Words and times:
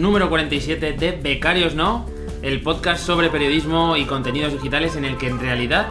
número 0.00 0.28
47 0.28 0.92
de 0.94 1.12
Becarios 1.12 1.74
No, 1.74 2.06
el 2.42 2.62
podcast 2.62 3.04
sobre 3.04 3.28
periodismo 3.28 3.96
y 3.96 4.04
contenidos 4.04 4.52
digitales 4.52 4.96
en 4.96 5.04
el 5.04 5.16
que 5.18 5.26
en 5.28 5.38
realidad 5.38 5.88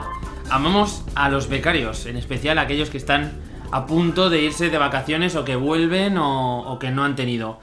amamos 0.49 1.03
a 1.15 1.29
los 1.29 1.47
becarios, 1.47 2.05
en 2.05 2.17
especial 2.17 2.57
a 2.57 2.61
aquellos 2.61 2.89
que 2.89 2.97
están 2.97 3.33
a 3.71 3.85
punto 3.85 4.29
de 4.31 4.41
irse 4.41 4.69
de 4.69 4.77
vacaciones 4.77 5.35
o 5.35 5.45
que 5.45 5.55
vuelven 5.55 6.17
o, 6.17 6.61
o 6.71 6.79
que 6.79 6.89
no 6.89 7.03
han 7.03 7.15
tenido. 7.15 7.59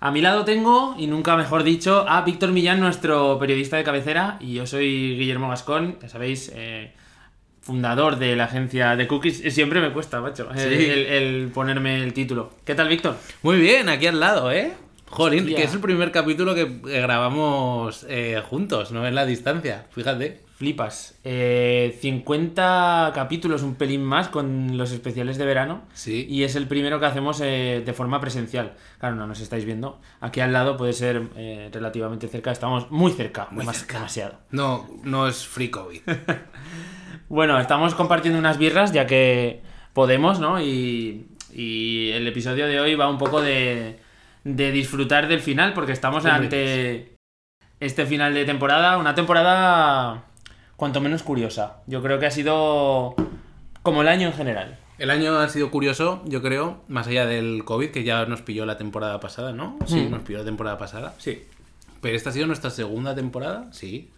A 0.00 0.10
mi 0.10 0.22
lado 0.22 0.46
tengo, 0.46 0.94
y 0.98 1.06
nunca 1.06 1.36
mejor 1.36 1.62
dicho, 1.62 2.06
a 2.08 2.22
Víctor 2.22 2.52
Millán, 2.52 2.80
nuestro 2.80 3.38
periodista 3.38 3.76
de 3.76 3.84
cabecera, 3.84 4.38
y 4.40 4.54
yo 4.54 4.66
soy 4.66 5.18
Guillermo 5.18 5.50
Gascón, 5.50 5.98
ya 6.00 6.08
sabéis, 6.08 6.50
eh, 6.54 6.94
fundador 7.60 8.16
de 8.18 8.34
la 8.36 8.44
agencia 8.44 8.96
de 8.96 9.06
cookies. 9.06 9.42
Siempre 9.52 9.82
me 9.82 9.90
cuesta, 9.92 10.22
macho, 10.22 10.48
el- 10.54 11.06
el 11.06 11.50
ponerme 11.52 12.02
el 12.02 12.14
título. 12.14 12.54
¿Qué 12.64 12.74
tal, 12.74 12.88
Víctor? 12.88 13.16
Muy 13.42 13.58
bien, 13.60 13.90
aquí 13.90 14.06
al 14.06 14.18
lado, 14.18 14.50
¿eh? 14.50 14.72
Jolín, 15.10 15.40
Hostia. 15.40 15.56
que 15.56 15.62
es 15.64 15.74
el 15.74 15.80
primer 15.80 16.12
capítulo 16.12 16.54
que 16.54 16.62
eh, 16.62 17.00
grabamos 17.00 18.06
eh, 18.08 18.40
juntos, 18.48 18.92
no 18.92 19.06
en 19.06 19.14
la 19.14 19.26
distancia, 19.26 19.86
fíjate. 19.90 20.40
Flipas. 20.56 21.18
Eh, 21.24 21.96
50 22.00 23.12
capítulos, 23.14 23.62
un 23.62 23.74
pelín 23.76 24.04
más, 24.04 24.28
con 24.28 24.76
los 24.76 24.92
especiales 24.92 25.38
de 25.38 25.46
verano. 25.46 25.82
Sí. 25.94 26.26
Y 26.28 26.44
es 26.44 26.54
el 26.54 26.68
primero 26.68 27.00
que 27.00 27.06
hacemos 27.06 27.40
eh, 27.42 27.82
de 27.84 27.92
forma 27.94 28.20
presencial. 28.20 28.74
Claro, 28.98 29.16
no 29.16 29.26
nos 29.26 29.40
estáis 29.40 29.64
viendo. 29.64 30.00
Aquí 30.20 30.40
al 30.40 30.52
lado 30.52 30.76
puede 30.76 30.92
ser 30.92 31.22
relativamente 31.72 32.28
cerca. 32.28 32.52
Estamos 32.52 32.90
muy 32.90 33.10
cerca. 33.12 33.48
Muy 33.50 33.64
demas- 33.64 33.78
cerca. 33.78 33.94
Demasiado. 33.94 34.34
No, 34.50 34.86
no 35.02 35.26
es 35.28 35.46
free 35.46 35.70
COVID. 35.70 36.00
Bueno, 37.28 37.60
estamos 37.60 37.94
compartiendo 37.94 38.40
unas 38.40 38.58
birras 38.58 38.92
ya 38.92 39.06
que 39.06 39.62
podemos, 39.92 40.40
¿no? 40.40 40.60
Y, 40.60 41.28
y 41.54 42.10
el 42.10 42.26
episodio 42.26 42.66
de 42.66 42.80
hoy 42.80 42.96
va 42.96 43.08
un 43.08 43.18
poco 43.18 43.40
de, 43.40 43.99
de 44.44 44.72
disfrutar 44.72 45.28
del 45.28 45.40
final 45.40 45.72
porque 45.74 45.92
estamos 45.92 46.24
Hombre. 46.24 46.32
ante 46.32 47.16
este 47.80 48.06
final 48.06 48.34
de 48.34 48.44
temporada, 48.44 48.98
una 48.98 49.14
temporada 49.14 50.24
cuanto 50.76 51.00
menos 51.00 51.22
curiosa. 51.22 51.78
Yo 51.86 52.02
creo 52.02 52.18
que 52.18 52.26
ha 52.26 52.30
sido 52.30 53.14
como 53.82 54.02
el 54.02 54.08
año 54.08 54.28
en 54.28 54.34
general. 54.34 54.78
El 54.98 55.10
año 55.10 55.38
ha 55.38 55.48
sido 55.48 55.70
curioso, 55.70 56.22
yo 56.26 56.42
creo, 56.42 56.82
más 56.88 57.06
allá 57.06 57.24
del 57.24 57.64
COVID, 57.64 57.90
que 57.90 58.04
ya 58.04 58.26
nos 58.26 58.42
pilló 58.42 58.66
la 58.66 58.76
temporada 58.76 59.18
pasada, 59.20 59.52
¿no? 59.52 59.78
Sí, 59.86 60.00
Mm. 60.00 60.10
nos 60.10 60.22
pilló 60.22 60.40
la 60.40 60.44
temporada 60.44 60.76
pasada. 60.76 61.14
Sí. 61.18 61.46
Pero 62.02 62.16
esta 62.16 62.28
ha 62.30 62.32
sido 62.34 62.46
nuestra 62.46 62.68
segunda 62.70 63.14
temporada, 63.14 63.68
sí. 63.72 64.10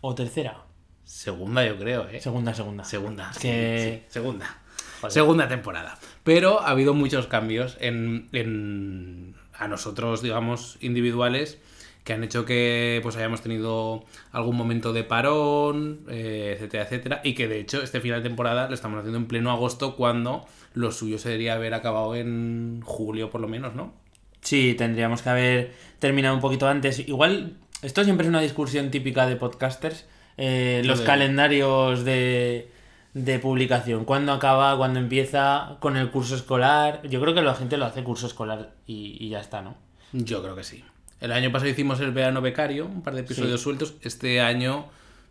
O 0.00 0.14
tercera. 0.14 0.58
Segunda, 1.04 1.64
yo 1.64 1.76
creo, 1.78 2.08
¿eh? 2.08 2.20
Segunda, 2.20 2.52
segunda. 2.54 2.82
Segunda. 2.84 3.32
Sí, 3.32 3.42
que- 3.42 4.02
sí, 4.08 4.12
segunda. 4.12 4.56
Joder. 5.00 5.12
Segunda 5.12 5.48
temporada. 5.48 5.98
Pero 6.24 6.60
ha 6.62 6.70
habido 6.70 6.94
muchos 6.94 7.26
cambios 7.28 7.76
en, 7.80 8.28
en- 8.32 9.36
a 9.58 9.68
nosotros, 9.68 10.22
digamos, 10.22 10.76
individuales, 10.80 11.58
que 12.04 12.12
han 12.12 12.22
hecho 12.22 12.44
que 12.44 13.00
pues 13.02 13.16
hayamos 13.16 13.40
tenido 13.40 14.04
algún 14.30 14.56
momento 14.56 14.92
de 14.92 15.04
parón, 15.04 16.00
eh, 16.10 16.52
etcétera, 16.56 16.84
etcétera. 16.84 17.20
Y 17.24 17.34
que 17.34 17.48
de 17.48 17.60
hecho 17.60 17.82
este 17.82 18.00
final 18.00 18.22
de 18.22 18.28
temporada 18.28 18.68
lo 18.68 18.74
estamos 18.74 18.98
haciendo 18.98 19.18
en 19.18 19.26
pleno 19.26 19.50
agosto, 19.50 19.96
cuando 19.96 20.44
lo 20.74 20.92
suyo 20.92 21.18
se 21.18 21.28
debería 21.30 21.54
haber 21.54 21.72
acabado 21.72 22.14
en 22.14 22.80
julio, 22.84 23.30
por 23.30 23.40
lo 23.40 23.48
menos, 23.48 23.74
¿no? 23.74 23.94
Sí, 24.42 24.74
tendríamos 24.76 25.22
que 25.22 25.28
haber 25.30 25.72
terminado 25.98 26.34
un 26.34 26.42
poquito 26.42 26.68
antes. 26.68 26.98
Igual, 27.08 27.56
esto 27.80 28.04
siempre 28.04 28.26
es 28.26 28.28
una 28.28 28.42
discusión 28.42 28.90
típica 28.90 29.26
de 29.26 29.36
podcasters. 29.36 30.06
eh, 30.36 30.80
Lo 30.82 30.90
los 30.90 31.00
de- 31.00 31.06
calendarios 31.06 32.04
de, 32.04 32.68
de 33.14 33.38
publicación. 33.38 34.04
¿Cuándo 34.04 34.32
acaba? 34.32 34.76
¿Cuándo 34.76 34.98
empieza? 34.98 35.76
Con 35.80 35.96
el 35.96 36.10
curso 36.10 36.34
escolar. 36.34 37.00
Yo 37.08 37.20
creo 37.20 37.34
que 37.34 37.42
la 37.42 37.54
gente 37.54 37.76
lo 37.76 37.86
hace 37.86 38.02
curso 38.04 38.26
escolar 38.26 38.72
y, 38.86 39.16
y 39.24 39.30
ya 39.30 39.40
está, 39.40 39.62
¿no? 39.62 39.76
Yo 40.12 40.42
creo 40.42 40.54
que 40.54 40.64
sí. 40.64 40.84
El 41.20 41.32
año 41.32 41.50
pasado 41.50 41.70
hicimos 41.70 42.00
el 42.00 42.12
verano 42.12 42.42
becario, 42.42 42.86
un 42.86 43.02
par 43.02 43.14
de 43.14 43.20
episodios 43.22 43.62
sueltos. 43.62 43.94
Este 44.02 44.40
año 44.40 44.86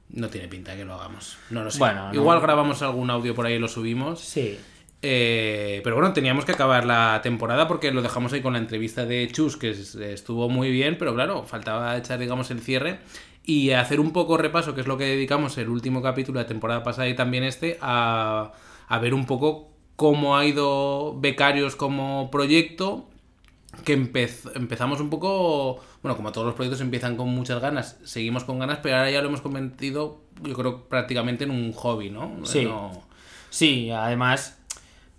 no 0.09 0.29
tiene 0.29 0.47
pinta 0.47 0.75
que 0.75 0.85
lo 0.85 0.93
hagamos. 0.93 1.37
No 1.49 1.63
lo 1.63 1.71
sé. 1.71 1.79
Bueno, 1.79 2.07
no. 2.07 2.13
Igual 2.13 2.39
grabamos 2.41 2.81
algún 2.81 3.09
audio 3.09 3.35
por 3.35 3.45
ahí 3.45 3.55
y 3.55 3.59
lo 3.59 3.67
subimos. 3.67 4.19
Sí. 4.19 4.57
Eh, 5.05 5.81
pero 5.83 5.97
bueno, 5.97 6.13
teníamos 6.13 6.45
que 6.45 6.53
acabar 6.53 6.85
la 6.85 7.19
temporada 7.21 7.67
porque 7.67 7.91
lo 7.91 8.01
dejamos 8.01 8.31
ahí 8.31 8.41
con 8.41 8.53
la 8.53 8.59
entrevista 8.59 9.05
de 9.05 9.27
Chus, 9.29 9.57
que 9.57 9.71
es- 9.71 9.95
estuvo 9.95 10.47
muy 10.49 10.71
bien, 10.71 10.97
pero 10.97 11.13
claro, 11.13 11.43
faltaba 11.43 11.97
echar, 11.97 12.19
digamos, 12.19 12.49
el 12.51 12.61
cierre 12.61 12.99
y 13.45 13.71
hacer 13.71 13.99
un 13.99 14.11
poco 14.13 14.37
repaso, 14.37 14.73
que 14.73 14.79
es 14.81 14.87
lo 14.87 14.97
que 14.97 15.03
dedicamos 15.03 15.57
el 15.57 15.67
último 15.67 16.01
capítulo 16.01 16.39
de 16.39 16.45
la 16.45 16.47
temporada 16.47 16.83
pasada 16.83 17.09
y 17.09 17.15
también 17.15 17.43
este, 17.43 17.77
a, 17.81 18.53
a 18.87 18.99
ver 18.99 19.13
un 19.13 19.25
poco 19.25 19.71
cómo 19.97 20.37
ha 20.37 20.45
ido 20.45 21.19
Becarios 21.19 21.75
como 21.75 22.31
proyecto, 22.31 23.09
que 23.83 23.97
empez- 23.97 24.51
empezamos 24.55 25.01
un 25.01 25.09
poco, 25.09 25.81
bueno, 26.01 26.15
como 26.15 26.31
todos 26.31 26.45
los 26.47 26.55
proyectos 26.55 26.79
empiezan 26.79 27.17
con 27.17 27.27
muchas 27.27 27.59
ganas, 27.61 27.99
seguimos 28.05 28.45
con 28.45 28.57
ganas, 28.59 28.79
pero 28.81 28.95
ahora 28.95 29.11
ya 29.11 29.21
lo 29.21 29.27
hemos 29.27 29.41
convertido, 29.41 30.21
yo 30.43 30.53
creo, 30.53 30.85
prácticamente 30.87 31.43
en 31.43 31.51
un 31.51 31.73
hobby, 31.73 32.09
¿no? 32.09 32.37
Sí. 32.45 32.63
No- 32.63 33.11
Sí, 33.49 33.91
además 33.91 34.62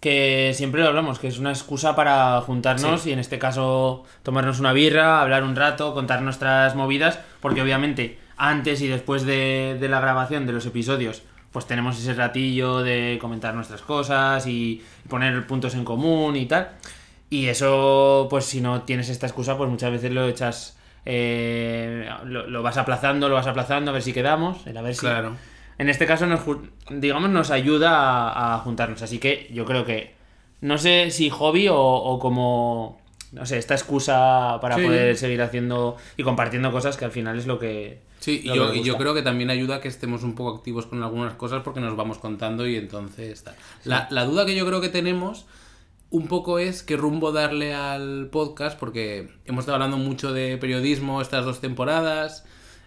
que 0.05 0.53
siempre 0.53 0.83
lo 0.83 0.89
hablamos, 0.89 1.19
que 1.19 1.29
es 1.29 1.39
una 1.39 1.49
excusa 1.49 1.97
para 1.97 2.39
juntarnos 2.43 3.07
y 3.07 3.13
en 3.13 3.19
este 3.19 3.39
caso 3.39 4.05
tomarnos 4.23 4.61
una 4.61 4.75
birra, 4.75 5.23
hablar 5.23 5.45
un 5.45 5.57
rato, 5.57 5.95
contar 5.95 6.21
nuestras 6.21 6.75
movidas, 6.75 7.19
porque 7.41 7.63
obviamente 7.63 8.19
antes 8.37 8.83
y 8.83 8.89
después 8.89 9.25
de, 9.25 9.79
de 9.81 9.89
la 9.89 10.01
grabación 10.01 10.47
de 10.47 10.53
los 10.53 10.67
episodios, 10.67 11.23
pues 11.53 11.65
tenemos 11.67 11.99
ese 11.99 12.13
ratillo 12.13 12.83
de 12.83 13.17
comentar 13.19 13.55
nuestras 13.55 13.81
cosas 13.81 14.47
y 14.47 14.83
poner 15.09 15.47
puntos 15.47 15.75
en 15.75 15.87
común 15.87 16.37
y 16.37 16.45
tal. 16.45 16.73
Y 17.31 17.47
eso, 17.47 18.27
pues 18.29 18.45
si 18.45 18.61
no 18.61 18.83
tienes 18.83 19.09
esta 19.09 19.27
excusa, 19.27 19.57
pues 19.57 19.71
muchas 19.71 19.91
veces 19.91 20.13
lo 20.13 20.29
echas, 20.29 20.77
eh, 21.07 22.07
lo, 22.27 22.47
lo 22.47 22.63
vas 22.63 22.77
aplazando, 22.77 23.31
lo 23.31 23.37
vas 23.37 23.47
aplazando, 23.47 23.91
a 23.91 23.95
ver 23.95 24.03
si 24.03 24.13
quedamos, 24.13 24.67
a 24.67 24.83
ver 24.83 24.95
si... 24.95 25.01
Claro. 25.01 25.35
En 25.79 25.89
este 25.89 26.07
caso, 26.07 26.27
nos, 26.27 26.41
digamos, 26.91 27.31
nos 27.31 27.51
ayuda 27.51 27.91
a, 28.31 28.55
a 28.55 28.59
juntarnos. 28.61 29.03
Así 29.03 29.19
que 29.19 29.51
yo 29.53 29.65
creo 29.65 29.85
que, 29.85 30.15
no 30.61 30.79
sé 30.79 31.11
si 31.11 31.31
hobby 31.31 31.69
o, 31.69 31.77
o 31.79 32.19
como, 32.19 33.01
no 33.33 33.45
sé, 33.47 33.59
esta 33.59 33.75
excusa 33.75 34.59
para 34.61 34.77
Sí. 34.77 34.83
poder 34.85 35.17
seguir 35.17 35.43
haciendo 35.43 35.97
y 36.17 36.23
compartiendo 36.23 36.71
cosas 36.71 36.97
que 36.97 37.05
al 37.05 37.11
final 37.11 37.39
es 37.39 37.47
lo 37.47 37.59
que... 37.59 38.01
Sí, 38.21 38.41
y 38.43 38.55
yo, 38.55 38.73
yo 38.73 38.97
creo 38.97 39.13
que 39.13 39.21
también 39.21 39.51
ayuda 39.51 39.77
a 39.77 39.81
que 39.81 39.89
estemos 39.89 40.23
un 40.23 40.35
poco 40.35 40.57
activos 40.57 40.87
con 40.87 41.03
algunas 41.03 41.35
cosas 41.35 41.63
porque 41.63 41.81
nos 41.81 41.95
vamos 41.97 42.17
contando 42.19 42.67
y 42.67 42.77
entonces 42.77 43.45
tal. 43.45 43.55
La, 43.85 44.07
la 44.11 44.25
duda 44.25 44.47
que 44.47 44.55
yo 44.55 44.65
creo 44.65 44.81
que 44.81 44.89
tenemos 44.89 45.45
un 46.09 46.27
poco 46.29 46.59
es 46.59 46.83
qué 46.83 46.97
rumbo 46.97 47.33
darle 47.33 47.75
al 47.75 48.29
podcast 48.31 48.79
porque 48.79 49.29
hemos 49.45 49.63
estado 49.63 49.75
hablando 49.75 49.99
mucho 49.99 50.33
de 50.33 50.57
periodismo 50.57 51.21
estas 51.21 51.45
dos 51.45 51.61
temporadas, 51.61 52.47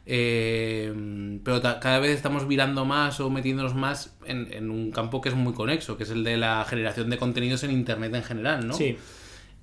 eh, 0.10 1.40
pero 1.44 1.62
cada 1.62 2.00
vez 2.00 2.12
estamos 2.12 2.48
virando 2.48 2.86
más 2.86 3.20
o 3.20 3.30
metiéndonos 3.30 3.76
más 3.76 4.16
en, 4.26 4.52
en 4.54 4.72
un 4.72 4.92
campo 4.92 5.20
que 5.20 5.28
es 5.28 5.36
muy 5.36 5.54
conexo, 5.54 5.98
que 5.98 6.04
es 6.04 6.10
el 6.10 6.24
de 6.24 6.38
la 6.38 6.64
generación 6.64 7.10
de 7.10 7.18
contenidos 7.18 7.64
en 7.64 7.72
Internet 7.72 8.16
en 8.16 8.24
general, 8.24 8.66
¿no? 8.66 8.74
Sí, 8.74 8.98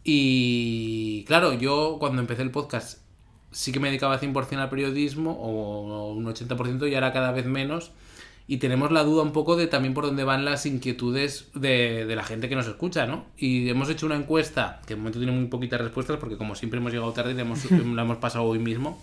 Y 0.05 1.25
claro, 1.27 1.55
yo 1.55 1.97
cuando 1.99 2.21
empecé 2.21 2.43
el 2.43 2.51
podcast 2.51 2.99
sí 3.53 3.73
que 3.73 3.81
me 3.81 3.89
dedicaba 3.89 4.21
100% 4.21 4.59
al 4.59 4.69
periodismo, 4.69 5.33
o 5.33 6.13
un 6.13 6.27
80% 6.27 6.91
y 6.91 6.95
ahora 6.95 7.13
cada 7.13 7.33
vez 7.33 7.47
menos. 7.47 7.93
Y 8.47 8.59
tenemos 8.59 8.93
la 8.93 9.03
duda 9.05 9.23
un 9.23 9.33
poco 9.33 9.57
de 9.57 9.67
también 9.69 9.95
por 9.95 10.05
dónde 10.05 10.25
van 10.25 10.45
las 10.45 10.67
inquietudes 10.67 11.49
de, 11.55 12.05
de 12.05 12.17
la 12.17 12.25
gente 12.25 12.51
que 12.51 12.57
nos 12.57 12.67
escucha, 12.67 13.07
¿no? 13.07 13.25
Y 13.39 13.71
hemos 13.71 13.89
hecho 13.89 14.05
una 14.05 14.17
encuesta, 14.17 14.83
que 14.87 14.93
de 14.93 14.99
momento 14.99 15.19
tiene 15.19 15.33
muy 15.33 15.47
poquitas 15.47 15.81
respuestas, 15.81 16.19
porque 16.19 16.37
como 16.37 16.55
siempre 16.55 16.81
hemos 16.81 16.93
llegado 16.93 17.11
tarde 17.13 17.33
y 17.33 17.35
la 17.35 17.43
hemos, 17.43 17.71
la 17.71 18.03
hemos 18.03 18.19
pasado 18.19 18.45
hoy 18.45 18.59
mismo. 18.59 19.01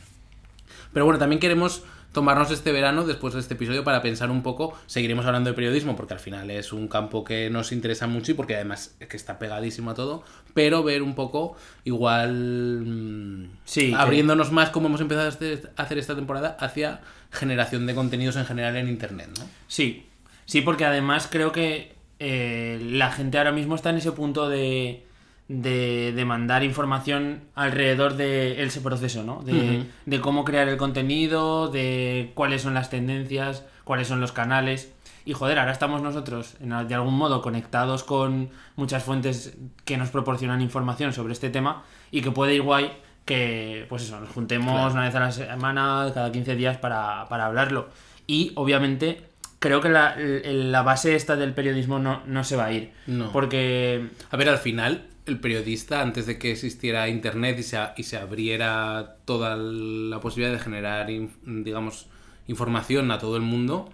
Pero 0.94 1.06
bueno, 1.06 1.20
también 1.20 1.40
queremos 1.40 1.84
tomarnos 2.12 2.52
este 2.52 2.74
verano, 2.74 3.06
después 3.06 3.34
de 3.34 3.40
este 3.40 3.54
episodio, 3.54 3.86
para 3.86 4.02
pensar 4.02 4.30
un 4.32 4.44
poco, 4.44 4.78
seguiremos 4.86 5.26
hablando 5.26 5.50
de 5.50 5.54
periodismo, 5.56 5.96
porque 5.96 6.14
al 6.14 6.20
final 6.20 6.52
es 6.52 6.74
un 6.74 6.90
campo 6.90 7.24
que 7.24 7.50
nos 7.50 7.72
interesa 7.72 8.06
mucho 8.08 8.32
y 8.32 8.34
porque 8.36 8.56
además 8.56 8.96
es 9.00 9.08
que 9.08 9.16
está 9.16 9.40
pegadísimo 9.40 9.92
a 9.92 9.94
todo, 9.94 10.22
pero 10.54 10.84
ver 10.84 11.04
un 11.04 11.16
poco, 11.16 11.56
igual, 11.86 12.84
mm, 12.86 13.46
Sí, 13.64 13.90
que- 13.92 13.96
abriéndonos 13.96 14.52
más 14.52 14.72
como 14.72 14.88
hemos 14.88 15.00
empezado 15.00 15.28
a 15.28 15.30
este- 15.30 15.62
a 15.78 15.84
hacer 15.84 15.98
esta 16.00 16.14
temporada 16.16 16.58
hacia 16.60 17.00
generación 17.32 17.86
de 17.88 17.96
contenidos 17.96 18.36
en 18.36 18.46
general 18.46 18.76
en 18.76 18.90
Internet, 18.90 19.30
¿no? 19.40 19.46
sí, 19.68 20.06
sí, 20.46 20.60
porque 20.62 20.84
además 20.84 21.30
creo 21.32 21.52
que 21.54 21.94
eh, 22.24 22.80
la 22.92 23.10
gente 23.12 23.38
ahora 23.38 23.52
mismo 23.52 23.74
está 23.76 23.90
en 23.90 23.96
ese 23.98 24.12
punto 24.12 24.48
de, 24.50 25.06
de, 25.52 26.14
de 26.14 26.26
mandar 26.26 26.64
información 26.64 27.42
alrededor 27.56 28.16
de 28.16 28.62
ese 28.64 28.82
proceso, 28.82 29.24
¿no? 29.24 29.42
De, 29.44 29.54
Ujú. 29.54 29.86
de 30.06 30.22
cómo 30.22 30.46
crear 30.46 30.68
el 30.70 30.78
contenido, 30.78 31.68
de 31.70 32.32
cuáles 32.36 32.62
son 32.62 32.74
las 32.74 32.90
tendencias, 32.90 33.66
cuáles 33.84 34.08
son 34.08 34.22
los 34.22 34.32
canales. 34.32 34.94
Y 35.26 35.34
joder, 35.34 35.60
ahora 35.60 35.72
estamos 35.72 36.02
nosotros 36.02 36.56
en- 36.62 36.88
de 36.88 36.96
algún 36.96 37.16
modo 37.16 37.42
conectados 37.42 38.04
con 38.04 38.50
muchas 38.76 39.04
fuentes 39.04 39.56
que 39.86 39.98
nos 39.98 40.10
proporcionan 40.10 40.62
información 40.62 41.14
sobre 41.14 41.34
este 41.34 41.50
tema 41.50 41.84
y 42.10 42.22
que 42.22 42.32
puede 42.32 42.56
ir 42.56 42.62
guay 42.64 42.92
que, 43.26 43.86
pues 43.88 44.04
eso, 44.04 44.20
nos 44.20 44.30
juntemos 44.30 44.74
Claro. 44.74 44.94
una 44.94 45.04
vez 45.04 45.14
a 45.16 45.20
la 45.20 45.32
semana, 45.32 46.10
cada 46.14 46.32
15 46.32 46.56
días 46.56 46.78
para, 46.78 47.28
para 47.30 47.46
hablarlo. 47.46 47.90
Y 48.26 48.52
obviamente 48.56 49.22
creo 49.60 49.80
que 49.80 49.90
la, 49.90 50.16
la 50.18 50.82
base 50.82 51.16
esta 51.16 51.36
del 51.36 51.54
periodismo 51.54 52.00
no, 52.00 52.24
no 52.26 52.44
se 52.44 52.56
va 52.56 52.66
a 52.66 52.72
ir. 52.72 52.92
No. 53.06 53.32
Porque 53.32 54.08
A 54.32 54.38
ver, 54.38 54.50
al 54.50 54.58
final, 54.58 55.04
el 55.26 55.40
periodista, 55.40 56.02
antes 56.02 56.26
de 56.26 56.38
que 56.38 56.52
existiera 56.52 57.08
Internet 57.10 57.60
y 57.60 57.64
se, 57.64 57.80
y 57.98 58.04
se 58.04 58.18
abriera 58.18 59.18
toda 59.26 59.56
la 59.56 60.20
posibilidad 60.20 60.54
de 60.54 60.60
generar, 60.60 61.08
digamos, 61.46 62.08
información 62.48 63.12
a 63.12 63.20
todo 63.20 63.36
el 63.36 63.44
mundo, 63.44 63.90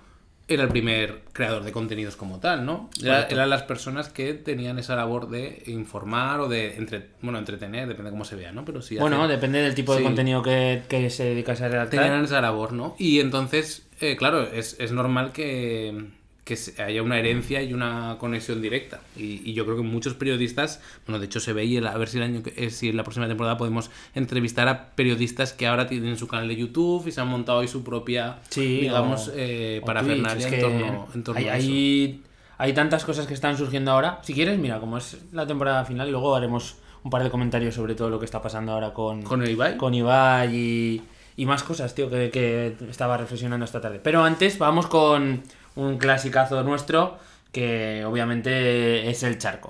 era 0.47 0.63
el 0.63 0.69
primer 0.69 1.23
creador 1.33 1.63
de 1.63 1.73
contenidos 1.73 2.15
como 2.15 2.39
tal, 2.39 2.65
¿no? 2.65 2.89
eran 3.03 3.49
las 3.49 3.63
personas 3.63 4.07
que 4.07 4.33
tenían 4.33 4.79
esa 4.79 4.95
labor 4.95 5.29
de 5.29 5.63
informar 5.67 6.39
o 6.39 6.47
de 6.47 6.77
entre, 6.77 7.07
bueno, 7.21 7.37
entretener, 7.37 7.87
depende 7.87 8.05
de 8.05 8.11
cómo 8.11 8.23
se 8.23 8.37
vea, 8.37 8.53
¿no? 8.53 8.63
Pero 8.63 8.81
sí 8.81 8.97
bueno, 8.97 9.27
depende 9.27 9.59
del 9.59 9.75
tipo 9.75 9.93
de 9.93 10.03
contenido 10.03 10.41
que, 10.41 11.09
se 11.09 11.25
dedica 11.25 11.51
a 11.51 11.55
redactar. 11.55 12.01
Tenían 12.01 12.23
esa 12.23 12.39
labor, 12.39 12.71
¿no? 12.71 12.95
Y 12.97 13.19
entonces, 13.19 13.87
eh, 13.99 14.15
claro, 14.15 14.43
es, 14.43 14.77
es 14.79 14.93
normal 14.93 15.33
que, 15.33 16.05
que 16.47 16.57
haya 16.81 17.03
una 17.03 17.19
herencia 17.19 17.61
y 17.61 17.73
una 17.73 18.15
conexión 18.19 18.61
directa. 18.61 19.01
Y, 19.17 19.53
yo 19.53 19.65
creo 19.65 19.75
que 19.75 19.83
muchos 19.83 20.13
periodistas, 20.13 20.81
bueno, 21.05 21.19
de 21.19 21.25
hecho 21.25 21.41
se 21.41 21.51
ve 21.51 21.65
y 21.65 21.77
a 21.77 21.97
ver 21.97 22.07
si 22.07 22.17
el 22.17 22.23
año 22.23 22.41
eh, 22.55 22.69
si 22.69 22.87
en 22.87 22.95
la 22.95 23.03
próxima 23.03 23.27
temporada 23.27 23.57
podemos 23.57 23.91
entrevistar 24.15 24.69
a 24.69 24.91
periodistas 24.91 25.51
que 25.51 25.67
ahora 25.67 25.87
tienen 25.87 26.17
su 26.17 26.27
canal 26.27 26.47
de 26.47 26.55
YouTube 26.55 27.05
y 27.05 27.11
se 27.11 27.19
han 27.19 27.27
montado 27.27 27.59
ahí 27.59 27.67
su 27.67 27.83
propia, 27.83 28.37
digamos, 28.55 29.29
eh, 29.35 29.81
para 29.85 29.99
en 29.99 30.23
torno, 30.23 31.07
en 31.13 31.23
torno 31.23 31.39
hay, 31.39 31.47
a 31.49 31.57
eso. 31.57 32.21
Hay, 32.59 32.73
tantas 32.73 33.03
cosas 33.03 33.27
que 33.27 33.33
están 33.33 33.57
surgiendo 33.57 33.91
ahora. 33.91 34.19
Si 34.23 34.33
quieres, 34.33 34.57
mira, 34.57 34.79
como 34.79 34.97
es 34.97 35.17
la 35.33 35.45
temporada 35.45 35.83
final, 35.83 36.09
luego 36.09 36.33
haremos 36.33 36.77
un 37.03 37.11
par 37.11 37.23
de 37.23 37.29
comentarios 37.29 37.75
sobre 37.75 37.93
todo 37.93 38.09
lo 38.09 38.19
que 38.19 38.25
está 38.25 38.41
pasando 38.41 38.71
ahora 38.71 38.93
con, 38.93 39.21
con 39.23 39.45
Ibai, 39.45 39.75
con 39.75 39.93
Ibai 39.93 40.55
y, 40.55 41.01
y 41.35 41.45
más 41.45 41.63
cosas, 41.63 41.93
tío, 41.93 42.09
que, 42.09 42.29
que 42.29 42.75
estaba 42.89 43.17
reflexionando 43.17 43.65
esta 43.65 43.81
tarde. 43.81 43.99
Pero 44.01 44.23
antes 44.23 44.57
vamos 44.57 44.87
con 44.87 45.43
un 45.77 45.97
clasicazo 45.97 46.61
nuestro 46.63 47.17
que 47.51 48.03
obviamente 48.05 49.09
es 49.09 49.23
el 49.23 49.37
charco. 49.37 49.69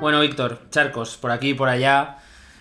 Bueno, 0.00 0.20
Víctor, 0.20 0.60
charcos, 0.70 1.16
por 1.16 1.30
aquí 1.30 1.50
y 1.50 1.54
por 1.54 1.68
allá. 1.68 2.18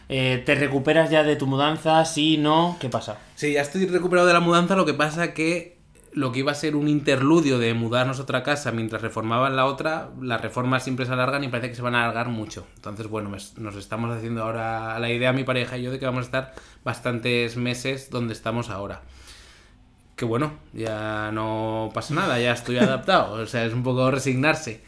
Eh, 0.09 0.43
¿Te 0.45 0.55
recuperas 0.55 1.09
ya 1.09 1.23
de 1.23 1.35
tu 1.35 1.47
mudanza? 1.47 2.03
¿Sí? 2.05 2.37
¿No? 2.37 2.77
¿Qué 2.79 2.89
pasa? 2.89 3.17
Sí, 3.35 3.53
ya 3.53 3.61
estoy 3.61 3.85
recuperado 3.87 4.27
de 4.27 4.33
la 4.33 4.39
mudanza, 4.39 4.75
lo 4.75 4.85
que 4.85 4.93
pasa 4.93 5.33
que 5.33 5.75
lo 6.11 6.31
que 6.31 6.39
iba 6.39 6.53
a 6.53 6.55
ser 6.55 6.77
un 6.77 6.87
interludio 6.87 7.59
de 7.59 7.73
mudarnos 7.73 8.19
a 8.19 8.23
otra 8.23 8.41
casa 8.41 8.71
mientras 8.71 9.01
reformaban 9.01 9.57
la 9.57 9.65
otra, 9.65 10.11
las 10.21 10.39
reformas 10.39 10.83
siempre 10.83 11.05
se 11.05 11.11
alargan 11.11 11.43
y 11.43 11.49
parece 11.49 11.69
que 11.69 11.75
se 11.75 11.81
van 11.81 11.93
a 11.93 12.03
alargar 12.03 12.29
mucho. 12.29 12.65
Entonces, 12.75 13.07
bueno, 13.07 13.29
nos 13.57 13.75
estamos 13.75 14.15
haciendo 14.15 14.43
ahora 14.43 14.97
la 14.99 15.09
idea, 15.09 15.33
mi 15.33 15.43
pareja 15.43 15.77
y 15.77 15.83
yo, 15.83 15.91
de 15.91 15.99
que 15.99 16.05
vamos 16.05 16.21
a 16.21 16.25
estar 16.25 16.53
bastantes 16.85 17.57
meses 17.57 18.09
donde 18.09 18.33
estamos 18.33 18.69
ahora 18.69 19.01
que 20.15 20.25
bueno, 20.25 20.53
ya 20.73 21.31
no 21.33 21.91
pasa 21.93 22.13
nada, 22.13 22.39
ya 22.39 22.53
estoy 22.53 22.77
adaptado. 22.77 23.33
O 23.33 23.45
sea, 23.45 23.65
es 23.65 23.73
un 23.73 23.83
poco 23.83 24.09
resignarse. 24.11 24.81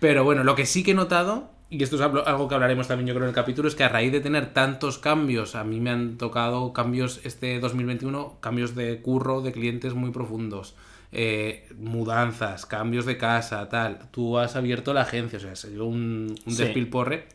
Pero 0.00 0.24
bueno, 0.24 0.44
lo 0.44 0.54
que 0.54 0.66
sí 0.66 0.84
que 0.84 0.92
he 0.92 0.94
notado, 0.94 1.50
y 1.68 1.82
esto 1.82 1.96
es 1.96 2.02
algo 2.02 2.48
que 2.48 2.54
hablaremos 2.54 2.86
también 2.86 3.08
yo 3.08 3.14
creo 3.14 3.24
en 3.24 3.30
el 3.30 3.34
capítulo, 3.34 3.68
es 3.68 3.74
que 3.74 3.84
a 3.84 3.88
raíz 3.88 4.12
de 4.12 4.20
tener 4.20 4.52
tantos 4.52 4.98
cambios, 4.98 5.56
a 5.56 5.64
mí 5.64 5.80
me 5.80 5.90
han 5.90 6.16
tocado 6.16 6.72
cambios 6.72 7.20
este 7.24 7.58
2021, 7.58 8.38
cambios 8.40 8.76
de 8.76 9.00
curro, 9.02 9.40
de 9.42 9.52
clientes 9.52 9.94
muy 9.94 10.10
profundos. 10.10 10.76
Eh, 11.10 11.66
mudanzas, 11.78 12.66
cambios 12.66 13.06
de 13.06 13.16
casa, 13.16 13.68
tal. 13.68 14.10
Tú 14.12 14.38
has 14.38 14.54
abierto 14.54 14.94
la 14.94 15.02
agencia, 15.02 15.38
o 15.38 15.42
sea, 15.42 15.56
se 15.56 15.80
un, 15.80 16.36
un 16.46 16.56
despilporre. 16.56 17.26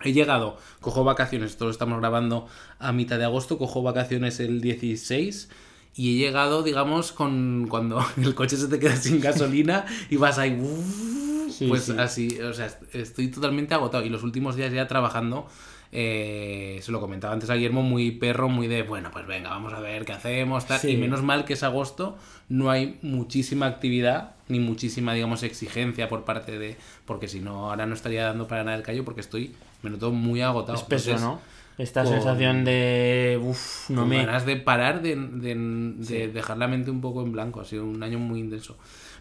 He 0.00 0.12
llegado, 0.12 0.56
cojo 0.80 1.02
vacaciones, 1.02 1.50
esto 1.50 1.64
lo 1.64 1.72
estamos 1.72 1.98
grabando 1.98 2.46
a 2.78 2.92
mitad 2.92 3.18
de 3.18 3.24
agosto, 3.24 3.58
cojo 3.58 3.82
vacaciones 3.82 4.38
el 4.38 4.60
16 4.60 5.50
y 5.98 6.14
he 6.14 6.18
llegado, 6.18 6.62
digamos, 6.62 7.10
con 7.10 7.66
cuando 7.68 8.00
el 8.22 8.34
coche 8.36 8.56
se 8.56 8.68
te 8.68 8.78
queda 8.78 8.94
sin 8.94 9.20
gasolina 9.20 9.84
y 10.08 10.16
vas 10.16 10.38
ahí, 10.38 10.56
pues 11.66 11.90
así, 11.90 12.40
o 12.40 12.54
sea, 12.54 12.70
estoy 12.92 13.28
totalmente 13.28 13.74
agotado 13.74 14.04
y 14.04 14.08
los 14.08 14.22
últimos 14.22 14.54
días 14.54 14.72
ya 14.72 14.86
trabajando, 14.86 15.48
eh, 15.90 16.78
se 16.82 16.92
lo 16.92 17.00
comentaba 17.00 17.34
antes 17.34 17.50
a 17.50 17.54
Guillermo, 17.54 17.82
muy 17.82 18.12
perro, 18.12 18.48
muy 18.48 18.68
de, 18.68 18.84
bueno, 18.84 19.10
pues 19.12 19.26
venga, 19.26 19.50
vamos 19.50 19.72
a 19.72 19.80
ver 19.80 20.04
qué 20.04 20.12
hacemos, 20.12 20.66
y 20.84 20.96
menos 20.96 21.22
mal 21.22 21.44
que 21.44 21.54
es 21.54 21.64
agosto, 21.64 22.16
no 22.48 22.70
hay 22.70 23.00
muchísima 23.02 23.66
actividad 23.66 24.36
ni 24.46 24.60
muchísima, 24.60 25.14
digamos, 25.14 25.42
exigencia 25.42 26.08
por 26.08 26.24
parte 26.24 26.60
de, 26.60 26.76
porque 27.06 27.26
si 27.26 27.40
no, 27.40 27.70
ahora 27.70 27.86
no 27.86 27.94
estaría 27.94 28.24
dando 28.24 28.46
para 28.46 28.62
nada 28.62 28.76
el 28.76 28.84
callo 28.84 29.04
porque 29.04 29.20
estoy, 29.20 29.52
me 29.82 29.90
noto 29.90 30.12
muy 30.12 30.42
agotado. 30.42 30.78
Espeso, 30.78 31.18
¿no? 31.18 31.40
Esta 31.78 32.04
sensación 32.04 32.64
de. 32.64 33.40
Uf, 33.40 33.88
no 33.88 34.04
me. 34.04 34.16
ganas 34.16 34.44
de 34.44 34.56
parar, 34.56 35.00
de, 35.00 35.14
dejar 36.32 36.58
la 36.58 36.66
mente 36.66 36.90
un 36.90 37.00
poco 37.00 37.22
en 37.22 37.30
blanco. 37.30 37.60
Ha 37.60 37.64
sido 37.64 37.84
un 37.84 38.02
año 38.02 38.18
muy 38.18 38.40
intenso. 38.40 38.76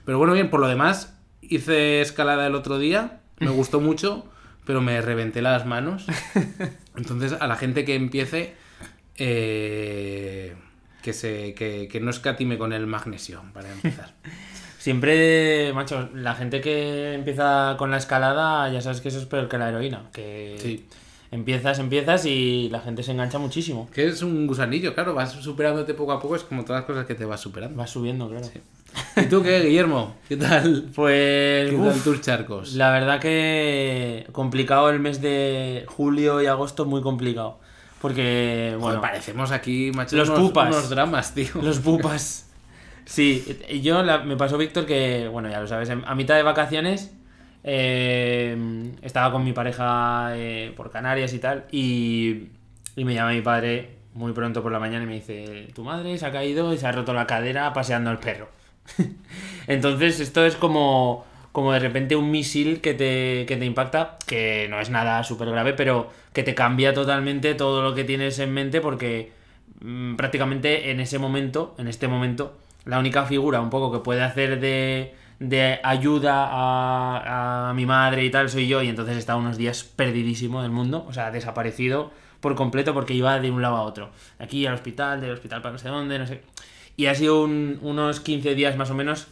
Pero 0.06 0.18
bueno, 0.18 0.34
bien, 0.34 0.50
por 0.50 0.60
lo 0.60 0.68
demás, 0.68 1.16
hice 1.42 2.02
escalada 2.02 2.48
el 2.48 2.56
otro 2.56 2.80
día. 2.80 3.20
Me 3.40 3.50
gustó 3.52 3.80
mucho, 3.80 4.26
pero 4.66 4.82
me 4.82 5.00
reventé 5.02 5.44
las 5.44 5.68
manos. 5.68 6.08
Entonces, 6.96 7.34
a 7.40 7.46
la 7.46 7.58
gente 7.58 7.86
que 7.86 7.94
empiece. 7.94 8.56
Eh, 9.20 10.56
que, 11.04 11.14
se, 11.14 11.54
que, 11.54 11.88
que 11.88 12.00
no 12.00 12.10
escatime 12.10 12.58
con 12.58 12.74
el 12.74 12.88
magnesio, 12.88 13.44
para 13.54 13.72
empezar. 13.72 14.16
Siempre, 14.80 15.74
macho, 15.74 16.10
la 16.14 16.34
gente 16.34 16.60
que 16.62 17.14
empieza 17.14 17.76
con 17.78 17.92
la 17.92 17.98
escalada, 17.98 18.72
ya 18.72 18.82
sabes 18.82 19.02
que 19.02 19.10
eso 19.10 19.20
es 19.20 19.26
peor 19.26 19.48
que 19.48 19.58
la 19.60 19.70
heroína. 19.70 20.10
Que 20.12 20.56
sí 20.60 20.88
empiezas, 21.32 21.80
empiezas 21.80 22.26
y 22.26 22.70
la 22.70 22.80
gente 22.80 23.04
se 23.04 23.12
engancha 23.12 23.38
muchísimo. 23.38 23.90
Que 23.94 24.08
es 24.08 24.22
un 24.22 24.48
gusanillo, 24.48 24.94
claro, 24.94 25.14
vas 25.14 25.32
superándote 25.32 25.94
poco 25.94 26.12
a 26.12 26.20
poco, 26.20 26.36
es 26.36 26.44
como 26.44 26.64
todas 26.64 26.82
las 26.82 26.88
cosas 26.88 27.06
que 27.06 27.16
te 27.16 27.26
vas 27.26 27.40
superando. 27.40 27.78
Vas 27.78 27.90
subiendo, 27.90 28.30
claro. 28.30 28.48
¿Y 29.18 29.26
tú 29.26 29.44
qué, 29.44 29.62
Guillermo? 29.62 30.16
¿Qué 30.28 30.38
tal? 30.38 30.90
Pues. 30.96 31.70
¿Qué 31.70 31.78
tal 31.78 32.04
tus 32.04 32.22
charcos? 32.22 32.74
La 32.74 32.92
verdad 32.92 33.20
que 33.20 34.28
complicado 34.32 34.90
el 34.90 35.00
mes 35.00 35.22
de 35.22 35.86
julio 35.88 36.42
y 36.42 36.48
agosto, 36.48 36.86
muy 36.86 37.02
complicado. 37.02 37.60
Porque, 38.02 38.76
bueno. 38.80 39.02
parecemos 39.02 39.52
aquí, 39.52 39.92
macho, 39.94 40.16
los 40.16 40.30
pupas. 40.30 40.70
unos 40.70 40.90
dramas, 40.90 41.34
tío. 41.34 41.50
Los 41.62 41.80
pupas. 41.80 42.46
Sí, 43.06 43.58
yo 43.82 44.04
me 44.26 44.36
pasó, 44.36 44.58
Víctor, 44.58 44.86
que, 44.86 45.30
bueno, 45.32 45.50
ya 45.50 45.62
lo 45.62 45.68
sabes, 45.68 45.90
a 45.90 46.16
mitad 46.16 46.36
de 46.36 46.44
vacaciones 46.44 47.12
eh, 47.70 48.94
estaba 49.02 49.30
con 49.30 49.44
mi 49.44 49.52
pareja 49.52 50.30
eh, 50.38 50.72
por 50.74 50.90
Canarias 50.90 51.34
y 51.34 51.40
tal, 51.40 51.66
y, 51.70 52.48
me 52.96 53.14
llama 53.14 53.32
mi 53.32 53.42
padre 53.42 53.98
muy 54.14 54.32
pronto 54.32 54.64
por 54.64 54.72
la 54.72 54.80
mañana 54.80 55.04
y 55.04 55.08
me 55.08 55.16
dice, 55.16 55.68
tu 55.76 55.84
madre 55.84 56.18
se 56.18 56.26
ha 56.26 56.32
caído 56.32 56.74
y 56.74 56.78
se 56.78 56.88
ha 56.88 56.94
roto 56.94 57.14
la 57.14 57.28
cadera 57.28 57.74
paseando 57.74 58.10
al 58.10 58.20
perro. 58.20 58.48
Entonces 59.68 60.22
esto 60.22 60.46
es 60.46 60.56
como, 60.56 61.26
como 61.52 61.74
de 61.74 61.80
repente 61.80 62.16
un 62.16 62.32
misil 62.32 62.80
que 62.80 62.94
te, 62.94 63.46
que 63.46 63.58
te 63.58 63.66
impacta, 63.66 64.18
que 64.26 64.68
no 64.70 64.80
es 64.80 64.90
nada 64.90 65.22
súper 65.26 65.50
grave, 65.50 65.74
pero 65.74 66.10
que 66.32 66.44
te 66.44 66.56
cambia 66.56 66.94
totalmente 66.94 67.54
todo 67.54 67.84
lo 67.84 67.94
que 67.94 68.06
tienes 68.06 68.40
en 68.40 68.54
mente 68.54 68.80
porque 68.80 69.34
mm, 69.82 70.16
prácticamente 70.16 70.90
en 70.90 71.02
ese 71.02 71.20
momento, 71.20 71.76
en 71.78 71.90
este 71.90 72.08
momento, 72.08 72.58
la 72.86 72.98
única 72.98 73.26
figura 73.26 73.60
un 73.60 73.70
poco 73.70 73.92
que 73.92 74.00
puede 74.00 74.24
hacer 74.24 74.62
de 74.62 75.14
de 75.40 75.80
ayuda 75.84 76.48
a, 76.50 77.70
a, 77.70 77.74
mi 77.74 77.86
madre 77.86 78.26
y 78.26 78.32
tal 78.32 78.50
soy 78.50 78.68
yo 78.68 78.82
y 78.82 78.88
entonces 78.88 79.18
estaba 79.18 79.40
unos 79.40 79.58
días 79.58 79.84
perdidísimo 79.84 80.62
del 80.62 80.72
mundo, 80.72 81.06
o 81.08 81.14
sea, 81.14 81.32
desaparecido 81.32 82.12
por 82.40 82.56
completo 82.56 82.94
porque 82.94 83.14
iba 83.14 83.40
de 83.40 83.52
un 83.52 83.62
lado 83.62 83.76
a 83.76 83.82
otro, 83.82 84.12
aquí 84.40 84.66
al 84.66 84.74
hospital, 84.74 85.22
del 85.22 85.32
hospital 85.32 85.62
para 85.62 85.74
no 85.74 85.80
sé 85.80 85.90
dónde, 85.90 86.20
no 86.20 86.28
sé. 86.28 86.42
Y 86.96 87.06
ha 87.06 87.16
sido 87.16 87.44
unos 87.44 88.20
15 88.20 88.56
días 88.56 88.76
más 88.76 88.90
o 88.90 88.96
menos 88.96 89.28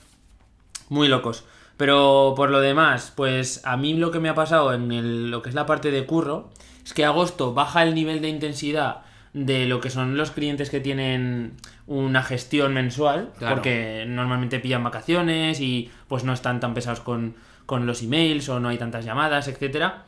muy 0.89 1.07
locos. 1.07 1.45
Pero 1.77 2.33
por 2.38 2.51
lo 2.51 2.62
demás, 2.62 3.12
pues 3.15 3.62
a 3.65 3.75
mí 3.75 3.95
lo 3.95 4.12
que 4.12 4.19
me 4.19 4.29
ha 4.29 4.35
pasado 4.35 4.74
en 4.74 5.31
lo 5.31 5.41
que 5.41 5.50
es 5.50 5.55
la 5.55 5.65
parte 5.65 5.91
de 5.91 6.05
curro 6.05 6.50
es 6.85 6.93
que 6.93 7.03
agosto 7.03 7.53
baja 7.53 7.83
el 7.83 7.95
nivel 7.95 8.21
de 8.21 8.29
intensidad 8.29 9.04
de 9.35 9.65
lo 9.65 9.81
que 9.81 9.89
son 9.89 10.15
los 10.15 10.31
clientes 10.31 10.69
que 10.69 10.79
tienen 10.79 11.57
una 11.87 12.23
gestión 12.23 12.73
mensual, 12.73 13.33
porque 13.37 14.05
normalmente 14.07 14.61
pillan 14.61 14.81
vacaciones 14.81 15.59
y 15.59 15.91
pues 16.07 16.23
no 16.23 16.31
están 16.31 16.61
tan 16.61 16.73
pesados 16.73 17.01
con, 17.01 17.35
los 17.67 18.01
emails 18.01 18.47
o 18.47 18.61
no 18.61 18.69
hay 18.69 18.77
tantas 18.77 19.03
llamadas, 19.03 19.49
etcétera. 19.49 20.05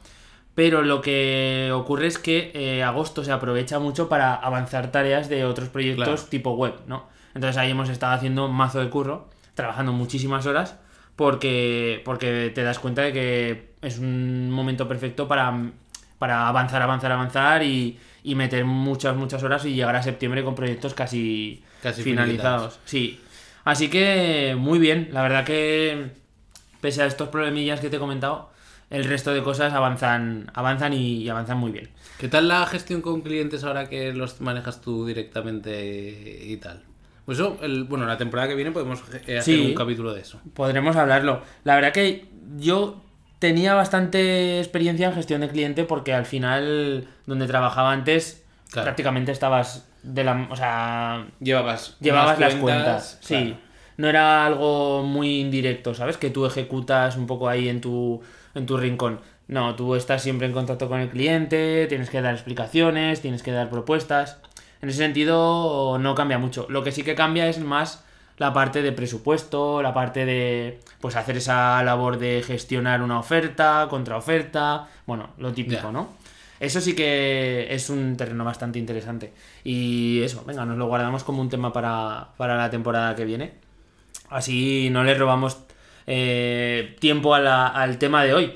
Pero 0.56 0.82
lo 0.82 1.02
que 1.02 1.72
ocurre 1.74 2.08
es 2.08 2.18
que 2.18 2.52
eh, 2.56 2.84
agosto 2.84 3.26
se 3.26 3.34
aprovecha 3.34 3.80
mucho 3.80 4.08
para 4.08 4.34
avanzar 4.34 4.92
tareas 4.92 5.28
de 5.28 5.44
otros 5.44 5.68
proyectos 5.68 6.30
tipo 6.30 6.52
web, 6.52 6.76
¿no? 6.88 7.10
Entonces 7.36 7.58
ahí 7.58 7.72
hemos 7.72 7.90
estado 7.90 8.14
haciendo 8.14 8.48
mazo 8.48 8.80
de 8.80 8.90
curro, 8.90 9.30
trabajando 9.56 9.92
muchísimas 9.92 10.46
horas, 10.46 10.78
porque, 11.18 12.02
porque 12.06 12.50
te 12.56 12.64
das 12.64 12.80
cuenta 12.80 13.02
de 13.02 13.12
que 13.12 13.74
es 13.82 14.00
un 14.00 14.50
momento 14.52 14.88
perfecto 14.88 15.28
para, 15.28 15.72
para 16.18 16.48
avanzar, 16.48 16.82
avanzar, 16.82 17.12
avanzar 17.12 17.64
y, 17.64 18.00
y 18.28 18.36
meter 18.36 18.66
muchas, 18.66 19.16
muchas 19.16 19.42
horas 19.44 19.64
y 19.64 19.74
llegar 19.74 19.96
a 19.96 20.04
septiembre 20.04 20.44
con 20.44 20.54
proyectos 20.54 20.94
casi, 20.94 21.64
casi 21.82 22.04
finalizados. 22.04 22.78
Sí. 22.84 23.22
Así 23.64 23.90
que 23.90 24.54
muy 24.60 24.80
bien, 24.80 25.08
la 25.14 25.22
verdad 25.22 25.46
que 25.46 26.10
pese 26.82 27.04
a 27.04 27.06
estos 27.06 27.30
problemillas 27.30 27.80
que 27.80 27.90
te 27.90 27.96
he 27.96 28.00
comentado, 28.00 28.50
el 28.90 29.06
resto 29.06 29.34
de 29.34 29.42
cosas 29.42 29.74
avanzan, 29.74 30.52
avanzan 30.54 30.92
y, 30.92 31.30
avanzan 31.30 31.58
muy 31.58 31.72
bien. 31.72 31.88
¿Qué 32.20 32.28
tal 32.28 32.50
la 32.50 32.66
gestión 32.66 33.02
con 33.02 33.22
clientes 33.22 33.64
ahora 33.64 33.88
que 33.88 34.12
los 34.12 34.42
manejas 34.42 34.82
tú 34.82 35.06
directamente 35.06 36.44
y 36.44 36.58
tal? 36.58 36.84
Pues 37.24 37.40
eso, 37.40 37.58
el, 37.62 37.86
bueno, 37.86 38.06
la 38.06 38.18
temporada 38.18 38.50
que 38.50 38.56
viene 38.56 38.72
podemos 38.72 39.04
eh, 39.26 39.38
hacer 39.38 39.62
un 39.62 39.74
capítulo 39.74 40.14
de 40.14 40.20
eso. 40.20 40.42
Podremos 40.54 40.98
hablarlo. 40.98 41.44
La 41.64 41.76
verdad 41.76 41.94
que 41.94 42.26
yo 42.58 43.02
tenía 43.40 43.74
bastante 43.74 44.60
experiencia 44.60 45.08
en 45.08 45.14
gestión 45.14 45.42
de 45.42 45.50
cliente 45.50 45.84
porque 45.84 46.14
al 46.14 46.26
final, 46.26 47.08
donde 47.26 47.48
trabajaba 47.48 47.92
antes, 47.92 48.44
Claro. 48.72 48.86
prácticamente 48.88 49.32
estabas 49.32 49.88
de 50.04 50.24
la. 50.26 50.48
O 50.50 50.56
sea, 50.56 51.26
Llevabas, 51.40 51.96
llevabas 52.02 52.38
las 52.40 52.56
cuentas. 52.56 53.18
Sí. 53.22 53.36
claro. 53.36 53.58
No 53.98 54.08
era 54.10 54.46
algo 54.46 55.02
muy 55.04 55.40
indirecto, 55.40 55.96
¿sabes? 55.96 56.18
Que 56.18 56.30
tú 56.30 56.46
ejecutas 56.46 57.16
un 57.18 57.26
poco 57.26 57.50
ahí 57.50 57.68
en 57.70 57.82
tu, 57.82 58.22
en 58.54 58.66
tu 58.68 58.78
rincón. 58.78 59.22
No, 59.48 59.76
tú 59.76 59.96
estás 59.96 60.22
siempre 60.22 60.46
en 60.46 60.54
contacto 60.54 60.88
con 60.90 61.00
el 61.00 61.10
cliente, 61.10 61.88
tienes 61.88 62.10
que 62.12 62.22
dar 62.22 62.34
explicaciones, 62.36 63.22
tienes 63.22 63.42
que 63.42 63.52
dar 63.52 63.70
propuestas. 63.70 64.38
En 64.82 64.90
ese 64.90 65.00
sentido 65.00 65.98
no 66.00 66.14
cambia 66.14 66.38
mucho. 66.38 66.68
Lo 66.70 66.84
que 66.84 66.92
sí 66.92 67.02
que 67.04 67.16
cambia 67.16 67.48
es 67.48 67.58
más 67.60 68.04
la 68.38 68.54
parte 68.54 68.82
de 68.82 68.92
presupuesto, 68.92 69.82
la 69.82 69.94
parte 69.94 70.26
de 70.26 70.80
pues 71.02 71.16
hacer 71.16 71.38
esa 71.38 71.82
labor 71.84 72.18
de 72.20 72.44
gestionar 72.46 73.02
una 73.02 73.20
oferta, 73.20 73.88
contraoferta, 73.90 74.88
bueno, 75.06 75.30
lo 75.38 75.52
típico. 75.54 75.92
¿no? 75.92 76.10
Eso 76.60 76.82
sí 76.82 76.96
que 76.96 77.68
es 77.70 77.90
un 77.90 78.16
terreno 78.18 78.44
bastante 78.44 78.80
interesante. 78.80 79.34
Y 79.64 80.22
eso, 80.22 80.44
venga, 80.46 80.66
nos 80.66 80.78
lo 80.78 80.88
guardamos 80.88 81.24
como 81.24 81.42
un 81.42 81.50
tema 81.50 81.72
para, 81.74 82.30
para 82.38 82.58
la 82.58 82.70
temporada 82.70 83.16
que 83.16 83.26
viene. 83.26 83.54
Así 84.30 84.90
no 84.92 85.04
le 85.04 85.14
robamos 85.16 85.58
eh, 86.06 86.96
tiempo 87.00 87.34
a 87.36 87.40
la- 87.40 87.68
al 87.68 87.98
tema 87.98 88.24
de 88.24 88.34
hoy, 88.34 88.54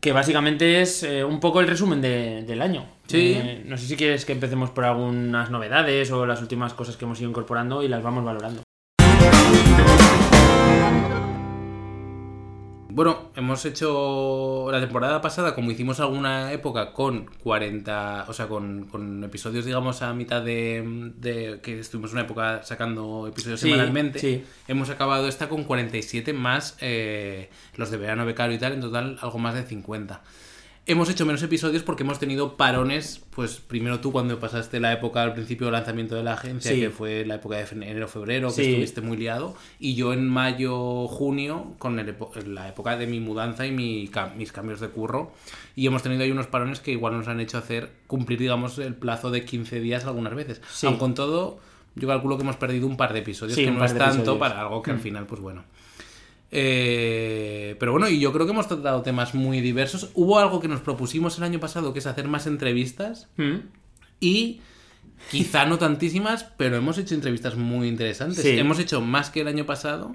que 0.00 0.12
básicamente 0.12 0.80
es 0.80 1.02
eh, 1.02 1.22
un 1.24 1.38
poco 1.40 1.60
el 1.60 1.68
resumen 1.68 2.00
de- 2.00 2.42
del 2.46 2.62
año. 2.62 2.86
Sí. 3.06 3.34
Eh, 3.36 3.62
no 3.66 3.76
sé 3.78 3.86
si 3.86 3.96
quieres 3.96 4.24
que 4.24 4.32
empecemos 4.32 4.70
por 4.70 4.84
algunas 4.84 5.50
novedades 5.50 6.10
o 6.10 6.24
las 6.26 6.40
últimas 6.40 6.72
cosas 6.74 6.96
que 6.96 7.04
hemos 7.04 7.20
ido 7.20 7.28
incorporando 7.30 7.82
y 7.82 7.88
las 7.88 8.02
vamos 8.02 8.24
valorando. 8.24 8.62
Bueno, 12.94 13.32
hemos 13.34 13.64
hecho 13.64 14.68
la 14.70 14.78
temporada 14.80 15.20
pasada, 15.20 15.52
como 15.56 15.72
hicimos 15.72 15.98
alguna 15.98 16.52
época, 16.52 16.92
con 16.92 17.26
40, 17.42 18.26
o 18.28 18.32
sea, 18.32 18.46
con, 18.46 18.84
con 18.84 19.24
episodios, 19.24 19.64
digamos, 19.64 20.00
a 20.02 20.14
mitad 20.14 20.40
de, 20.42 21.10
de 21.16 21.58
que 21.60 21.80
estuvimos 21.80 22.12
una 22.12 22.20
época 22.20 22.62
sacando 22.62 23.26
episodios 23.26 23.58
Sí, 23.58 23.70
semanalmente. 23.70 24.20
sí. 24.20 24.44
Hemos 24.68 24.90
acabado 24.90 25.26
esta 25.26 25.48
con 25.48 25.64
47 25.64 26.32
más 26.34 26.76
eh, 26.80 27.50
los 27.74 27.90
de 27.90 27.96
verano 27.96 28.24
becario 28.24 28.54
y 28.54 28.60
tal, 28.60 28.74
en 28.74 28.80
total 28.80 29.18
algo 29.20 29.38
más 29.40 29.54
de 29.56 29.64
50. 29.64 30.22
Hemos 30.86 31.08
hecho 31.08 31.24
menos 31.24 31.42
episodios 31.42 31.82
porque 31.82 32.02
hemos 32.02 32.18
tenido 32.18 32.58
parones, 32.58 33.22
pues 33.30 33.56
primero 33.56 34.00
tú 34.00 34.12
cuando 34.12 34.38
pasaste 34.38 34.80
la 34.80 34.92
época 34.92 35.22
al 35.22 35.32
principio 35.32 35.66
del 35.68 35.72
lanzamiento 35.72 36.14
de 36.14 36.22
la 36.22 36.34
agencia, 36.34 36.72
Sí. 36.72 36.80
que 36.80 36.90
fue 36.90 37.24
la 37.24 37.36
época 37.36 37.56
de 37.56 37.62
enero-febrero, 37.70 38.48
que 38.48 38.54
Sí. 38.62 38.68
estuviste 38.68 39.00
muy 39.00 39.16
liado, 39.16 39.56
y 39.78 39.94
yo 39.94 40.12
en 40.12 40.28
mayo-junio 40.28 41.72
con 41.78 41.98
el 41.98 42.14
la 42.48 42.68
época 42.68 42.98
de 42.98 43.06
mi 43.06 43.18
mudanza 43.18 43.66
y 43.66 43.72
mi 43.72 44.10
mis 44.36 44.52
cambios 44.52 44.80
de 44.80 44.88
curro, 44.88 45.32
y 45.74 45.86
hemos 45.86 46.02
tenido 46.02 46.22
ahí 46.22 46.30
unos 46.30 46.48
parones 46.48 46.80
que 46.80 46.90
igual 46.92 47.16
nos 47.16 47.28
han 47.28 47.40
hecho 47.40 47.56
hacer 47.56 47.90
cumplir, 48.06 48.38
digamos, 48.38 48.78
el 48.78 48.94
plazo 48.94 49.30
de 49.30 49.42
15 49.46 49.80
días 49.80 50.04
algunas 50.04 50.34
veces. 50.34 50.60
Sí. 50.70 50.86
Aun 50.86 50.98
con 50.98 51.14
todo, 51.14 51.60
yo 51.94 52.08
calculo 52.08 52.36
que 52.36 52.42
hemos 52.42 52.56
perdido 52.56 52.86
un 52.86 52.98
par 52.98 53.14
de 53.14 53.20
episodios, 53.20 53.56
que 53.56 53.70
no 53.70 53.82
es 53.86 53.92
tanto 53.96 54.16
episodios. 54.16 54.38
para 54.38 54.60
algo 54.60 54.82
que 54.82 54.90
al 54.90 54.98
final, 55.00 55.24
pues 55.26 55.40
bueno. 55.40 55.64
Eh, 56.56 57.76
pero 57.80 57.92
bueno, 57.92 58.08
y 58.08 58.20
yo 58.20 58.32
creo 58.32 58.46
que 58.46 58.52
hemos 58.52 58.68
tratado 58.68 59.02
temas 59.02 59.34
muy 59.34 59.60
diversos. 59.60 60.10
Hubo 60.14 60.38
algo 60.38 60.60
que 60.60 60.68
nos 60.68 60.80
propusimos 60.80 61.36
el 61.38 61.44
año 61.44 61.58
pasado, 61.60 61.92
que 61.92 61.98
es 61.98 62.06
hacer 62.06 62.28
más 62.28 62.46
entrevistas. 62.46 63.28
¿Mm? 63.36 63.56
Y 64.20 64.60
quizá 65.30 65.66
no 65.66 65.78
tantísimas, 65.78 66.44
pero 66.56 66.76
hemos 66.76 66.96
hecho 66.98 67.14
entrevistas 67.14 67.56
muy 67.56 67.88
interesantes. 67.88 68.42
Sí. 68.42 68.58
Hemos 68.58 68.78
hecho 68.78 69.00
más 69.00 69.30
que 69.30 69.40
el 69.40 69.48
año 69.48 69.66
pasado. 69.66 70.14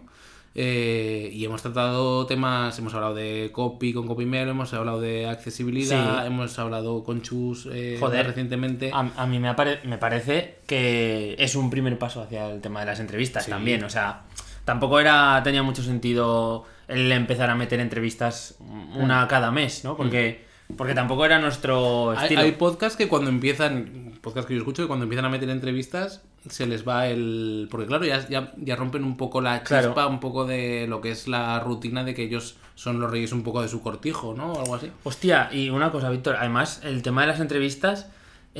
eh, 0.55 1.29
y 1.31 1.45
hemos 1.45 1.61
tratado 1.61 2.25
temas, 2.25 2.77
hemos 2.79 2.93
hablado 2.95 3.13
de 3.13 3.49
copy 3.53 3.93
con 3.93 4.07
CopyMail, 4.07 4.49
hemos 4.49 4.73
hablado 4.73 4.99
de 4.99 5.27
accesibilidad, 5.27 6.21
Sí. 6.21 6.27
hemos 6.27 6.57
hablado 6.57 7.03
con 7.03 7.21
Chus 7.21 7.67
eh, 7.71 7.97
Joder. 7.99 8.25
recientemente. 8.25 8.89
A, 8.91 9.11
a 9.15 9.27
mí 9.27 9.37
me, 9.39 9.53
me 9.85 9.97
parece 9.99 10.55
que 10.65 11.35
es 11.37 11.55
un 11.55 11.69
primer 11.69 11.99
paso 11.99 12.21
hacia 12.23 12.49
el 12.51 12.61
tema 12.61 12.79
de 12.79 12.87
las 12.87 12.99
entrevistas 12.99 13.45
Sí. 13.45 13.51
también. 13.51 13.83
O 13.83 13.89
sea, 13.91 14.23
tampoco 14.69 14.99
era 14.99 15.41
tenía 15.43 15.63
mucho 15.63 15.81
sentido 15.81 16.63
el 16.87 17.11
empezar 17.11 17.49
a 17.49 17.55
meter 17.55 17.79
entrevistas 17.79 18.55
una 18.95 19.27
cada 19.27 19.49
mes, 19.49 19.83
¿no? 19.83 19.97
Porque, 19.97 20.45
porque 20.77 20.93
tampoco 20.93 21.25
era 21.25 21.39
nuestro 21.39 22.11
Hay, 22.11 22.17
estilo. 22.23 22.41
hay 22.41 22.51
podcasts 22.51 22.95
que 22.95 23.07
cuando 23.07 23.31
empiezan, 23.31 24.13
podcasts 24.21 24.47
que 24.47 24.53
yo 24.53 24.59
escucho, 24.59 24.83
que 24.83 24.87
cuando 24.87 25.05
empiezan 25.05 25.25
a 25.25 25.29
meter 25.29 25.49
entrevistas, 25.49 26.21
se 26.47 26.67
les 26.67 26.87
va 26.87 27.07
el... 27.07 27.67
Porque 27.71 27.87
claro, 27.87 28.05
ya, 28.05 28.27
ya, 28.29 28.53
ya 28.57 28.75
rompen 28.75 29.03
un 29.03 29.17
poco 29.17 29.41
la 29.41 29.59
chispa, 29.63 29.91
Claro. 29.93 30.09
un 30.09 30.19
poco 30.19 30.45
de 30.45 30.85
lo 30.87 31.01
que 31.01 31.09
es 31.09 31.27
la 31.27 31.59
rutina 31.61 32.03
de 32.03 32.13
que 32.13 32.23
ellos 32.25 32.57
son 32.75 32.99
los 32.99 33.09
reyes 33.09 33.31
un 33.33 33.41
poco 33.41 33.63
de 33.63 33.67
su 33.69 33.81
cortijo, 33.81 34.35
¿no? 34.35 34.53
O 34.53 34.59
algo 34.61 34.75
así. 34.75 34.91
Hostia, 35.03 35.49
y 35.51 35.69
una 35.71 35.91
cosa, 35.91 36.11
Víctor, 36.11 36.35
además, 36.39 36.81
el 36.83 37.01
tema 37.01 37.21
de 37.21 37.27
las 37.27 37.39
entrevistas. 37.39 38.07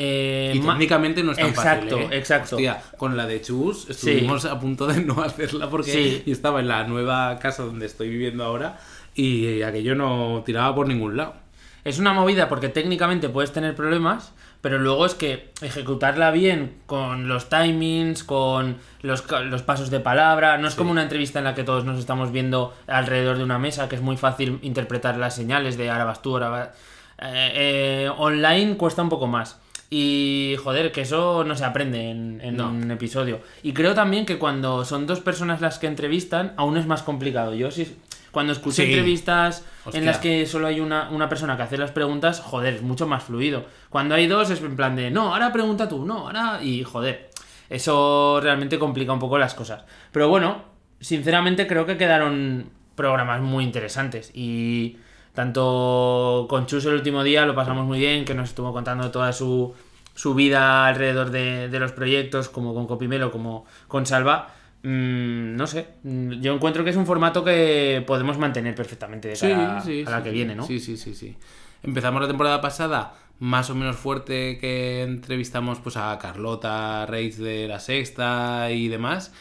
Eh, 0.01 0.53
Y 0.55 0.59
técnicamente 0.59 1.23
no 1.23 1.31
es 1.33 1.37
tan 1.37 1.47
exacto, 1.49 1.97
fácil. 1.97 2.13
¿eh? 2.13 2.17
exacto. 2.17 2.57
Con 2.97 3.17
la 3.17 3.25
de 3.27 3.41
Chus 3.41 3.89
estuvimos 3.89 4.45
a 4.45 4.59
punto 4.59 4.87
de 4.87 5.01
no 5.01 5.21
hacerla 5.23 5.69
porque 5.69 5.91
Sí. 5.91 6.23
yo 6.25 6.31
estaba 6.33 6.59
en 6.61 6.67
la 6.67 6.85
nueva 6.85 7.37
casa 7.39 7.63
donde 7.63 7.85
estoy 7.85 8.09
viviendo 8.09 8.43
ahora 8.45 8.79
y 9.15 9.61
aquello 9.63 9.95
no 9.95 10.43
tiraba 10.45 10.73
por 10.73 10.87
ningún 10.87 11.17
lado. 11.17 11.33
Es 11.83 11.99
una 11.99 12.13
movida 12.13 12.49
porque 12.49 12.69
técnicamente 12.69 13.29
puedes 13.29 13.51
tener 13.51 13.73
problemas, 13.75 14.33
pero 14.61 14.77
luego 14.79 15.05
es 15.05 15.15
que 15.15 15.51
ejecutarla 15.61 16.29
bien 16.31 16.75
con 16.85 17.27
los 17.29 17.49
timings, 17.49 18.23
con 18.23 18.77
los, 19.01 19.23
los 19.45 19.61
pasos 19.63 19.89
de 19.89 19.99
palabra, 20.01 20.57
no 20.57 20.67
es 20.67 20.75
como 20.75 20.91
una 20.91 21.03
entrevista 21.03 21.39
en 21.39 21.45
la 21.45 21.55
que 21.55 21.63
todos 21.63 21.85
nos 21.85 21.97
estamos 21.97 22.31
viendo 22.33 22.73
alrededor 22.87 23.37
de 23.37 23.43
una 23.45 23.59
mesa, 23.59 23.87
que 23.89 23.95
es 23.95 24.01
muy 24.01 24.17
fácil 24.17 24.59
interpretar 24.61 25.17
las 25.17 25.35
señales 25.35 25.77
de 25.77 25.89
ahora 25.89 26.03
vas 26.05 26.21
tú, 26.21 26.33
ahora 26.33 26.49
vas... 26.49 26.67
Eh, 27.21 27.51
eh, 28.05 28.09
online 28.17 28.75
cuesta 28.77 29.01
un 29.01 29.09
poco 29.09 29.27
más. 29.27 29.59
Y 29.89 30.55
joder, 30.63 30.91
que 30.91 31.01
eso 31.01 31.43
no 31.43 31.55
se 31.55 31.65
aprende 31.65 32.11
en, 32.11 32.41
en 32.43 32.57
No. 32.57 32.69
un 32.69 32.91
episodio. 32.91 33.39
Y 33.63 33.73
creo 33.73 33.95
también 33.95 34.25
que 34.25 34.37
cuando 34.37 34.85
son 34.85 35.07
dos 35.07 35.19
personas 35.19 35.61
las 35.61 35.79
que 35.79 35.87
entrevistan, 35.87 36.53
aún 36.57 36.77
es 36.77 36.85
más 36.85 37.01
complicado. 37.01 37.55
Yo 37.55 37.71
sí, 37.71 37.97
cuando 38.31 38.53
escucho 38.53 38.75
Sí. 38.77 38.83
entrevistas 38.83 39.65
Hostia. 39.85 39.99
en 39.99 40.05
las 40.05 40.19
que 40.19 40.45
solo 40.45 40.67
hay 40.67 40.79
una, 40.79 41.09
una 41.09 41.27
persona 41.27 41.57
que 41.57 41.63
hace 41.63 41.77
las 41.77 41.89
preguntas, 41.91 42.39
joder, 42.39 42.75
es 42.75 42.81
mucho 42.83 43.07
más 43.07 43.23
fluido. 43.23 43.65
Cuando 43.89 44.13
hay 44.13 44.27
dos 44.27 44.51
es 44.51 44.61
en 44.61 44.75
plan 44.75 44.95
de, 44.95 45.09
no, 45.09 45.33
ahora 45.33 45.51
pregunta 45.51 45.89
tú, 45.89 46.05
no, 46.05 46.27
ahora... 46.27 46.59
Y 46.61 46.83
joder, 46.83 47.31
eso 47.71 48.39
realmente 48.43 48.77
complica 48.77 49.11
un 49.11 49.19
poco 49.19 49.39
las 49.39 49.55
cosas. 49.55 49.83
Pero 50.11 50.29
bueno, 50.29 50.63
sinceramente 50.99 51.65
creo 51.65 51.87
que 51.87 51.97
quedaron 51.97 52.69
programas 52.95 53.41
muy 53.41 53.63
interesantes 53.63 54.29
y 54.35 54.97
tanto 55.33 56.47
con 56.49 56.65
Chus 56.65 56.85
el 56.85 56.93
último 56.93 57.23
día 57.23 57.45
lo 57.45 57.55
pasamos 57.55 57.85
muy 57.85 57.99
bien, 57.99 58.25
que 58.25 58.33
nos 58.33 58.49
estuvo 58.49 58.73
contando 58.73 59.11
toda 59.11 59.33
su, 59.33 59.73
su 60.15 60.35
vida 60.35 60.87
alrededor 60.87 61.31
de, 61.31 61.69
de 61.69 61.79
los 61.79 61.91
proyectos, 61.91 62.49
como 62.49 62.73
con 62.73 62.87
Copimelo, 62.87 63.31
como 63.31 63.65
con 63.87 64.05
Salva. 64.05 64.53
Mm, 64.83 65.55
no 65.57 65.67
sé, 65.67 65.87
mm, 66.03 66.41
yo 66.41 66.53
encuentro 66.53 66.83
que 66.83 66.91
es 66.91 66.95
un 66.95 67.05
formato 67.05 67.43
que 67.43 68.03
podemos 68.07 68.37
mantener 68.37 68.75
perfectamente 68.75 69.27
de 69.27 69.35
cara 69.35 69.71
a 69.71 69.75
la 69.75 69.81
sí, 69.81 70.05
que 70.05 70.29
sí. 70.29 70.29
viene, 70.29 70.55
¿no? 70.55 70.65
Sí, 70.65 70.79
sí, 70.79 70.95
sí, 70.95 71.13
sí. 71.13 71.35
Empezamos 71.83 72.21
la 72.21 72.27
temporada 72.27 72.61
pasada 72.61 73.13
más 73.39 73.69
o 73.69 73.75
menos 73.75 73.95
fuerte 73.95 74.57
que 74.57 75.01
entrevistamos 75.03 75.79
pues 75.79 75.97
a 75.97 76.17
Carlota 76.19 77.05
Reis 77.05 77.37
de 77.37 77.67
la 77.67 77.79
Sexta 77.79 78.71
y 78.71 78.87
demás. 78.89 79.33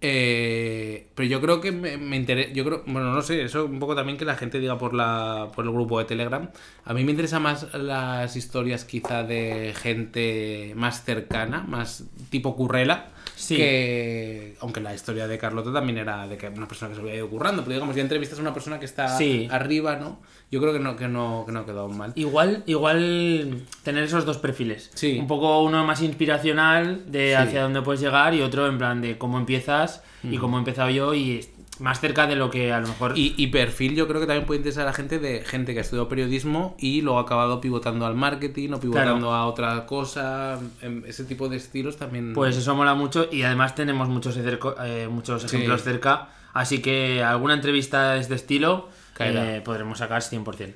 Eh, 0.00 1.08
pero 1.16 1.28
yo 1.28 1.40
creo 1.40 1.60
que 1.60 1.72
me, 1.72 1.96
me 1.98 2.14
interesa, 2.16 2.52
yo 2.52 2.64
creo, 2.64 2.84
bueno, 2.86 3.12
no 3.12 3.20
sé, 3.20 3.42
eso 3.42 3.64
un 3.64 3.80
poco 3.80 3.96
también 3.96 4.16
que 4.16 4.24
la 4.24 4.36
gente 4.36 4.60
diga 4.60 4.78
por 4.78 4.94
la 4.94 5.50
por 5.54 5.64
el 5.64 5.72
grupo 5.72 5.98
de 5.98 6.04
Telegram. 6.04 6.50
A 6.84 6.94
mí 6.94 7.04
me 7.04 7.10
interesa 7.10 7.40
más 7.40 7.74
las 7.74 8.36
historias 8.36 8.84
quizá 8.84 9.24
de 9.24 9.74
gente 9.76 10.72
más 10.76 11.04
cercana, 11.04 11.62
más 11.62 12.04
tipo 12.30 12.54
currela, 12.54 13.08
Sí. 13.38 13.56
que 13.56 14.56
aunque 14.60 14.80
la 14.80 14.94
historia 14.94 15.28
de 15.28 15.38
Carlota 15.38 15.72
también 15.72 15.98
era 15.98 16.26
de 16.26 16.36
que 16.36 16.48
una 16.48 16.66
persona 16.66 16.88
que 16.90 16.96
se 16.96 17.00
había 17.00 17.14
ido 17.14 17.28
currando, 17.30 17.62
pero 17.62 17.74
digamos, 17.74 17.94
ya 17.94 18.02
entrevistas 18.02 18.38
a 18.38 18.42
una 18.42 18.52
persona 18.52 18.78
que 18.80 18.84
está 18.86 19.16
Sí. 19.16 19.46
arriba, 19.50 19.96
¿no? 19.96 20.18
Yo 20.50 20.60
creo 20.60 20.72
que 20.72 20.80
no, 20.80 20.96
que 20.96 21.06
no, 21.08 21.44
que 21.46 21.52
no 21.52 21.60
ha 21.60 21.64
quedado 21.66 21.88
mal. 21.88 22.12
Igual, 22.16 22.64
igual 22.66 23.62
tener 23.84 24.02
esos 24.04 24.24
dos 24.24 24.38
perfiles. 24.38 24.90
Sí. 24.94 25.18
Un 25.20 25.26
poco 25.26 25.62
uno 25.62 25.84
más 25.84 26.02
inspiracional 26.02 27.10
de 27.10 27.36
hacia 27.36 27.62
dónde 27.62 27.82
puedes 27.82 28.00
llegar 28.00 28.34
y 28.34 28.40
otro 28.42 28.66
en 28.66 28.78
plan 28.78 29.00
de 29.00 29.18
cómo 29.18 29.38
empiezas 29.38 30.02
y 30.24 30.36
cómo 30.38 30.56
he 30.56 30.60
empezado 30.60 30.90
yo 30.90 31.14
y 31.14 31.46
más 31.80 32.00
cerca 32.00 32.26
de 32.26 32.34
lo 32.36 32.50
que 32.50 32.72
a 32.72 32.80
lo 32.80 32.88
mejor... 32.88 33.16
Y, 33.16 33.34
y 33.36 33.48
perfil 33.48 33.94
yo 33.94 34.08
creo 34.08 34.20
que 34.20 34.26
también 34.26 34.46
puede 34.46 34.58
interesar 34.58 34.82
a 34.82 34.86
la 34.86 34.92
gente 34.92 35.18
de 35.18 35.42
gente 35.44 35.72
que 35.72 35.78
ha 35.78 35.82
estudiado 35.82 36.08
periodismo 36.08 36.74
y 36.78 37.02
luego 37.02 37.18
ha 37.18 37.22
acabado 37.22 37.60
pivotando 37.60 38.04
al 38.06 38.14
marketing 38.14 38.70
o 38.72 38.80
pivotando 38.80 39.32
a 39.32 39.46
otra 39.46 39.86
cosa. 39.86 40.58
em, 40.82 41.04
Ese 41.06 41.24
tipo 41.24 41.48
de 41.48 41.56
estilos 41.56 41.96
también. 41.96 42.32
Pues 42.34 42.56
eso 42.56 42.74
mola 42.74 42.94
mucho 42.94 43.28
y 43.30 43.42
además 43.42 43.74
tenemos 43.74 44.08
muchos, 44.08 44.36
eh, 44.36 45.08
muchos 45.10 45.42
Sí. 45.42 45.46
ejemplos 45.56 45.82
cerca, 45.82 46.28
así 46.52 46.80
que 46.82 47.22
alguna 47.22 47.54
entrevista 47.54 48.14
de 48.14 48.20
este 48.20 48.34
estilo 48.34 48.88
eh, 49.20 49.60
podremos 49.64 49.98
sacar 49.98 50.22
100%. 50.22 50.74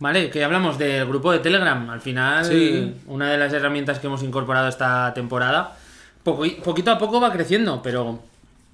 Vale, 0.00 0.30
que 0.30 0.44
hablamos 0.44 0.78
del 0.78 1.06
grupo 1.06 1.32
de 1.32 1.40
Telegram. 1.40 1.90
Al 1.90 2.00
final, 2.00 2.44
Sí. 2.44 2.94
una 3.06 3.30
de 3.30 3.36
las 3.38 3.52
herramientas 3.52 3.98
que 3.98 4.06
hemos 4.06 4.22
incorporado 4.22 4.68
esta 4.68 5.12
temporada, 5.12 5.76
poco, 6.22 6.44
poquito 6.62 6.92
a 6.92 6.98
poco 6.98 7.20
va 7.20 7.32
creciendo, 7.32 7.82
pero 7.82 8.20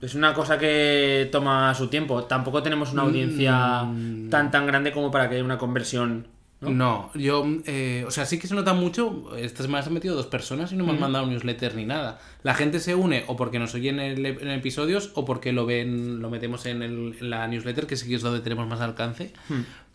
es 0.05 0.15
una 0.15 0.35
cosa 0.35 0.59
que 0.59 1.29
toma 1.33 1.75
su 1.75 1.89
tiempo. 1.89 2.25
Tampoco 2.25 2.63
tenemos 2.63 2.93
una 2.93 3.03
audiencia 3.03 3.83
Mm. 3.85 4.29
tan 4.31 4.51
tan 4.51 4.67
grande 4.67 4.93
como 4.93 5.11
para 5.11 5.29
que 5.29 5.37
haya 5.37 5.45
una 5.45 5.59
conversión. 5.59 6.29
¿no? 6.61 6.71
¿no? 6.71 7.11
yo, 7.15 7.45
eh, 7.67 8.05
o 8.07 8.11
sea, 8.11 8.25
sí 8.25 8.39
que 8.39 8.47
se 8.47 8.55
nota 8.55 8.73
mucho. 8.73 9.37
Esta 9.37 9.63
semana 9.63 9.83
se 9.83 9.89
han 9.91 9.95
metido 9.95 10.15
dos 10.15 10.27
personas 10.27 10.73
y 10.73 10.77
no 10.77 10.85
me 10.85 10.93
han 10.93 11.01
mandado 11.01 11.27
newsletter 11.27 11.75
ni 11.75 11.85
nada. 11.85 12.19
La 12.43 12.55
gente 12.55 12.81
se 12.81 12.95
une 12.95 13.25
o 13.27 13.37
porque 13.37 13.59
nos 13.59 13.75
oyen 13.75 14.01
en, 14.01 14.25
episodios 14.51 15.11
o 15.15 15.27
porque 15.27 15.53
lo 15.53 15.67
ven, 15.67 16.23
lo 16.23 16.31
metemos 16.31 16.65
en, 16.65 16.83
el- 16.83 17.17
en 17.21 17.29
la 17.31 17.47
newsletter, 17.49 17.87
que 17.87 17.97
sí 17.97 18.09
que 18.09 18.15
es 18.15 18.23
donde 18.23 18.41
tenemos 18.41 18.67
más 18.67 18.81
alcance. 18.81 19.33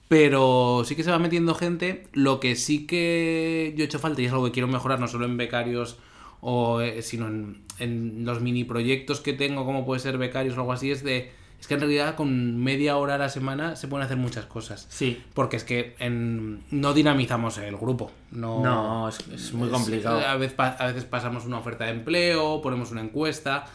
Pero 0.07 0.83
sí 0.85 0.95
que 0.95 1.03
se 1.03 1.11
va 1.11 1.19
metiendo 1.19 1.53
gente. 1.55 2.07
Lo 2.13 2.39
que 2.39 2.55
sí 2.55 2.85
que 2.87 3.73
yo 3.75 3.83
he 3.83 3.85
hecho 3.85 3.99
falta 3.99 4.21
y 4.21 4.25
es 4.25 4.31
algo 4.31 4.45
que 4.45 4.51
quiero 4.51 4.67
mejorar, 4.67 4.99
no 4.99 5.07
solo 5.07 5.25
en 5.25 5.37
becarios 5.37 5.97
o 6.41 6.81
eh, 6.81 7.01
sino 7.01 7.27
en, 7.27 7.61
en 7.79 8.25
los 8.25 8.41
mini 8.41 8.63
proyectos 8.63 9.19
que 9.21 9.33
tengo, 9.33 9.65
como 9.65 9.85
puede 9.85 9.99
ser 9.99 10.17
becarios 10.17 10.55
o 10.57 10.61
algo 10.61 10.73
así, 10.73 10.91
es 10.91 11.03
de. 11.03 11.31
Es 11.59 11.67
que 11.67 11.73
en 11.73 11.81
realidad 11.81 12.15
con 12.15 12.57
media 12.57 12.95
hora 12.95 13.15
a 13.15 13.17
la 13.17 13.27
semana 13.27 13.75
se 13.75 13.89
pueden 13.89 14.05
hacer 14.05 14.15
muchas 14.15 14.45
cosas. 14.45 14.85
Sí. 14.89 15.21
Porque 15.33 15.57
es 15.57 15.65
que 15.65 15.93
en- 15.99 16.63
no 16.71 16.93
dinamizamos 16.93 17.57
el 17.57 17.75
grupo. 17.75 18.11
No, 18.31 18.63
No, 18.63 19.09
es, 19.09 19.19
es 19.27 19.51
muy 19.53 19.67
complicado. 19.67 20.19
A 20.25 20.35
veces, 20.37 20.53
pa- 20.55 20.77
a 20.79 20.87
veces 20.87 21.03
pasamos 21.03 21.45
una 21.45 21.57
oferta 21.57 21.83
de 21.83 21.91
empleo, 21.91 22.61
ponemos 22.61 22.91
una 22.91 23.01
encuesta, 23.01 23.65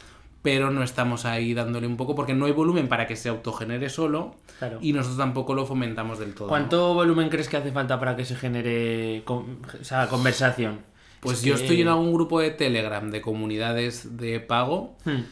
pero 0.41 0.71
no 0.71 0.83
estamos 0.83 1.27
ahí 1.27 1.53
dándole 1.53 1.87
un 1.87 1.99
poco 1.99 2.15
porque 2.15 2.33
no 2.33 2.47
hay 2.47 2.53
volumen 2.53 2.89
para 2.89 3.07
que 3.07 3.17
se 3.17 3.29
autogenere 3.29 3.91
solo 3.91 4.35
Claro. 4.59 4.79
y 4.81 4.95
nosotros 4.95 5.19
tampoco 5.19 5.53
lo 5.55 5.67
fomentamos 5.67 6.19
del 6.19 6.33
todo. 6.35 6.47
¿no? 6.47 6.49
¿Cuánto 6.49 6.95
volumen 6.95 7.29
crees 7.29 7.49
que 7.51 7.59
hace 7.59 7.71
falta 7.71 8.01
para 8.01 8.17
que 8.17 8.25
se 8.25 8.35
genere 8.35 9.21
con- 9.27 9.59
o 9.79 9.85
sea, 9.85 10.09
conversación? 10.09 10.79
Pues 11.25 11.39
Es 11.39 11.45
yo 11.45 11.55
que- 11.57 11.63
estoy 11.63 11.81
en 11.81 11.89
algún 11.89 12.13
grupo 12.15 12.39
de 12.41 12.51
Telegram 12.51 13.11
de 13.11 13.21
comunidades 13.21 14.17
de 14.17 14.39
pago 14.41 14.97
Hmm. 15.05 15.23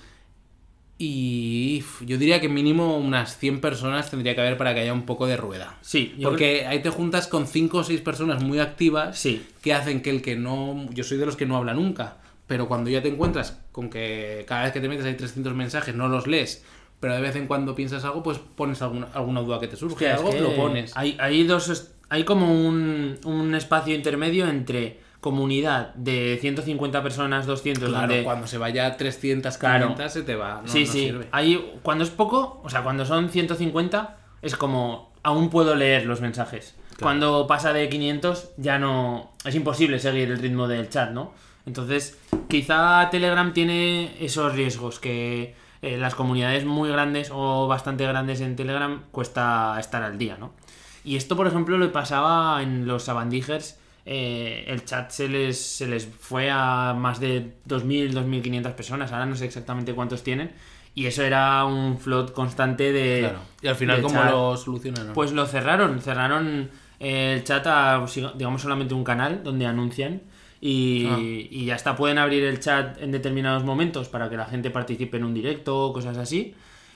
y 0.99 1.83
yo 2.03 2.17
diría 2.19 2.41
que 2.41 2.49
mínimo 2.49 2.97
unas 2.97 3.37
100 3.39 3.61
personas 3.61 4.11
tendría 4.11 4.35
que 4.35 4.41
haber 4.41 4.57
para 4.57 4.73
que 4.75 4.81
haya 4.81 4.93
un 4.93 5.03
poco 5.05 5.27
de 5.27 5.37
rueda. 5.37 5.79
Sí, 5.81 6.15
Porque 6.23 6.67
ahí 6.67 6.81
te 6.81 6.91
juntas 6.91 7.27
con 7.27 7.47
5 7.47 7.79
o 7.79 7.85
6 7.85 8.01
personas 8.01 8.43
muy 8.43 8.59
activas 8.61 9.19
Sí. 9.19 9.45
que 9.63 9.75
hacen 9.75 10.01
que 10.03 10.11
el 10.11 10.23
que 10.23 10.37
no... 10.37 10.87
Yo 10.93 11.03
soy 11.03 11.19
de 11.19 11.27
los 11.27 11.37
que 11.37 11.45
no 11.47 11.57
habla 11.57 11.75
nunca, 11.75 12.19
pero 12.47 12.69
cuando 12.69 12.89
ya 12.91 13.03
te 13.03 13.09
encuentras 13.09 13.59
con 13.73 13.91
que 13.91 14.45
cada 14.47 14.63
vez 14.65 14.73
que 14.73 14.81
te 14.81 14.89
metes 14.89 15.05
hay 15.07 15.15
300 15.15 15.55
mensajes, 15.55 15.95
no 15.95 16.09
los 16.09 16.27
lees, 16.29 16.65
pero 17.01 17.15
de 17.15 17.21
vez 17.21 17.35
en 17.35 17.49
cuando 17.49 17.75
piensas 17.75 18.05
algo, 18.05 18.23
pues 18.23 18.39
pones 18.39 18.81
alguna, 18.81 19.09
alguna 19.13 19.41
duda 19.41 19.59
que 19.59 19.67
te 19.67 19.77
surge, 19.77 19.95
Hostia, 19.95 20.15
es 20.15 20.19
algo, 20.21 20.31
que 20.31 20.41
lo 20.41 20.55
pones. 20.55 20.93
Hay, 20.97 21.17
hay 21.19 21.43
dos. 21.45 21.91
Hay 22.11 22.23
como 22.25 22.53
un, 22.53 23.19
un 23.25 23.55
espacio 23.57 23.93
intermedio 23.95 24.47
entre 24.47 24.99
comunidad 25.23 25.95
de 25.95 26.37
150 26.41 27.03
personas, 27.03 27.47
200, 27.47 27.89
Claro, 27.89 28.07
donde. 28.09 28.25
cuando 28.25 28.47
se 28.47 28.59
vaya 28.59 28.87
a 28.87 28.97
300, 28.99 29.57
Claro. 29.57 29.87
500 29.87 30.13
se 30.13 30.23
te 30.25 30.35
va. 30.35 30.61
No, 30.63 30.69
sí, 30.69 30.81
no 30.85 30.93
sí. 30.93 30.99
sirve. 31.07 31.29
Hay, 31.33 31.79
cuando 31.83 32.05
es 32.05 32.11
poco, 32.11 32.61
o 32.63 32.69
sea, 32.69 32.83
cuando 32.83 33.07
son 33.07 33.31
150, 33.31 34.19
es 34.43 34.57
como. 34.57 35.11
Aún 35.23 35.49
puedo 35.51 35.75
leer 35.77 36.05
los 36.05 36.21
mensajes. 36.21 36.75
Cuando 37.01 37.47
pasa 37.47 37.73
de 37.73 37.89
500, 37.89 38.51
ya 38.59 38.79
no. 38.79 39.31
Es 39.45 39.55
imposible 39.55 39.99
seguir 40.01 40.31
el 40.31 40.39
ritmo 40.39 40.67
del 40.69 40.89
chat, 40.91 41.11
¿no? 41.13 41.33
Entonces, 41.65 42.19
quizá 42.49 43.09
Telegram 43.11 43.53
tiene 43.53 44.17
esos 44.21 44.53
riesgos 44.55 44.99
que 44.99 45.55
eh, 45.81 45.97
las 45.97 46.17
comunidades 46.17 46.65
muy 46.65 46.89
grandes 46.91 47.31
o 47.33 47.69
bastante 47.69 48.05
grandes 48.07 48.41
en 48.41 48.57
Telegram 48.57 49.05
cuesta 49.13 49.77
estar 49.79 50.03
al 50.03 50.19
día, 50.19 50.37
¿no? 50.39 50.53
Y 51.05 51.15
esto, 51.17 51.37
por 51.37 51.47
ejemplo, 51.47 51.79
le 51.79 51.87
pasaba 51.89 52.61
en 52.63 52.87
los 52.87 53.05
Sabandijers. 53.05 53.79
Eh, 54.05 54.65
el 54.67 54.85
chat 54.85 55.11
se 55.11 55.29
les, 55.29 55.59
se 55.61 55.87
les 55.87 56.07
fue 56.07 56.51
a 56.51 56.95
más 56.97 57.21
de 57.21 57.55
2.000, 57.69 58.13
2.500 58.13 58.73
personas. 58.75 59.13
Ahora 59.13 59.27
no 59.27 59.37
sé 59.37 59.45
exactamente 59.45 59.95
cuántos 59.95 60.23
tienen. 60.23 60.53
Y 60.95 61.07
eso 61.07 61.23
era 61.23 61.65
un 61.65 61.99
float 61.99 62.33
constante 62.33 62.93
de. 62.93 63.21
Claro. 63.21 63.39
Y 63.63 63.67
al 63.69 63.77
final, 63.77 64.03
¿cómo 64.03 64.15
chat. 64.15 64.31
lo 64.31 64.57
solucionaron? 64.57 65.13
Pues 65.15 65.33
lo 65.33 65.47
cerraron. 65.47 66.01
Cerraron 66.01 66.71
el 66.99 67.43
chat 67.45 67.67
a, 67.67 68.05
digamos, 68.35 68.61
solamente 68.63 68.93
un 68.95 69.05
canal 69.05 69.43
donde 69.43 69.67
anuncian. 69.67 70.23
Y, 70.61 71.07
Ah. 71.11 71.19
y 71.19 71.65
ya 71.65 71.75
está, 71.75 71.97
pueden 71.97 72.19
abrir 72.19 72.45
el 72.45 72.61
chat 72.61 73.01
en 73.03 73.11
determinados 73.11 73.65
momentos 73.65 74.09
para 74.09 74.31
que 74.31 74.37
la 74.37 74.45
gente 74.45 74.71
participe 74.71 75.17
en 75.17 75.25
un 75.25 75.35
directo, 75.35 75.93
cosas 75.93 76.17
así. 76.19 76.55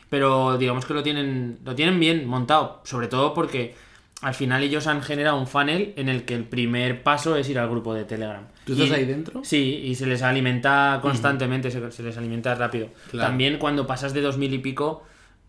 Pero 0.09 0.57
digamos 0.57 0.85
que 0.87 0.95
lo 0.95 1.03
tienen, 1.03 1.59
lo 1.65 1.75
tienen 1.75 1.99
bien 1.99 2.29
montado, 2.29 2.81
sobre 2.85 3.09
todo 3.09 3.35
porque 3.35 3.75
al 4.23 4.35
final 4.35 4.63
ellos 4.63 4.87
han 4.87 5.03
generado 5.03 5.39
un 5.39 5.47
funnel 5.47 5.93
en 5.97 6.09
el 6.09 6.25
que 6.25 6.35
el 6.35 6.45
primer 6.45 7.03
paso 7.03 7.37
es 7.37 7.49
ir 7.51 7.59
al 7.59 7.69
grupo 7.69 7.93
de 7.95 8.05
Telegram. 8.05 8.45
¿Tú 8.65 8.73
estás 8.73 8.89
Y- 8.89 8.93
ahí 8.95 9.05
dentro? 9.05 9.43
Sí, 9.45 9.83
y 9.85 9.95
se 9.95 10.07
les 10.07 10.23
alimenta 10.23 10.99
constantemente, 11.03 11.71
se, 11.71 11.91
se 11.93 12.03
les 12.03 12.17
alimenta 12.17 12.55
rápido. 12.55 12.89
Claro. 13.11 13.29
También 13.29 13.59
cuando 13.59 13.87
pasas 13.87 14.15
de 14.15 14.23
2000 14.23 14.55
y 14.55 14.59
pico, 14.59 15.05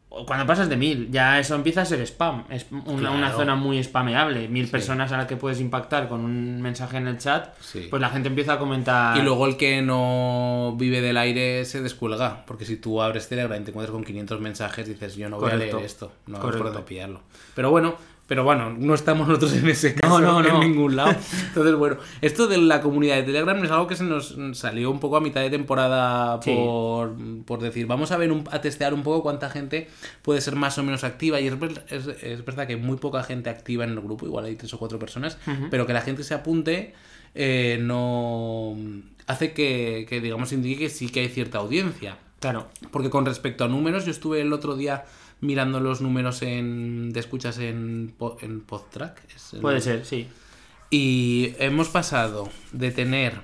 o 0.10 0.26
cuando 0.26 0.46
pasas 0.46 0.70
de 0.70 0.78
1000, 0.78 1.12
ya 1.12 1.38
eso 1.40 1.54
empieza 1.56 1.82
a 1.82 1.86
ser 1.86 2.00
spam. 2.02 2.46
Es 2.50 2.66
una, 2.86 3.32
zona 3.34 3.56
muy 3.56 3.84
spameable. 3.84 4.48
Mil 4.48 4.68
personas 4.70 5.12
a 5.12 5.18
las 5.18 5.28
que 5.28 5.36
puedes 5.36 5.60
impactar 5.60 6.08
con 6.08 6.22
un 6.24 6.62
mensaje 6.62 6.96
en 6.98 7.08
el 7.08 7.18
chat, 7.18 7.54
Sí. 7.60 7.88
pues 7.90 8.02
la 8.02 8.10
gente 8.10 8.30
empieza 8.30 8.54
a 8.54 8.58
comentar. 8.60 9.18
Y 9.18 9.22
luego 9.22 9.46
el 9.48 9.58
que 9.58 9.82
no 9.82 10.76
vive 10.78 11.02
del 11.02 11.18
aire 11.18 11.66
se 11.66 11.82
descuelga. 11.82 12.46
Porque 12.46 12.64
si 12.66 12.78
tú 12.78 13.02
abres 13.02 13.28
Telegram 13.28 13.60
y 13.62 13.66
te 13.66 13.72
encuentras 13.72 13.92
con 13.94 14.04
500 14.06 14.40
mensajes, 14.40 14.88
dices, 14.88 15.16
yo 15.18 15.30
no 15.30 15.40
voy 15.40 15.52
a 15.52 15.56
leer 15.56 15.76
esto. 15.78 16.12
No 16.26 16.40
dónde 16.40 16.80
pillarlo. 16.84 17.22
Pero 17.54 17.70
bueno, 17.72 17.96
pero 18.28 18.44
bueno, 18.44 18.70
no 18.78 18.94
estamos 18.94 19.28
nosotros 19.28 19.54
en 19.54 19.68
ese 19.70 19.96
caso 19.96 20.20
no, 20.20 20.42
no. 20.44 20.62
en 20.62 20.72
ningún 20.72 20.96
lado. 20.96 21.16
Entonces, 21.48 21.76
bueno, 21.76 21.98
esto 22.22 22.48
de 22.48 22.58
la 22.58 22.82
comunidad 22.82 23.16
de 23.16 23.24
Telegram 23.24 23.64
es 23.64 23.72
algo 23.72 23.88
que 23.88 23.96
se 23.96 24.04
nos 24.04 24.36
salió 24.54 24.92
un 24.92 25.00
poco 25.00 25.18
a 25.18 25.22
mitad 25.22 25.42
de 25.42 25.50
temporada 25.50 26.40
Sí. 26.44 26.54
por, 26.54 27.16
por 27.46 27.60
decir, 27.62 27.88
vamos 27.88 28.12
a 28.12 28.18
ver, 28.18 28.32
un- 28.32 28.44
a 28.52 28.60
testear 28.62 28.94
un 28.94 29.02
poco 29.04 29.24
cuánta 29.24 29.50
gente 29.50 29.88
puede 30.22 30.42
ser 30.42 30.56
más 30.56 30.78
o 30.78 30.84
menos 30.84 31.04
activa. 31.04 31.40
Y 31.40 31.48
es, 31.48 31.56
es, 31.90 32.08
es 32.22 32.46
verdad 32.46 32.68
que 32.68 32.74
hay 32.74 32.80
muy 32.80 32.98
poca 32.98 33.24
gente 33.24 33.50
activa 33.50 33.86
en 33.86 33.92
el 33.92 34.02
grupo, 34.02 34.26
igual 34.26 34.46
hay 34.46 34.56
tres 34.56 34.74
o 34.74 34.78
cuatro 34.78 35.00
personas, 35.00 35.38
pero 35.72 35.86
que 35.88 35.94
la 35.94 36.02
gente 36.02 36.24
se 36.24 36.34
apunte 36.34 36.94
eh, 37.36 37.78
no 37.82 38.76
hace 39.28 39.54
que, 39.54 40.06
que, 40.10 40.22
digamos, 40.22 40.52
indique 40.54 40.80
que 40.86 40.90
sí 40.90 41.10
que 41.10 41.22
hay 41.22 41.30
cierta 41.30 41.58
audiencia. 41.60 42.18
Claro. 42.40 42.68
Porque 42.92 43.10
con 43.10 43.26
respecto 43.26 43.64
a 43.64 43.68
números, 43.68 44.06
yo 44.06 44.12
estuve 44.12 44.42
el 44.42 44.54
otro 44.54 44.76
día 44.76 45.06
mirando 45.42 45.80
los 45.80 46.02
números 46.02 46.42
en, 46.42 47.12
de 47.14 47.20
escuchas 47.20 47.58
en, 47.60 48.16
en 48.42 48.62
Podtrack. 48.62 49.22
el- 49.54 49.62
Puede 49.62 49.82
ser, 49.82 50.06
sí. 50.06 50.28
Y 50.90 51.54
hemos 51.60 51.90
pasado 51.90 52.50
de 52.72 52.92
tener. 52.92 53.42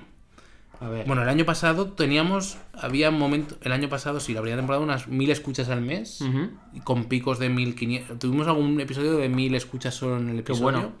A 0.80 0.88
ver. 0.88 1.06
Bueno, 1.06 1.22
el 1.22 1.28
año 1.28 1.44
pasado 1.44 1.88
teníamos. 1.92 2.56
Había 2.72 3.10
un 3.10 3.18
momento. 3.18 3.56
El 3.62 3.72
año 3.72 3.88
pasado, 3.88 4.18
sí, 4.18 4.32
la 4.34 4.40
primera 4.40 4.58
temporada, 4.60 4.82
unas 4.82 5.08
mil 5.08 5.30
escuchas 5.30 5.68
al 5.68 5.80
mes. 5.82 6.20
Y 6.72 6.80
Con 6.80 7.04
picos 7.04 7.38
de 7.38 7.48
1500. 7.50 8.18
Tuvimos 8.18 8.46
algún 8.48 8.80
episodio 8.80 9.16
de 9.16 9.28
mil 9.28 9.54
escuchas 9.54 9.94
solo 9.94 10.16
en 10.18 10.30
el 10.30 10.38
episodio. 10.40 10.62
bueno. 10.62 10.92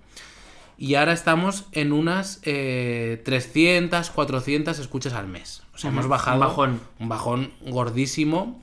Y 0.76 0.96
ahora 0.96 1.12
estamos 1.12 1.66
en 1.72 1.92
unas 1.92 2.40
eh, 2.42 3.22
300, 3.24 4.10
400 4.10 4.78
escuchas 4.80 5.12
al 5.12 5.28
mes. 5.28 5.62
O 5.74 5.78
sea, 5.78 5.90
hemos 5.90 6.08
bajado. 6.08 6.36
un 6.36 6.40
bajón. 6.40 6.80
Un 7.00 7.08
bajón 7.08 7.50
gordísimo. 7.66 8.60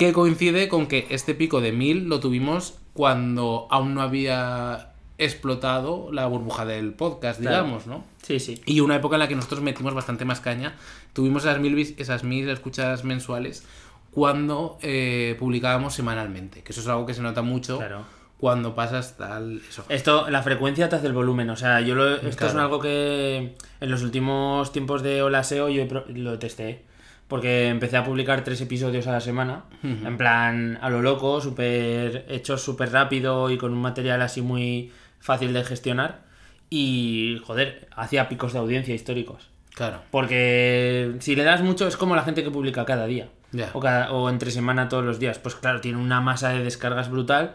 Que 0.00 0.12
coincide 0.14 0.68
con 0.68 0.86
que 0.86 1.06
este 1.10 1.34
pico 1.34 1.60
de 1.60 1.72
1000 1.72 2.08
lo 2.08 2.20
tuvimos 2.20 2.78
cuando 2.94 3.66
aún 3.70 3.94
no 3.94 4.00
había 4.02 4.92
explotado 5.18 6.10
la 6.10 6.26
burbuja 6.26 6.64
del 6.64 6.94
podcast, 6.94 7.40
Claro. 7.40 7.56
digamos, 7.64 7.86
¿no? 7.86 8.04
Sí, 8.22 8.40
sí. 8.40 8.60
Y 8.64 8.80
una 8.80 8.96
época 8.96 9.16
en 9.16 9.20
la 9.20 9.28
que 9.28 9.34
nosotros 9.36 9.60
metimos 9.60 9.92
bastante 9.92 10.24
más 10.24 10.40
caña. 10.40 10.74
Tuvimos 11.12 11.44
esas 11.44 11.60
mil, 11.60 11.78
esas 11.98 12.24
mil 12.24 12.48
escuchas 12.48 13.04
mensuales 13.04 13.66
cuando 14.10 14.78
eh, 14.82 15.36
publicábamos 15.38 15.94
semanalmente. 15.94 16.62
Que 16.62 16.72
eso 16.72 16.80
es 16.80 16.88
algo 16.88 17.04
que 17.04 17.12
se 17.14 17.20
nota 17.22 17.42
mucho 17.42 17.76
Claro. 17.78 18.04
cuando 18.38 18.74
pasas 18.74 19.18
tal. 19.18 19.60
Eso. 19.68 19.84
Esto, 19.90 20.30
la 20.30 20.42
frecuencia 20.42 20.88
te 20.88 20.96
hace 20.96 21.08
el 21.08 21.12
volumen. 21.12 21.50
O 21.50 21.56
sea, 21.56 21.80
yo 21.82 21.94
lo, 21.94 22.16
esto 22.16 22.46
es 22.46 22.54
algo 22.54 22.80
que 22.80 23.54
en 23.80 23.90
los 23.90 24.02
últimos 24.02 24.72
tiempos 24.72 25.02
de 25.02 25.20
Hola 25.22 25.44
SEO 25.44 25.68
yo 25.68 25.84
lo 26.08 26.38
testé. 26.38 26.88
Porque 27.30 27.68
empecé 27.68 27.96
a 27.96 28.04
publicar 28.04 28.44
tres 28.44 28.60
episodios 28.60 29.06
a 29.06 29.12
la 29.12 29.20
semana. 29.20 29.62
En 29.82 30.16
plan, 30.18 30.78
a 30.82 30.90
lo 30.90 31.00
loco, 31.00 31.40
súper 31.40 32.26
hechos 32.28 32.60
súper 32.60 32.90
rápido 32.92 33.50
y 33.50 33.56
con 33.56 33.72
un 33.72 33.80
material 33.80 34.20
así 34.20 34.42
muy 34.42 34.92
fácil 35.20 35.52
de 35.54 35.64
gestionar. 35.64 36.22
Y, 36.68 37.40
joder, 37.46 37.88
hacía 37.96 38.28
picos 38.28 38.52
de 38.52 38.58
audiencia 38.58 38.94
históricos. 38.94 39.48
Claro. 39.74 40.02
Porque 40.10 41.14
si 41.20 41.36
le 41.36 41.44
das 41.44 41.62
mucho 41.62 41.86
es 41.86 41.96
como 41.96 42.16
la 42.16 42.22
gente 42.24 42.42
que 42.42 42.50
publica 42.50 42.84
cada 42.84 43.06
día. 43.06 43.28
Ya. 43.52 43.70
O, 43.74 43.80
cada- 43.80 44.12
o 44.12 44.28
entre 44.28 44.50
semana 44.50 44.88
todos 44.88 45.04
los 45.04 45.18
días. 45.20 45.38
Pues 45.38 45.54
claro, 45.54 45.80
tiene 45.80 45.98
una 45.98 46.20
masa 46.20 46.50
de 46.50 46.62
descargas 46.64 47.10
brutal. 47.10 47.54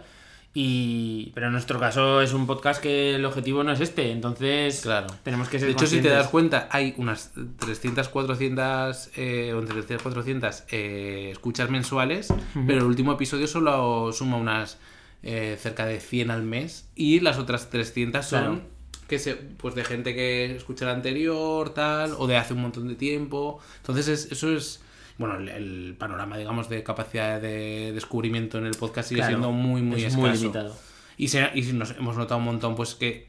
Y... 0.58 1.32
Pero 1.36 1.48
en 1.48 1.52
nuestro 1.52 1.80
caso 1.82 2.22
es 2.22 2.32
un 2.32 2.48
podcast 2.48 2.82
que 2.82 3.16
el 3.16 3.26
objetivo 3.26 3.62
no 3.66 3.74
es 3.74 3.82
este. 3.82 4.10
Entonces 4.12 4.80
Claro. 4.82 5.08
tenemos 5.22 5.50
que 5.50 5.60
ser 5.60 5.68
De 5.68 5.74
hecho, 5.74 5.86
si 5.86 6.00
te 6.02 6.08
das 6.10 6.30
cuenta, 6.30 6.70
hay 6.72 6.94
unas 6.98 7.34
300, 7.60 8.08
400, 8.08 9.10
eh, 9.18 9.52
o 9.54 9.60
entre 9.60 9.74
300, 9.82 10.02
400 10.02 10.64
eh, 10.72 11.30
escuchas 11.34 11.70
mensuales, 11.70 12.34
pero 12.66 12.80
el 12.80 12.86
último 12.86 13.12
episodio 13.12 13.48
solo 13.48 14.12
suma 14.14 14.38
unas 14.38 14.78
eh, 15.24 15.58
cerca 15.60 15.86
de 15.86 16.00
100 16.00 16.32
al 16.32 16.44
mes 16.44 16.88
y 16.96 17.20
las 17.20 17.38
otras 17.38 17.70
300 17.70 18.26
son 18.26 18.40
Claro. 18.40 18.62
que 19.10 19.20
se, 19.20 19.36
pues 19.36 19.76
de 19.76 19.84
gente 19.84 20.16
que 20.16 20.56
escucha 20.56 20.86
el 20.86 20.92
anterior, 20.96 21.74
tal, 21.74 22.14
o 22.18 22.28
de 22.28 22.38
hace 22.38 22.54
un 22.54 22.62
montón 22.62 22.88
de 22.88 22.96
tiempo. 22.96 23.60
Entonces, 23.82 24.08
es- 24.08 24.32
eso 24.32 24.56
es. 24.56 24.82
Bueno, 25.18 25.36
el, 25.38 25.50
el 25.50 25.96
panorama, 25.98 26.38
digamos, 26.38 26.68
de 26.70 26.84
capacidad 26.84 27.40
de 27.42 27.92
descubrimiento 27.94 28.58
en 28.58 28.66
el 28.66 28.76
podcast 28.76 29.10
sigue 29.10 29.20
Claro, 29.22 29.32
siendo 29.38 29.52
muy, 29.52 29.82
muy 29.82 29.98
es 30.02 30.08
escaso. 30.14 30.20
muy 30.28 30.38
limitado. 30.38 30.76
Y, 31.18 31.28
se- 31.30 31.52
y 31.56 31.62
nos 31.74 31.92
hemos 31.92 32.18
notado 32.18 32.40
un 32.40 32.46
montón, 32.46 32.76
pues, 32.76 32.96
que, 32.96 33.28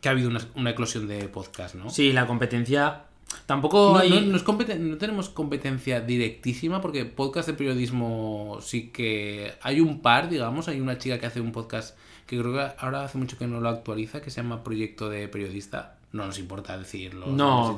que 0.00 0.08
ha 0.08 0.12
habido 0.12 0.28
una, 0.30 0.40
una 0.54 0.70
eclosión 0.70 1.06
de 1.06 1.28
podcast, 1.28 1.74
¿no? 1.74 1.90
Sí, 1.90 2.12
la 2.12 2.26
competencia 2.26 3.02
tampoco 3.46 3.92
No, 3.94 3.98
hay... 3.98 4.10
no- 4.10 4.20
no 4.22 4.36
es 4.36 4.44
competen- 4.44 4.78
no 4.78 4.96
tenemos 4.96 5.28
competencia 5.28 6.00
directísima 6.00 6.80
porque 6.80 7.04
podcast 7.04 7.48
de 7.48 7.54
periodismo 7.54 8.58
sí 8.62 8.88
que 8.90 9.52
hay 9.62 9.80
un 9.80 10.00
par, 10.00 10.28
digamos, 10.30 10.68
hay 10.68 10.80
una 10.80 10.98
chica 10.98 11.18
que 11.18 11.26
hace 11.26 11.40
un 11.40 11.52
podcast 11.52 11.96
que 12.26 12.38
creo 12.38 12.54
que 12.54 12.66
ahora 12.78 13.04
hace 13.04 13.18
mucho 13.18 13.36
que 13.36 13.46
no 13.46 13.60
lo 13.60 13.68
actualiza, 13.68 14.22
que 14.22 14.30
se 14.30 14.40
llama 14.42 14.64
Proyecto 14.64 15.10
de 15.10 15.28
Periodista. 15.28 15.98
No 16.14 16.26
nos 16.26 16.38
importa 16.38 16.78
decirlo. 16.78 17.26
No. 17.26 17.76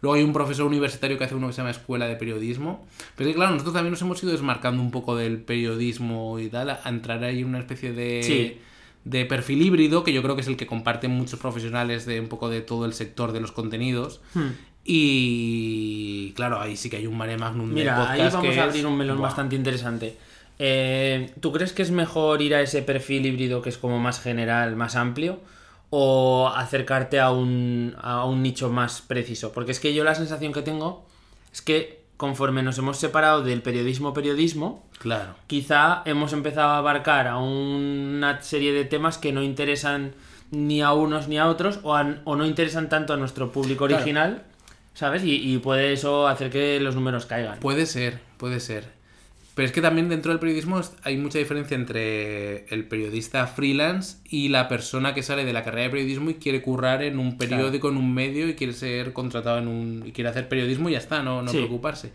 Luego 0.00 0.14
hay 0.16 0.22
un 0.24 0.32
profesor 0.32 0.66
universitario 0.66 1.16
que 1.16 1.24
hace 1.24 1.34
uno 1.36 1.46
que 1.46 1.52
se 1.52 1.58
llama 1.58 1.70
Escuela 1.70 2.06
de 2.08 2.16
Periodismo. 2.16 2.84
Pero 3.16 3.30
es 3.30 3.34
que, 3.34 3.36
claro, 3.36 3.52
nosotros 3.52 3.72
también 3.74 3.92
nos 3.92 4.02
hemos 4.02 4.20
ido 4.22 4.32
desmarcando 4.32 4.82
un 4.82 4.90
poco 4.90 5.14
del 5.16 5.38
periodismo 5.40 6.38
y 6.40 6.48
tal, 6.48 6.70
a 6.70 6.80
entrar 6.86 7.22
ahí 7.22 7.40
en 7.40 7.46
una 7.46 7.60
especie 7.60 7.92
de, 7.92 8.22
Sí. 8.24 8.58
de 9.04 9.24
perfil 9.26 9.62
híbrido, 9.62 10.02
que 10.02 10.12
yo 10.12 10.22
creo 10.22 10.34
que 10.34 10.40
es 10.42 10.48
el 10.48 10.56
que 10.56 10.66
comparten 10.66 11.12
muchos 11.12 11.38
profesionales 11.38 12.04
de 12.04 12.18
un 12.20 12.26
poco 12.28 12.48
de 12.48 12.62
todo 12.62 12.84
el 12.84 12.94
sector 12.94 13.30
de 13.32 13.40
los 13.40 13.52
contenidos. 13.52 14.20
Hmm. 14.34 14.48
Y 14.84 16.32
claro, 16.34 16.60
ahí 16.60 16.76
sí 16.76 16.90
que 16.90 16.96
hay 16.96 17.06
un 17.06 17.16
mare 17.16 17.36
magnum 17.36 17.68
de 17.68 17.74
Mira, 17.74 17.94
podcast 17.96 18.12
ahí 18.20 18.28
vamos 18.30 18.50
que 18.54 18.60
a 18.60 18.64
abrir 18.64 18.80
es- 18.80 18.84
un 18.86 18.96
melón 18.98 19.20
bastante 19.20 19.54
interesante. 19.56 20.16
Eh, 20.58 21.30
¿Tú 21.40 21.52
crees 21.52 21.72
que 21.72 21.82
es 21.82 21.90
mejor 21.90 22.42
ir 22.42 22.54
a 22.54 22.60
ese 22.60 22.82
perfil 22.82 23.26
híbrido 23.26 23.62
que 23.62 23.68
es 23.70 23.78
como 23.78 23.98
más 23.98 24.20
general, 24.20 24.76
más 24.76 24.96
amplio? 24.96 25.40
¿O 25.94 26.48
acercarte 26.48 27.20
a 27.20 27.30
un, 27.32 27.94
a 28.00 28.24
un 28.24 28.42
nicho 28.42 28.70
más 28.70 29.02
preciso? 29.02 29.52
Porque 29.52 29.72
es 29.72 29.78
que 29.80 29.92
yo 29.92 30.04
la 30.04 30.14
sensación 30.14 30.54
que 30.54 30.62
tengo 30.62 31.06
es 31.52 31.60
que 31.60 32.00
conforme 32.16 32.62
nos 32.62 32.78
hemos 32.78 32.96
separado 32.96 33.42
del 33.42 33.60
periodismo-periodismo, 33.60 34.86
Claro. 34.98 35.34
quizá 35.48 36.00
hemos 36.06 36.32
empezado 36.32 36.70
a 36.70 36.78
abarcar 36.78 37.26
a 37.26 37.36
una 37.38 38.40
serie 38.40 38.72
de 38.72 38.84
temas 38.86 39.18
que 39.18 39.32
no 39.32 39.42
interesan 39.42 40.14
ni 40.50 40.80
a 40.80 40.92
unos 40.92 41.28
ni 41.28 41.38
a 41.38 41.48
otros 41.48 41.80
o, 41.82 41.94
a- 41.94 42.16
o 42.24 42.36
no 42.36 42.46
interesan 42.46 42.88
tanto 42.88 43.12
a 43.12 43.16
nuestro 43.18 43.52
público 43.52 43.86
Claro. 43.86 44.02
original, 44.02 44.44
¿sabes? 44.94 45.24
Y, 45.24 45.52
y 45.52 45.58
puede 45.58 45.92
eso 45.92 46.26
hacer 46.28 46.48
que 46.50 46.80
los 46.80 46.94
números 46.94 47.26
caigan. 47.26 47.58
Puede 47.60 47.84
ser, 47.84 48.20
puede 48.38 48.60
ser. 48.60 48.92
Pero 49.54 49.66
es 49.66 49.72
que 49.72 49.82
también 49.82 50.08
dentro 50.08 50.30
del 50.32 50.38
periodismo 50.38 50.80
hay 51.02 51.18
mucha 51.18 51.38
diferencia 51.38 51.74
entre 51.74 52.64
el 52.74 52.84
periodista 52.88 53.46
freelance 53.46 54.16
y 54.24 54.48
la 54.48 54.66
persona 54.66 55.12
que 55.12 55.22
sale 55.22 55.44
de 55.44 55.52
la 55.52 55.62
carrera 55.62 55.84
de 55.84 55.90
periodismo 55.90 56.30
y 56.30 56.34
quiere 56.34 56.62
currar 56.62 57.02
en 57.02 57.18
un 57.18 57.36
periódico, 57.36 57.90
en 57.90 57.98
un 57.98 58.14
medio 58.14 58.48
y 58.48 58.54
quiere 58.54 58.72
ser 58.72 59.12
contratado 59.12 59.58
en 59.58 59.68
un... 59.68 60.04
y 60.06 60.12
quiere 60.12 60.30
hacer 60.30 60.48
periodismo 60.48 60.88
y 60.88 60.92
ya 60.92 60.98
está, 60.98 61.22
no, 61.22 61.42
no 61.42 61.50
Sí. 61.50 61.58
preocuparse. 61.58 62.12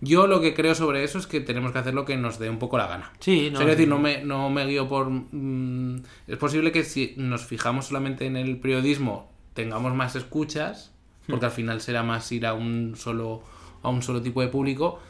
Yo 0.00 0.26
lo 0.28 0.40
que 0.40 0.54
creo 0.54 0.74
sobre 0.76 1.02
eso 1.02 1.18
es 1.18 1.26
que 1.26 1.40
tenemos 1.40 1.72
que 1.72 1.78
hacer 1.78 1.94
lo 1.94 2.04
que 2.04 2.16
nos 2.16 2.38
dé 2.38 2.50
un 2.50 2.58
poco 2.58 2.78
la 2.78 2.86
gana. 2.86 3.12
Sí, 3.18 3.48
O 3.48 3.52
no, 3.52 3.58
sea, 3.58 3.66
es 3.66 3.72
decir, 3.76 3.88
no 3.88 3.98
me, 3.98 4.22
no 4.22 4.48
me 4.50 4.64
guío 4.66 4.88
por... 4.88 5.10
mm, 5.10 6.02
es 6.28 6.36
posible 6.36 6.70
que 6.70 6.84
si 6.84 7.14
nos 7.16 7.44
fijamos 7.46 7.86
solamente 7.86 8.26
en 8.26 8.36
el 8.36 8.58
periodismo 8.58 9.32
tengamos 9.54 9.92
más 9.94 10.14
escuchas, 10.14 10.92
porque 11.26 11.46
al 11.46 11.52
final 11.52 11.80
será 11.80 12.04
más 12.04 12.30
ir 12.30 12.46
a 12.46 12.52
un 12.54 12.94
solo, 12.96 13.42
a 13.82 13.88
un 13.88 14.02
solo 14.02 14.22
tipo 14.22 14.40
de 14.42 14.48
público, 14.48 15.00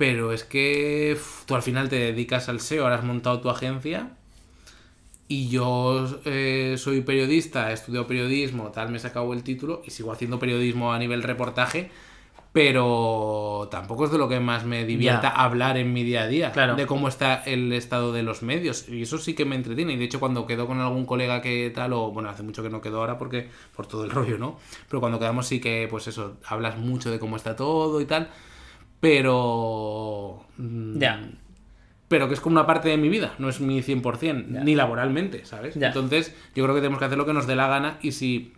pero 0.00 0.32
es 0.32 0.44
que 0.44 1.12
uf, 1.14 1.44
tú 1.44 1.54
al 1.54 1.60
final 1.62 1.90
te 1.90 1.96
dedicas 1.96 2.48
al 2.48 2.58
SEO, 2.60 2.84
ahora 2.84 2.94
has 2.96 3.04
montado 3.04 3.38
tu 3.42 3.50
agencia 3.50 4.08
y 5.28 5.50
yo 5.50 6.06
eh, 6.24 6.76
soy 6.78 7.02
periodista, 7.02 7.70
he 7.70 7.74
estudiado 7.74 8.06
periodismo, 8.06 8.68
tal, 8.68 8.88
me 8.88 8.96
he 8.96 9.00
sacado 9.00 9.30
el 9.34 9.42
título 9.42 9.82
y 9.84 9.90
sigo 9.90 10.10
haciendo 10.10 10.38
periodismo 10.38 10.94
a 10.94 10.98
nivel 10.98 11.22
reportaje, 11.22 11.90
pero 12.52 13.68
tampoco 13.70 14.06
es 14.06 14.10
de 14.10 14.16
lo 14.16 14.26
que 14.26 14.40
más 14.40 14.64
me 14.64 14.86
divierta 14.86 15.28
hablar 15.28 15.76
en 15.76 15.92
mi 15.92 16.02
día 16.02 16.22
a 16.22 16.26
día, 16.28 16.50
Claro. 16.50 16.76
de 16.76 16.86
cómo 16.86 17.06
está 17.06 17.42
el 17.44 17.70
estado 17.74 18.12
de 18.14 18.22
los 18.22 18.42
medios. 18.42 18.88
Y 18.88 19.02
eso 19.02 19.18
sí 19.18 19.34
que 19.34 19.44
me 19.44 19.54
entretiene. 19.54 19.92
Y 19.92 19.96
de 19.98 20.04
hecho, 20.06 20.18
cuando 20.18 20.46
quedo 20.46 20.66
con 20.66 20.80
algún 20.80 21.04
colega 21.04 21.42
que 21.42 21.70
tal, 21.74 21.92
o 21.92 22.10
bueno, 22.10 22.30
hace 22.30 22.42
mucho 22.42 22.62
que 22.62 22.70
no 22.70 22.80
quedo 22.80 23.00
ahora 23.00 23.18
porque 23.18 23.48
por 23.76 23.86
todo 23.86 24.02
el 24.04 24.10
rollo, 24.10 24.38
¿no? 24.38 24.58
Pero 24.88 24.98
cuando 25.00 25.18
quedamos 25.18 25.46
sí 25.46 25.60
que, 25.60 25.86
pues 25.90 26.08
eso, 26.08 26.38
hablas 26.46 26.78
mucho 26.78 27.10
de 27.10 27.18
cómo 27.20 27.36
está 27.36 27.54
todo 27.54 28.00
y 28.00 28.06
tal, 28.06 28.30
pero... 29.00 30.44
mm, 30.56 30.98
Ya. 30.98 31.20
pero 32.08 32.28
que 32.28 32.34
es 32.34 32.40
como 32.40 32.54
una 32.54 32.66
parte 32.66 32.88
de 32.88 32.96
mi 32.96 33.08
vida, 33.08 33.34
no 33.38 33.48
es 33.48 33.60
mi 33.60 33.82
100%, 33.82 34.46
ni 34.64 34.74
laboralmente, 34.74 35.44
¿sabes? 35.44 35.74
Ya. 35.76 35.88
Entonces, 35.88 36.34
yo 36.54 36.64
creo 36.64 36.74
que 36.74 36.80
tenemos 36.80 36.98
que 36.98 37.04
hacer 37.06 37.18
lo 37.18 37.26
que 37.26 37.32
nos 37.34 37.46
dé 37.46 37.56
la 37.56 37.68
gana 37.68 37.98
y 38.02 38.12
si 38.12 38.52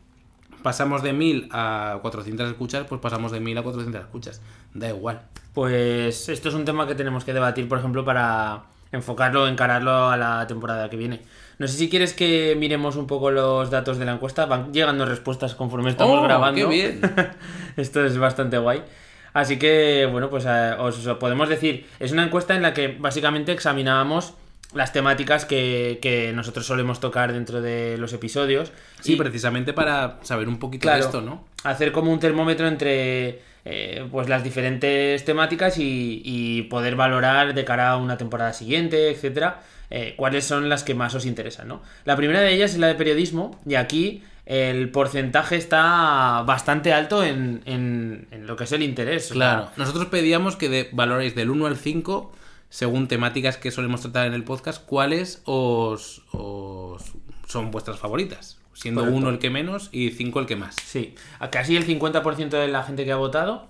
pasamos 0.62 1.02
de 1.02 1.12
1000 1.12 1.48
a 1.50 1.98
400 2.02 2.48
escuchas, 2.50 2.86
pues 2.88 3.00
pasamos 3.00 3.30
de 3.32 3.40
1000 3.40 3.58
a 3.58 3.62
400 3.62 4.00
escuchas. 4.02 4.40
Da 4.74 4.88
igual. 4.88 5.22
Pues 5.52 6.28
esto 6.28 6.48
es 6.48 6.54
un 6.54 6.64
tema 6.64 6.86
que 6.86 6.94
tenemos 6.94 7.24
que 7.24 7.32
debatir, 7.34 7.68
por 7.68 7.78
ejemplo, 7.78 8.04
para 8.04 8.62
enfocarlo, 8.90 9.46
encararlo 9.48 10.08
a 10.08 10.16
la 10.16 10.46
temporada 10.46 10.88
que 10.88 10.96
viene. 10.96 11.20
No 11.58 11.66
sé 11.68 11.76
si 11.76 11.88
quieres 11.90 12.14
que 12.14 12.56
miremos 12.58 12.96
un 12.96 13.06
poco 13.06 13.30
los 13.30 13.70
datos 13.70 13.98
de 13.98 14.04
la 14.06 14.12
encuesta. 14.12 14.46
Van 14.46 14.72
llegando 14.72 15.04
respuestas 15.04 15.54
conforme 15.54 15.90
estamos 15.90 16.18
¡Oh, 16.18 16.22
grabando. 16.22 16.56
qué 16.58 16.66
bien! 16.66 17.00
Esto 17.76 18.04
es 18.04 18.16
bastante 18.18 18.56
guay. 18.58 18.82
Así 19.34 19.58
que, 19.58 20.06
bueno, 20.10 20.28
pues 20.30 20.44
eh, 20.46 20.74
os 20.78 20.96
podemos 21.18 21.48
decir, 21.48 21.86
es 22.00 22.12
una 22.12 22.24
encuesta 22.24 22.54
en 22.54 22.62
la 22.62 22.74
que 22.74 22.88
básicamente 22.88 23.52
examinábamos 23.52 24.34
las 24.74 24.92
temáticas 24.92 25.44
que, 25.44 25.98
que 26.00 26.32
nosotros 26.32 26.66
solemos 26.66 26.98
tocar 27.00 27.32
dentro 27.32 27.60
de 27.60 27.96
los 27.98 28.12
episodios. 28.14 28.72
Sí, 29.00 29.14
Y- 29.14 29.16
precisamente 29.16 29.72
para 29.74 30.18
saber 30.22 30.48
un 30.48 30.58
poquito 30.58 30.82
Claro. 30.82 30.98
de 31.00 31.04
esto, 31.04 31.20
¿no? 31.20 31.44
hacer 31.64 31.92
como 31.92 32.10
un 32.12 32.18
termómetro 32.18 32.66
entre 32.66 33.40
eh, 33.64 34.04
pues 34.10 34.28
las 34.28 34.42
diferentes 34.42 35.24
temáticas 35.24 35.78
y, 35.78 36.20
y 36.24 36.62
poder 36.62 36.96
valorar 36.96 37.54
de 37.54 37.64
cara 37.64 37.90
a 37.90 37.96
una 37.96 38.16
temporada 38.16 38.52
siguiente, 38.52 39.10
etcétera, 39.10 39.60
eh, 39.90 40.14
cuáles 40.16 40.44
son 40.44 40.68
las 40.68 40.82
que 40.82 40.94
más 40.94 41.14
os 41.14 41.24
interesan, 41.26 41.68
¿no? 41.68 41.80
La 42.04 42.16
primera 42.16 42.40
de 42.40 42.52
ellas 42.52 42.72
es 42.72 42.78
la 42.78 42.88
de 42.88 42.94
periodismo 42.96 43.60
y 43.66 43.76
aquí 43.76 44.24
el 44.44 44.90
porcentaje 44.90 45.56
está 45.56 46.42
bastante 46.46 46.92
alto 46.92 47.22
en, 47.22 47.62
en- 47.64 48.26
en 48.30 48.46
lo 48.46 48.56
que 48.56 48.64
es 48.64 48.72
el 48.72 48.82
interés. 48.82 49.24
o 49.30 49.34
sea, 49.34 49.36
Claro. 49.36 49.70
Nosotros 49.76 50.06
pedíamos 50.06 50.56
que 50.56 50.68
de, 50.68 50.88
valoréis 50.92 51.34
del 51.34 51.50
1 51.50 51.66
al 51.66 51.76
5, 51.76 52.32
según 52.68 53.06
temáticas 53.08 53.56
que 53.56 53.70
solemos 53.70 54.00
tratar 54.00 54.26
en 54.26 54.34
el 54.34 54.44
podcast, 54.44 54.84
cuáles 54.84 55.42
os, 55.44 56.22
os 56.32 57.02
son 57.46 57.70
vuestras 57.70 57.98
favoritas. 57.98 58.58
Siendo 58.74 59.02
Correcto. 59.02 59.18
1 59.18 59.28
el 59.30 59.38
que 59.38 59.50
menos 59.50 59.90
y 59.92 60.10
5 60.10 60.40
el 60.40 60.46
que 60.46 60.56
más. 60.56 60.74
Sí, 60.82 61.14
casi 61.50 61.76
el 61.76 61.86
50% 61.86 62.48
de 62.48 62.68
la 62.68 62.82
gente 62.82 63.04
que 63.04 63.12
ha 63.12 63.16
votado 63.16 63.68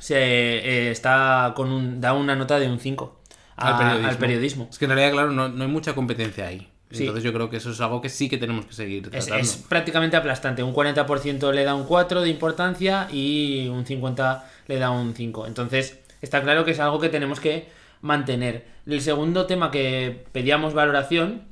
se 0.00 0.16
eh, 0.16 0.90
está 0.90 1.52
con 1.54 1.70
un 1.70 2.00
da 2.00 2.14
una 2.14 2.34
nota 2.34 2.58
de 2.58 2.66
un 2.68 2.80
5 2.80 3.20
a- 3.56 3.68
al 3.68 3.76
periodismo. 3.78 4.08
al 4.08 4.16
periodismo. 4.18 4.68
Es 4.70 4.78
que 4.78 4.86
en 4.86 4.90
realidad, 4.92 5.12
claro, 5.12 5.30
no, 5.32 5.48
no 5.50 5.62
hay 5.62 5.70
mucha 5.70 5.94
competencia 5.94 6.46
ahí. 6.46 6.66
Sí. 6.92 7.00
Entonces 7.04 7.24
yo 7.24 7.32
creo 7.32 7.48
que 7.50 7.56
eso 7.56 7.70
es 7.70 7.80
algo 7.80 8.00
que 8.00 8.08
sí 8.08 8.28
que 8.28 8.38
tenemos 8.38 8.66
que 8.66 8.74
seguir 8.74 9.04
Es, 9.12 9.26
tratando. 9.26 9.36
es 9.38 9.56
prácticamente 9.68 10.16
aplastante. 10.16 10.62
Un 10.62 10.74
40% 10.74 11.52
le 11.52 11.64
da 11.64 11.74
un 11.74 11.84
4 11.84 12.20
de 12.22 12.28
importancia 12.28 13.08
y 13.10 13.68
un 13.68 13.84
50% 13.84 14.42
le 14.68 14.78
da 14.78 14.90
un 14.90 15.14
5. 15.14 15.46
Entonces, 15.46 15.98
está 16.20 16.42
claro 16.42 16.64
que 16.64 16.72
es 16.72 16.80
algo 16.80 17.00
que 17.00 17.08
tenemos 17.08 17.40
que 17.40 17.68
mantener. 18.02 18.66
El 18.86 19.00
segundo 19.00 19.46
tema 19.46 19.70
que 19.70 20.24
pedíamos 20.32 20.74
valoración 20.74 21.42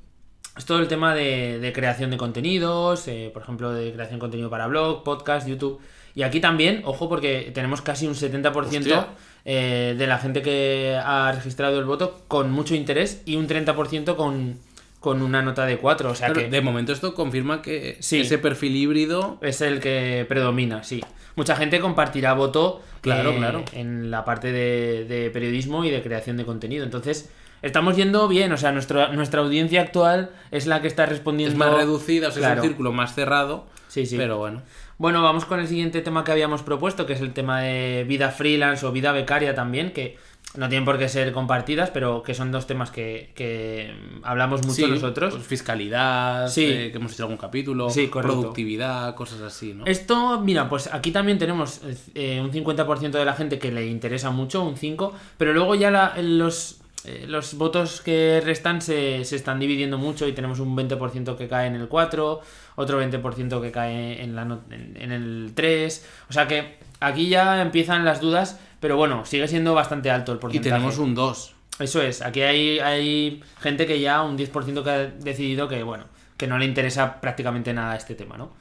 es 0.57 0.64
todo 0.66 0.81
el 0.81 0.88
tema 0.88 1.14
de, 1.14 1.59
de 1.61 1.72
creación 1.72 2.11
de 2.11 2.16
contenidos, 2.16 3.07
eh, 3.09 3.31
por 3.33 3.42
ejemplo, 3.42 3.72
de 3.72 3.92
creación 3.92 4.16
de 4.18 4.20
contenido 4.20 4.50
para 4.50 4.66
blog, 4.66 5.05
podcast, 5.05 5.46
YouTube. 5.48 5.81
Y 6.14 6.22
aquí 6.22 6.40
también, 6.40 6.83
ojo, 6.85 7.09
porque 7.09 7.53
tenemos 7.55 7.83
casi 7.83 8.07
un 8.09 8.14
70% 8.14 8.53
Hostia. 8.57 9.07
eh, 9.44 9.94
de 9.96 10.07
la 10.09 10.18
gente 10.18 10.42
que 10.42 10.98
ha 11.03 11.31
registrado 11.33 11.79
el 11.79 11.85
voto 11.85 12.22
con 12.26 12.50
mucho 12.50 12.74
interés 12.74 13.22
y 13.26 13.37
un 13.37 13.46
30% 13.46 14.16
con, 14.16 14.59
con 15.01 15.23
una 15.23 15.43
nota 15.43 15.67
de 15.67 15.79
4. 15.79 16.11
O 16.11 16.15
sea 16.15 16.33
que 16.33 16.49
De 16.49 16.61
momento 16.61 16.93
esto 16.93 17.15
confirma 17.15 17.63
que 17.63 17.97
Sí. 18.01 18.21
ese 18.21 18.39
perfil 18.39 18.77
híbrido... 18.77 19.39
es 19.41 19.61
el 19.63 19.81
que 19.81 20.25
predomina, 20.29 20.85
sí. 20.85 21.03
Mucha 21.37 21.57
gente 21.57 21.81
compartirá 21.81 22.35
voto 22.35 22.83
Claro, 23.01 23.31
eh, 23.31 23.37
claro. 23.39 23.65
en 23.73 24.11
la 24.11 24.25
parte 24.27 24.53
de, 24.53 25.07
de 25.07 25.31
periodismo 25.31 25.85
y 25.87 25.91
de 25.91 26.03
creación 26.03 26.37
de 26.37 26.45
contenido. 26.45 26.85
Entonces, 26.85 27.31
estamos 27.63 27.97
yendo 27.97 28.29
bien. 28.29 28.53
O 28.53 28.59
sea, 28.59 28.73
nuestra, 28.73 29.09
nuestra 29.09 29.41
audiencia 29.41 29.81
actual 29.81 30.31
es 30.51 30.67
la 30.67 30.83
que 30.83 30.89
está 30.89 31.07
respondiendo. 31.07 31.53
Es 31.55 31.59
más 31.59 31.73
reducida, 31.75 32.29
o 32.29 32.31
sea, 32.31 32.53
es 32.53 32.57
un 32.59 32.63
círculo 32.65 32.93
más 32.93 33.15
cerrado. 33.15 33.67
Sí, 33.89 34.05
sí. 34.05 34.17
Pero 34.19 34.37
bueno. 34.39 34.63
Bueno, 34.99 35.23
vamos 35.23 35.47
con 35.47 35.61
el 35.61 35.67
siguiente 35.67 36.03
tema 36.03 36.25
que 36.25 36.33
habíamos 36.33 36.63
propuesto, 36.63 37.07
que 37.07 37.15
es 37.15 37.23
el 37.23 37.33
tema 37.33 37.63
de 37.63 38.05
vida 38.07 38.29
freelance 38.31 38.85
o 38.85 38.93
vida 38.93 39.13
becaria 39.13 39.55
también, 39.55 39.93
que 39.93 40.19
no 40.57 40.69
tienen 40.69 40.85
por 40.85 40.99
qué 40.99 41.09
ser 41.09 41.33
compartidas, 41.33 41.91
pero 41.91 42.23
que 42.25 42.35
son 42.35 42.51
dos 42.51 42.67
temas 42.67 42.91
que, 42.91 43.31
que 43.37 43.95
hablamos 44.25 44.63
mucho 44.63 44.75
Sí, 44.75 44.87
nosotros. 44.87 45.35
pues 45.35 45.47
fiscalidad, 45.47 46.49
Sí. 46.49 46.65
eh, 46.67 46.89
que 46.91 46.97
hemos 46.99 47.13
hecho 47.13 47.23
algún 47.23 47.37
capítulo, 47.39 47.89
Sí, 47.89 48.09
productividad, 48.09 49.15
cosas 49.15 49.41
así, 49.43 49.75
¿no? 49.75 49.87
Esto, 49.87 50.41
mira, 50.41 50.69
pues 50.69 50.93
aquí 50.93 51.13
también 51.13 51.39
tenemos 51.39 51.81
eh, 52.15 52.41
un 52.43 52.51
50% 52.51 53.11
de 53.19 53.25
la 53.25 53.35
gente 53.35 53.59
que 53.59 53.71
le 53.71 53.87
interesa 53.87 54.31
mucho, 54.31 54.63
un 54.65 54.77
5%, 54.77 55.13
pero 55.39 55.53
luego 55.53 55.75
ya 55.77 55.91
la- 55.93 56.15
los, 56.21 56.81
eh, 57.05 57.27
los 57.29 57.55
votos 57.55 58.01
que 58.01 58.43
restan 58.45 58.83
se, 58.83 59.25
se 59.25 59.37
están 59.37 59.61
dividiendo 59.61 59.99
mucho 59.99 60.27
y 60.27 60.33
tenemos 60.33 60.59
un 60.59 60.75
20% 60.77 61.37
que 61.37 61.47
cae 61.49 61.69
en 61.69 61.77
el 61.77 61.87
4, 61.89 62.41
otro 62.75 62.99
20% 63.01 63.61
que 63.63 63.71
cae 63.71 64.23
en, 64.23 64.35
la 64.35 64.43
en, 64.43 64.97
en 64.99 65.13
el 65.13 65.53
3. 65.55 66.07
O 66.29 66.33
sea 66.33 66.47
que 66.49 66.79
aquí 67.01 67.29
ya 67.29 67.61
empiezan 67.63 68.05
las 68.05 68.21
dudas, 68.21 68.61
pero 68.79 68.97
bueno, 68.97 69.25
sigue 69.25 69.49
siendo 69.49 69.75
bastante 69.75 70.11
alto 70.11 70.33
el 70.33 70.39
Y 70.39 70.41
porcentaje. 70.41 70.71
tenemos 70.71 70.99
un 70.99 71.15
2. 71.15 71.55
Eso 71.81 72.03
es, 72.03 72.23
aquí 72.23 72.43
hay, 72.43 72.79
hay 72.79 73.43
gente 73.61 73.87
que 73.87 74.01
ya, 74.01 74.23
un 74.23 74.37
10% 74.37 74.85
que 74.85 74.91
ha 74.91 75.07
decidido 75.07 75.67
que, 75.67 75.83
bueno, 75.83 76.05
que 76.37 76.47
no 76.47 76.59
le 76.59 76.67
interesa 76.67 77.21
prácticamente 77.21 77.73
nada 77.73 77.97
este 77.97 78.15
tema, 78.15 78.37
¿no? 78.37 78.53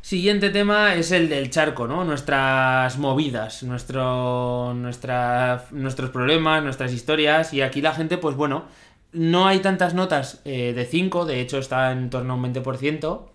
Siguiente 0.00 0.48
tema 0.48 0.94
es 0.94 1.12
el 1.12 1.28
del 1.28 1.50
charco, 1.50 1.86
¿no? 1.86 2.04
Nuestras 2.04 2.96
movidas, 2.96 3.62
nuestro, 3.64 4.72
nuestra, 4.74 5.66
nuestros 5.72 6.08
problemas, 6.10 6.62
nuestras 6.62 6.92
historias. 6.92 7.52
Y 7.52 7.60
aquí 7.60 7.82
la 7.82 7.92
gente, 7.92 8.16
pues 8.16 8.34
bueno, 8.34 8.64
no 9.12 9.46
hay 9.46 9.58
tantas 9.58 9.92
notas 9.92 10.40
eh, 10.46 10.72
de 10.72 10.86
5, 10.86 11.26
de 11.26 11.40
hecho 11.40 11.58
está 11.58 11.92
en 11.92 12.08
torno 12.08 12.34
a 12.34 12.36
un 12.36 12.54
20%. 12.54 13.26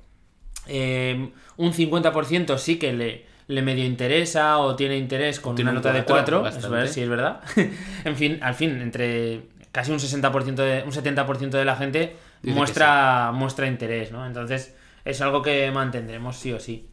Eh, 0.67 1.32
un 1.58 1.74
50% 1.74 2.58
sí 2.58 2.80
que 2.80 2.93
le, 2.93 3.26
le 3.53 3.61
medio 3.61 3.85
interesa 3.85 4.57
o 4.57 4.75
tiene 4.75 4.97
interés 4.97 5.39
con 5.39 5.55
Tiene 5.55 5.71
una 5.71 5.79
un 5.79 5.83
nota 5.83 5.93
de 5.93 6.03
cuatro, 6.03 6.41
4, 6.41 6.59
eso 6.59 6.69
bastante. 6.69 6.85
es, 6.85 6.93
sí 6.93 7.01
es 7.01 7.09
verdad. 7.09 7.41
en 8.03 8.15
fin, 8.15 8.39
al 8.41 8.55
fin, 8.55 8.81
entre 8.81 9.43
casi 9.71 9.91
un 9.91 9.99
60% 9.99 10.55
de, 10.55 10.83
un 10.85 10.91
70% 10.91 11.49
de 11.49 11.65
la 11.65 11.75
gente 11.75 12.15
Dice 12.41 12.55
muestra, 12.55 13.31
muestra 13.33 13.67
interés, 13.67 14.11
¿no? 14.11 14.25
Entonces 14.25 14.75
es 15.05 15.21
algo 15.21 15.41
que 15.41 15.69
mantendremos 15.71 16.37
sí 16.37 16.51
o 16.51 16.59
sí. 16.59 16.87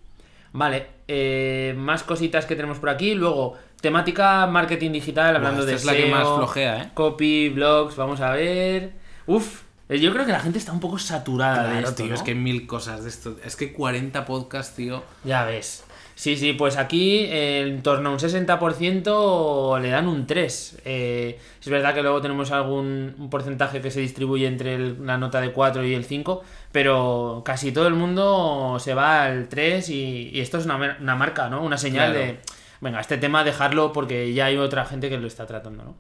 Vale, 0.52 0.86
eh, 1.08 1.74
más 1.76 2.02
cositas 2.02 2.44
que 2.44 2.56
tenemos 2.56 2.78
por 2.78 2.90
aquí. 2.90 3.14
Luego, 3.14 3.56
temática 3.80 4.46
marketing 4.46 4.92
digital, 4.92 5.36
hablando 5.36 5.60
esta 5.60 5.70
de 5.70 5.76
es 5.76 5.84
la 5.84 5.92
que 5.94 6.06
más 6.10 6.26
flojea, 6.26 6.82
¿eh? 6.82 6.90
copy, 6.94 7.48
blogs, 7.48 7.96
vamos 7.96 8.20
a 8.20 8.32
ver. 8.32 8.92
Uf, 9.26 9.62
eh, 9.88 9.98
yo 9.98 10.12
creo 10.12 10.26
que 10.26 10.32
la 10.32 10.40
gente 10.40 10.58
está 10.58 10.72
un 10.72 10.80
poco 10.80 10.98
saturada 10.98 11.70
de 11.72 11.80
esto, 11.80 11.94
tío, 11.94 12.06
¿no? 12.06 12.14
es 12.14 12.22
que 12.22 12.34
mil 12.34 12.66
cosas 12.66 13.04
de 13.04 13.10
esto. 13.10 13.36
Es 13.44 13.56
que 13.56 13.72
40 13.72 14.24
podcasts, 14.24 14.74
tío. 14.74 15.02
Ya 15.24 15.44
ves. 15.44 15.84
Sí, 16.20 16.37
sí, 16.37 16.52
pues 16.52 16.76
aquí 16.76 17.20
eh, 17.20 17.62
en 17.66 17.83
torno 17.83 18.11
a 18.11 18.12
un 18.12 18.18
60% 18.18 19.80
le 19.80 19.88
dan 19.88 20.06
un 20.06 20.26
3. 20.26 20.83
Eh, 20.85 21.38
es 21.59 21.68
verdad 21.70 21.94
que 21.94 22.02
luego 22.02 22.20
tenemos 22.20 22.50
algún 22.50 23.14
un 23.18 23.30
porcentaje 23.30 23.80
que 23.80 23.90
se 23.90 24.00
distribuye 24.00 24.46
entre 24.46 24.74
el- 24.74 25.06
la 25.06 25.16
nota 25.16 25.40
de 25.40 25.50
4 25.52 25.83
y 25.83 25.94
el 25.94 26.04
5, 26.04 26.42
pero 26.72 27.40
casi 27.42 27.72
todo 27.72 27.87
el 27.88 27.94
mundo 27.94 28.76
se 28.80 28.92
va 28.92 29.24
al 29.24 29.48
3 29.48 29.88
y, 29.88 30.28
y 30.35 30.40
esto 30.40 30.59
es 30.59 30.66
una, 30.66 30.98
una 31.00 31.16
marca, 31.16 31.48
¿no? 31.48 31.62
Una 31.62 31.78
señal 31.78 32.12
Claro. 32.12 32.26
de, 32.26 32.38
venga, 32.83 33.00
este 33.00 33.16
tema 33.16 33.42
dejarlo 33.42 33.92
porque 33.94 34.35
ya 34.35 34.44
hay 34.44 34.59
otra 34.59 34.85
gente 34.85 35.09
que 35.09 35.16
lo 35.16 35.26
está 35.26 35.46
tratando, 35.46 35.85
¿no? 35.85 35.96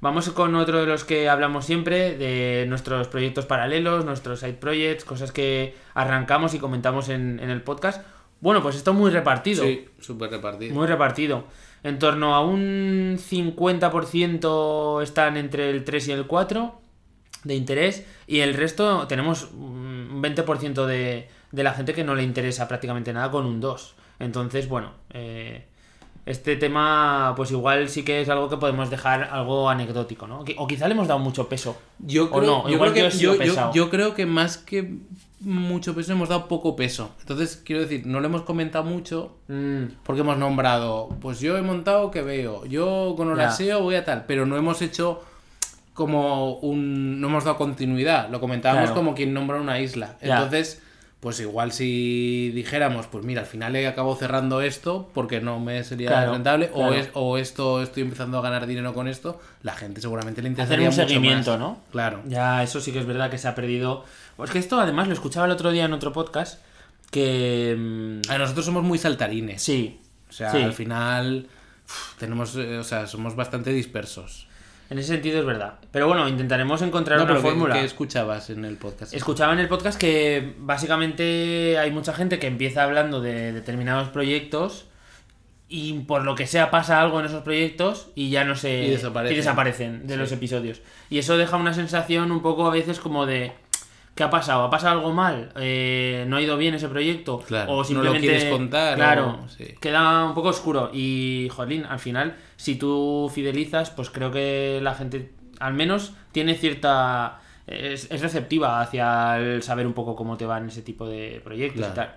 Vamos 0.00 0.30
con 0.30 0.54
otro 0.54 0.78
de 0.80 0.86
los 0.86 1.04
que 1.04 1.28
hablamos 1.28 1.66
siempre, 1.66 2.16
de 2.16 2.64
nuestros 2.66 3.08
proyectos 3.08 3.44
paralelos, 3.46 4.04
nuestros 4.06 4.40
side 4.40 4.54
projects, 4.54 5.04
cosas 5.04 5.32
que 5.32 5.74
arrancamos 5.92 6.54
y 6.54 6.58
comentamos 6.60 7.08
en, 7.10 7.40
en 7.40 7.50
el 7.50 7.60
podcast. 7.60 8.02
Bueno, 8.40 8.62
pues 8.62 8.76
esto 8.76 8.94
muy 8.94 9.10
repartido. 9.10 9.64
Sí, 9.64 9.86
súper 9.98 10.30
repartido. 10.30 10.74
Muy 10.74 10.86
repartido. 10.86 11.44
En 11.82 11.98
torno 11.98 12.34
a 12.34 12.40
un 12.40 13.18
50% 13.18 15.02
están 15.02 15.36
entre 15.36 15.70
el 15.70 15.84
3 15.84 16.08
y 16.08 16.12
el 16.12 16.26
4 16.26 16.80
de 17.44 17.54
interés 17.54 18.04
y 18.26 18.40
el 18.40 18.54
resto 18.54 19.06
tenemos 19.06 19.50
un 19.52 20.20
20% 20.22 20.86
de, 20.86 21.28
de 21.52 21.62
la 21.62 21.72
gente 21.72 21.94
que 21.94 22.04
no 22.04 22.14
le 22.14 22.22
interesa 22.22 22.66
prácticamente 22.68 23.12
nada 23.12 23.30
con 23.30 23.46
un 23.46 23.60
2. 23.60 23.94
Entonces, 24.18 24.68
bueno, 24.68 24.92
eh, 25.10 25.67
este 26.28 26.56
tema 26.56 27.32
pues 27.36 27.50
igual 27.50 27.88
sí 27.88 28.04
que 28.04 28.20
es 28.20 28.28
algo 28.28 28.48
que 28.48 28.56
podemos 28.58 28.90
dejar 28.90 29.24
algo 29.32 29.68
anecdótico, 29.70 30.26
¿no? 30.26 30.44
O 30.58 30.66
quizá 30.66 30.86
le 30.86 30.94
hemos 30.94 31.08
dado 31.08 31.20
mucho 31.20 31.48
peso. 31.48 31.76
Yo 31.98 32.26
O 32.26 32.30
creo, 32.30 32.42
no, 32.42 32.64
yo 32.68 32.74
igual 32.74 32.92
creo 32.92 33.10
que, 33.10 33.16
yo, 33.18 33.32
yo- 33.32 33.38
pesado. 33.38 33.72
yo 33.72 33.90
creo 33.90 34.14
que 34.14 34.26
más 34.26 34.58
que 34.58 34.94
mucho 35.40 35.94
peso 35.94 36.12
hemos 36.12 36.28
dado 36.28 36.48
poco 36.48 36.74
peso. 36.76 37.12
Entonces, 37.20 37.62
quiero 37.64 37.80
decir, 37.82 38.06
no 38.06 38.18
lo 38.20 38.26
hemos 38.26 38.42
comentado 38.42 38.84
mucho 38.84 39.36
Mm, 39.48 39.84
porque 40.02 40.20
hemos 40.22 40.36
nombrado, 40.36 41.08
pues 41.20 41.40
yo 41.40 41.56
he 41.56 41.62
montado 41.62 42.10
que 42.10 42.22
veo, 42.22 42.66
yo 42.66 43.14
con 43.16 43.28
Ya. 43.28 43.32
Holaseo 43.34 43.80
voy 43.82 43.94
a 43.94 44.04
tal, 44.04 44.24
pero 44.26 44.44
no 44.46 44.56
hemos 44.56 44.82
hecho 44.82 45.22
como 45.94 46.54
un... 46.58 47.20
no 47.20 47.28
hemos 47.28 47.44
dado 47.44 47.56
continuidad, 47.56 48.28
lo 48.30 48.40
comentábamos 48.40 48.84
Claro. 48.86 48.94
como 48.96 49.14
quien 49.14 49.32
nombra 49.34 49.60
una 49.60 49.80
isla. 49.80 50.16
Ya. 50.22 50.40
Pues 51.20 51.40
igual 51.40 51.72
si 51.72 52.52
dijéramos, 52.54 53.08
pues 53.08 53.24
mira, 53.24 53.40
al 53.40 53.46
final 53.48 53.74
he 53.74 53.88
acabado 53.88 54.14
cerrando 54.14 54.60
esto 54.60 55.10
porque 55.14 55.40
no 55.40 55.58
me 55.58 55.82
sería 55.82 56.10
Claro, 56.10 56.32
rentable, 56.32 56.70
o, 56.72 56.92
es, 56.92 57.10
o 57.14 57.38
esto 57.38 57.82
estoy 57.82 58.04
empezando 58.04 58.38
a 58.38 58.40
ganar 58.40 58.66
dinero 58.68 58.94
con 58.94 59.08
esto, 59.08 59.40
la 59.62 59.74
gente 59.74 60.00
seguramente 60.00 60.42
le 60.42 60.48
Hacer 60.50 60.60
interesaría 60.80 60.88
un 60.88 60.94
mucho 60.94 61.08
seguimiento, 61.08 61.50
más. 61.52 61.60
¿no? 61.60 61.78
Claro. 61.90 62.22
Ya, 62.26 62.62
eso 62.62 62.80
sí 62.80 62.92
que 62.92 63.00
es 63.00 63.06
verdad 63.06 63.30
que 63.30 63.38
se 63.38 63.48
ha 63.48 63.56
perdido. 63.56 64.04
Pues 64.36 64.50
que 64.52 64.60
esto 64.60 64.80
además 64.80 65.08
lo 65.08 65.14
escuchaba 65.14 65.46
el 65.46 65.52
otro 65.52 65.72
día 65.72 65.86
en 65.86 65.92
otro 65.92 66.12
podcast. 66.12 66.60
Que. 67.10 67.74
mm, 67.76 68.30
A 68.30 68.38
nosotros 68.38 68.64
somos 68.66 68.84
muy 68.84 68.98
saltarines. 68.98 69.60
Sí. 69.62 69.98
O 70.30 70.32
sea, 70.32 70.52
sí. 70.52 70.58
al 70.58 70.72
final 70.72 71.48
tenemos, 72.18 72.54
eh, 72.56 72.78
o 72.78 72.84
sea, 72.84 73.06
somos 73.06 73.34
bastante 73.34 73.70
dispersos. 73.72 74.46
En 74.90 74.98
ese 74.98 75.08
sentido 75.08 75.38
es 75.40 75.44
verdad. 75.46 75.74
Pero 75.92 76.06
bueno, 76.08 76.26
intentaremos 76.28 76.80
encontrar 76.82 77.18
No, 77.18 77.24
una 77.24 77.32
pero 77.34 77.42
¿qué- 77.42 77.48
fórmula. 77.50 77.74
¿qué, 77.74 77.84
escuchabas 77.84 78.48
en 78.50 78.64
el 78.64 78.76
podcast? 78.76 79.12
Escuchaba 79.12 79.52
en 79.52 79.58
el 79.58 79.68
podcast 79.68 79.98
que 80.00 80.54
básicamente 80.58 81.78
hay 81.78 81.90
mucha 81.90 82.12
gente 82.14 82.38
que 82.38 82.46
empieza 82.46 82.84
hablando 82.84 83.20
de 83.20 83.52
determinados 83.52 84.08
proyectos 84.08 84.86
y 85.68 85.92
por 86.00 86.24
lo 86.24 86.34
que 86.34 86.46
sea 86.46 86.70
pasa 86.70 87.00
algo 87.02 87.20
en 87.20 87.26
esos 87.26 87.42
proyectos 87.42 88.08
y 88.14 88.30
ya 88.30 88.44
no 88.44 88.56
se 88.56 88.84
Y 88.84 88.90
desaparecen. 88.90 89.36
desaparecen 89.36 90.06
de 90.06 90.14
Sí. 90.14 90.20
los 90.20 90.32
episodios. 90.32 90.80
Y 91.10 91.18
eso 91.18 91.36
deja 91.36 91.56
una 91.56 91.74
sensación 91.74 92.32
un 92.32 92.40
poco 92.40 92.66
a 92.66 92.70
veces 92.70 92.98
como 93.00 93.26
de 93.26 93.52
¿qué 94.18 94.24
ha 94.24 94.30
pasado? 94.30 94.64
¿Ha 94.64 94.70
pasado 94.70 94.98
algo 94.98 95.12
mal? 95.12 95.52
Eh, 95.60 96.24
¿No 96.26 96.36
ha 96.36 96.42
ido 96.42 96.56
bien 96.56 96.74
ese 96.74 96.88
proyecto? 96.88 97.38
Claro, 97.38 97.70
o 97.70 97.74
no 97.74 97.78
lo 97.78 97.84
simplemente 97.84 98.26
quieres 98.26 98.44
contar, 98.46 98.96
Claro, 98.96 99.42
o- 99.44 99.48
sí. 99.48 99.64
queda 99.80 100.24
un 100.24 100.34
poco 100.34 100.48
oscuro 100.48 100.90
y 100.92 101.48
jolín, 101.52 101.84
al 101.84 102.00
final 102.00 102.34
si 102.56 102.74
tú 102.74 103.30
fidelizas, 103.32 103.90
pues 103.90 104.10
creo 104.10 104.32
que 104.32 104.80
la 104.82 104.94
gente 104.94 105.30
al 105.60 105.74
menos 105.74 106.14
tiene 106.32 106.56
cierta 106.56 107.40
es, 107.68 108.10
es 108.10 108.20
receptiva 108.20 108.80
hacia 108.80 109.38
el 109.38 109.62
saber 109.62 109.86
un 109.86 109.92
poco 109.92 110.16
cómo 110.16 110.36
te 110.36 110.46
van 110.46 110.66
ese 110.68 110.82
tipo 110.82 111.06
de 111.06 111.40
proyectos 111.44 111.86
y 111.86 111.94
tal. 111.94 112.16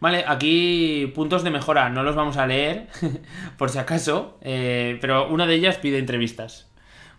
Vale, 0.00 0.24
aquí 0.26 1.12
puntos 1.14 1.44
de 1.44 1.50
mejora, 1.50 1.88
no 1.88 2.02
los 2.02 2.16
vamos 2.16 2.36
a 2.36 2.46
leer, 2.48 2.88
por 3.58 3.68
si 3.70 3.78
acaso, 3.78 4.38
eh, 4.42 4.98
pero 5.00 5.28
una 5.28 5.46
de 5.46 5.54
ellas 5.54 5.76
pide 5.76 5.98
entrevistas. 5.98 6.66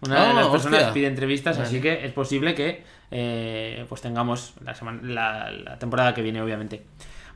Una 0.01 0.15
de 0.15 0.29
Ah, 0.31 0.33
las 0.33 0.47
personas 0.47 0.79
hostia. 0.79 0.93
pide 0.93 1.07
entrevistas, 1.07 1.57
Vale. 1.57 1.67
así 1.67 1.81
que 1.81 2.05
es 2.05 2.11
posible 2.13 2.55
que 2.55 2.83
eh, 3.11 3.85
pues 3.89 4.01
tengamos 4.01 4.53
la, 4.63 4.75
semana, 4.75 5.51
la, 5.51 5.79
temporada 5.79 6.13
que 6.13 6.21
viene, 6.21 6.41
obviamente. 6.41 6.83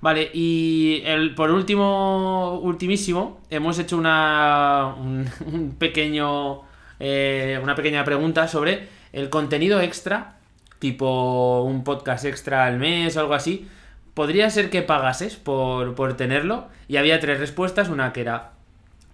Vale, 0.01 0.29
y 0.33 1.01
el, 1.05 1.33
por 1.33 1.51
último, 1.51 2.59
ultimísimo, 2.59 3.39
hemos 3.49 3.79
hecho 3.79 3.97
una, 3.97 4.95
un, 4.99 5.75
pequeño, 5.79 6.61
eh, 6.99 7.59
una 7.61 7.75
pequeña 7.75 8.03
pregunta 8.03 8.47
sobre 8.47 8.87
el 9.13 9.29
contenido 9.29 9.79
extra, 9.81 10.37
tipo 10.79 11.61
un 11.63 11.83
podcast 11.83 12.25
extra 12.25 12.65
al 12.65 12.79
mes 12.79 13.15
o 13.15 13.21
algo 13.21 13.33
así. 13.33 13.67
¿Podría 14.13 14.49
ser 14.49 14.69
que 14.69 14.83
pagases 14.83 15.37
por, 15.37 15.95
por 15.95 16.15
tenerlo? 16.15 16.67
Y 16.87 16.97
había 16.97 17.19
tres 17.19 17.39
respuestas, 17.39 17.89
una 17.89 18.13
que 18.13 18.21
era, 18.21 18.51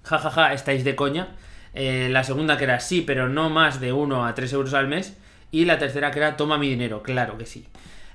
jajaja, 0.04 0.54
estáis 0.54 0.84
de 0.84 0.96
coña. 0.96 1.30
Eh, 1.74 2.10
la 2.10 2.24
segunda 2.24 2.58
que 2.58 2.64
era 2.64 2.80
sí, 2.80 3.02
pero 3.02 3.30
no 3.30 3.50
más 3.50 3.80
de 3.80 3.94
1 3.94 4.26
a 4.26 4.36
3 4.36 4.54
euros 4.54 4.74
al 4.74 4.88
mes. 4.88 5.18
Y 5.52 5.66
la 5.66 5.78
tercera 5.78 6.12
que 6.12 6.20
era 6.20 6.38
toma 6.38 6.58
mi 6.58 6.70
dinero, 6.70 7.02
claro 7.02 7.38
que 7.38 7.46
sí. 7.46 7.66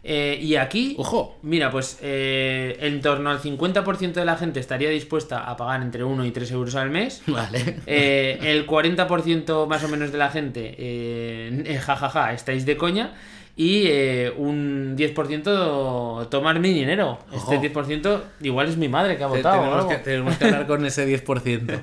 Eh, 0.06 0.38
y 0.40 0.56
aquí, 0.56 0.94
Ojo. 0.98 1.38
mira, 1.42 1.70
pues 1.70 1.98
eh, 2.02 2.76
en 2.80 3.00
torno 3.00 3.30
al 3.30 3.40
50% 3.40 4.12
de 4.12 4.24
la 4.26 4.36
gente 4.36 4.60
estaría 4.60 4.90
dispuesta 4.90 5.44
a 5.50 5.56
pagar 5.56 5.80
entre 5.80 6.04
1 6.04 6.26
y 6.26 6.30
3 6.30 6.50
euros 6.52 6.74
al 6.74 6.90
mes. 6.90 7.22
Vale. 7.26 7.78
Eh, 7.86 8.38
el 8.42 8.66
40% 8.66 9.66
más 9.66 9.82
o 9.82 9.88
menos 9.88 10.12
de 10.12 10.18
la 10.18 10.30
gente, 10.30 10.74
eh, 10.76 11.62
eh, 11.66 11.78
jajaja, 11.78 12.34
estáis 12.34 12.66
de 12.66 12.76
coña. 12.76 13.14
Y 13.56 13.84
eh, 13.86 14.32
un 14.36 14.96
10% 14.96 16.28
tomar 16.28 16.58
mi 16.58 16.72
dinero. 16.74 17.20
Ojo. 17.32 17.52
Este 17.52 17.72
10% 17.72 18.20
igual 18.40 18.68
es 18.68 18.76
mi 18.76 18.88
madre 18.88 19.16
que 19.16 19.22
ha 19.22 19.28
votado. 19.28 19.60
tenemos, 19.60 19.76
algo. 19.78 19.88
que, 19.88 19.96
tenemos 19.98 20.36
que 20.36 20.44
hablar 20.44 20.66
con 20.66 20.84
ese 20.86 21.06
10%. 21.24 21.80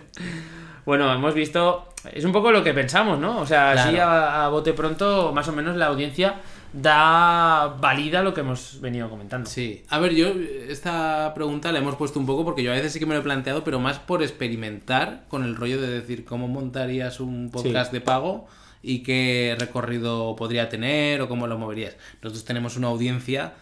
Bueno, 0.86 1.12
hemos 1.14 1.34
visto. 1.34 1.88
Es 2.14 2.26
un 2.26 2.32
poco 2.32 2.52
lo 2.52 2.64
que 2.64 2.74
pensamos, 2.74 3.20
¿no? 3.20 3.40
O 3.42 3.46
sea, 3.46 3.74
Claro. 3.74 3.90
así 3.90 3.98
a, 4.00 4.46
a 4.46 4.50
bote 4.50 4.74
pronto, 4.74 5.32
más 5.34 5.48
o 5.48 5.52
menos 5.52 5.76
la 5.78 5.86
audiencia 5.88 6.36
da 6.74 7.76
valida 7.80 8.24
lo 8.24 8.34
que 8.34 8.42
hemos 8.42 8.80
venido 8.82 9.10
comentando. 9.10 9.50
Sí. 9.50 9.84
A 9.90 10.00
ver, 10.00 10.14
yo 10.16 10.30
esta 10.68 11.32
pregunta 11.36 11.72
la 11.72 11.80
hemos 11.80 11.96
puesto 11.96 12.20
un 12.20 12.26
poco 12.26 12.44
porque 12.46 12.64
yo 12.64 12.72
a 12.72 12.76
veces 12.76 12.94
sí 12.94 13.00
que 13.00 13.06
me 13.06 13.14
lo 13.14 13.20
he 13.20 13.24
planteado, 13.24 13.64
pero 13.64 13.80
más 13.80 14.00
por 14.00 14.24
experimentar 14.24 15.26
con 15.28 15.44
el 15.44 15.56
rollo 15.56 15.80
de 15.82 15.88
decir 15.90 16.26
cómo 16.26 16.48
montarías 16.48 17.20
un 17.20 17.52
podcast 17.52 17.92
Sí. 17.92 17.98
de 17.98 18.02
pago 18.02 18.48
y 18.82 19.04
qué 19.04 19.56
recorrido 19.60 20.36
podría 20.36 20.70
tener 20.70 21.22
o 21.22 21.28
cómo 21.30 21.46
lo 21.48 21.58
moverías. 21.58 21.96
Nosotros 22.22 22.46
tenemos 22.46 22.78
una 22.78 22.88
audiencia 22.88 23.54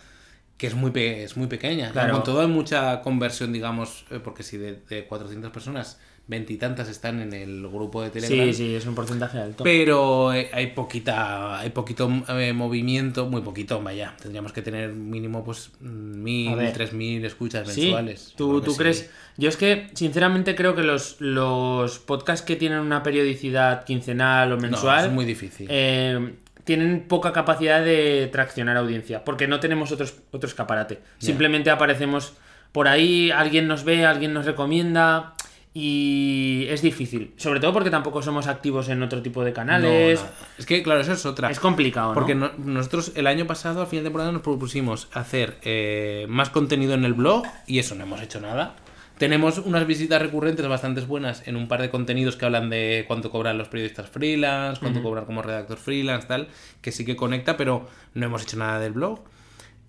que 0.58 0.68
es 0.68 0.76
muy, 0.76 0.92
pe- 0.92 1.24
es 1.24 1.36
muy 1.36 1.48
pequeña. 1.48 1.92
Claro. 1.92 2.14
Con 2.14 2.24
todo 2.24 2.42
hay 2.42 2.48
mucha 2.48 3.02
conversión, 3.02 3.52
digamos, 3.54 4.06
eh, 4.12 4.20
porque 4.24 4.44
si 4.44 4.58
de, 4.58 4.74
de 4.90 5.06
400 5.06 5.52
personas 5.52 6.00
veintitantas 6.30 6.88
están 6.88 7.20
en 7.22 7.34
el 7.34 7.68
grupo 7.68 8.04
de 8.04 8.12
Telegram. 8.12 8.46
Sí, 8.48 8.54
sí, 8.54 8.76
es 8.76 8.86
un 8.86 8.94
porcentaje 8.94 9.40
alto. 9.40 9.64
Pero 9.64 10.32
eh, 10.32 10.50
hay 10.54 10.68
poquita, 10.68 11.60
hay 11.60 11.72
poquito 11.72 12.08
eh, 12.30 12.54
movimiento, 12.54 13.26
muy 13.26 13.42
poquito, 13.42 13.82
vaya. 13.82 14.16
Tendríamos 14.22 14.54
que 14.54 14.62
tener 14.62 14.94
mínimo 14.94 15.44
pues 15.44 15.72
mil, 15.80 16.50
A 16.50 16.56
ver. 16.56 16.74
tres 16.74 16.94
mil 16.94 17.26
escuchas 17.26 17.68
Sí, 17.68 17.82
mensuales. 17.82 18.34
¿Tú, 18.38 18.60
que 18.62 18.66
tú 18.66 18.72
sí. 18.74 18.78
crees? 18.78 19.10
Yo 19.38 19.50
es 19.50 19.58
que, 19.58 19.90
sinceramente, 19.96 20.54
creo 20.56 20.76
que 20.76 20.84
los, 20.84 21.20
los 21.20 21.98
podcasts 21.98 22.46
que 22.46 22.56
tienen 22.56 22.80
una 22.80 23.02
periodicidad 23.02 23.84
quincenal 23.84 24.52
o 24.52 24.56
No, 24.56 24.62
mensual 24.62 25.06
es 25.08 25.12
muy 25.12 25.26
difícil. 25.26 25.68
eh, 25.70 26.36
tienen 26.64 27.06
poca 27.08 27.34
capacidad 27.34 27.84
de 27.84 28.30
traccionar 28.32 28.78
audiencia, 28.78 29.24
porque 29.24 29.48
no 29.48 29.60
tenemos 29.60 29.92
otros, 29.92 30.14
otro 30.30 30.48
escaparate. 30.48 31.00
Simplemente 31.18 31.72
aparecemos 31.72 32.34
por 32.72 32.88
ahí, 32.88 33.32
alguien 33.32 33.68
nos 33.68 33.84
ve, 33.84 34.06
alguien 34.06 34.32
nos 34.36 34.46
recomienda 34.46 35.34
y 35.74 36.66
es 36.70 36.82
difícil. 36.82 37.34
Sobre 37.38 37.60
todo 37.60 37.74
porque 37.74 37.90
tampoco 37.90 38.22
somos 38.22 38.48
activos 38.48 38.90
en 38.90 39.04
otro 39.04 39.22
tipo 39.22 39.44
de 39.44 39.54
canales. 39.54 40.20
No, 40.20 40.26
no. 40.26 40.32
Es 40.58 40.66
que, 40.66 40.82
claro, 40.84 41.02
eso 41.02 41.14
es 41.14 41.26
otra. 41.26 41.50
Es 41.52 41.60
complicado, 41.60 42.10
¿no? 42.10 42.14
Porque 42.16 42.36
no- 42.36 42.52
nosotros 42.58 43.12
el 43.16 43.28
año 43.28 43.46
pasado, 43.48 43.82
al 43.82 43.88
final 43.88 44.04
de 44.04 44.10
temporada, 44.10 44.32
nos 44.32 44.42
propusimos 44.42 45.08
hacer 45.14 45.58
eh, 45.64 46.26
más 46.30 46.50
contenido 46.50 46.94
en 46.94 47.06
el 47.06 47.14
blog 47.14 47.44
y 47.68 47.80
eso 47.80 47.96
no 47.96 48.04
hemos 48.04 48.22
hecho 48.22 48.40
nada. 48.42 48.76
Tenemos 49.18 49.58
unas 49.58 49.86
visitas 49.86 50.22
recurrentes 50.22 50.66
bastante 50.68 51.02
buenas 51.02 51.46
en 51.46 51.58
un 51.58 51.68
par 51.68 51.82
de 51.82 51.90
contenidos 51.90 52.38
que 52.38 52.46
hablan 52.46 52.70
de 52.70 53.04
cuánto 53.06 53.30
cobran 53.32 53.58
los 53.58 53.68
periodistas 53.68 54.10
freelance, 54.10 54.80
cuánto 54.80 55.04
cobran 55.04 55.26
como 55.26 55.42
redactor 55.42 55.78
freelance, 55.78 56.26
tal, 56.26 56.48
que 56.82 56.94
sí 56.94 57.04
que 57.04 57.18
conecta, 57.18 57.58
pero 57.58 57.86
no 58.14 58.26
hemos 58.26 58.44
hecho 58.44 58.56
nada 58.56 58.80
del 58.80 58.94
blog. 58.94 59.20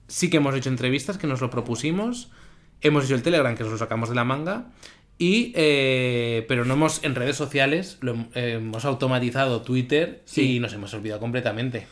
Sí 0.08 0.30
que 0.30 0.38
hemos 0.38 0.56
hecho 0.56 0.68
entrevistas 0.68 1.16
que 1.16 1.28
nos 1.28 1.40
lo 1.40 1.48
propusimos. 1.48 2.28
Hemos 2.80 3.04
hecho 3.04 3.14
el 3.14 3.22
Telegram 3.22 3.54
que 3.56 3.62
nos 3.62 3.70
lo 3.72 3.78
sacamos 3.78 4.08
de 4.08 4.16
la 4.16 4.24
manga. 4.24 4.64
Y, 5.22 5.52
eh, 5.54 6.46
pero 6.48 6.64
no 6.64 6.72
hemos 6.74 7.04
en 7.04 7.14
redes 7.14 7.36
sociales, 7.36 7.98
lo 8.00 8.14
eh, 8.34 8.54
hemos 8.54 8.86
automatizado 8.86 9.60
Twitter 9.60 10.22
Sí. 10.24 10.56
y 10.56 10.60
nos 10.60 10.72
hemos 10.72 10.94
olvidado 10.94 11.20
completamente. 11.20 11.86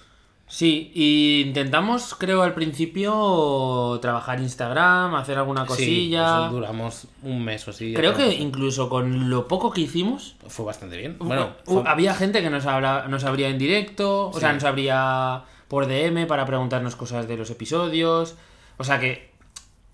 Sí, 0.46 0.90
y 0.94 1.42
intentamos, 1.46 2.14
creo, 2.14 2.40
al 2.42 2.54
principio 2.54 3.98
trabajar 4.00 4.40
Instagram, 4.40 5.14
hacer 5.14 5.36
alguna 5.36 5.64
Sí, 5.64 5.68
cosilla. 5.68 6.46
eso 6.46 6.54
duramos 6.54 7.06
un 7.22 7.44
mes 7.44 7.68
o 7.68 7.70
así. 7.72 7.92
creo 7.92 8.14
que 8.14 8.32
incluso 8.34 8.88
con 8.88 9.28
lo 9.28 9.46
poco 9.46 9.70
que 9.72 9.82
hicimos, 9.82 10.36
fue 10.46 10.64
bastante 10.64 10.96
bien. 10.96 11.16
Bueno, 11.18 11.50
fue- 11.64 11.82
había 11.86 12.14
gente 12.14 12.40
que 12.40 12.48
nos, 12.48 12.64
habla, 12.64 13.06
nos 13.08 13.24
abría 13.24 13.50
en 13.50 13.58
directo, 13.58 14.28
o 14.28 14.32
Sí. 14.32 14.40
sea, 14.40 14.54
nos 14.54 14.64
abría 14.64 15.42
por 15.68 15.86
DM 15.86 16.24
para 16.26 16.46
preguntarnos 16.46 16.96
cosas 16.96 17.28
de 17.28 17.36
los 17.36 17.50
episodios. 17.50 18.36
O 18.78 18.84
sea 18.84 18.98
que 18.98 19.28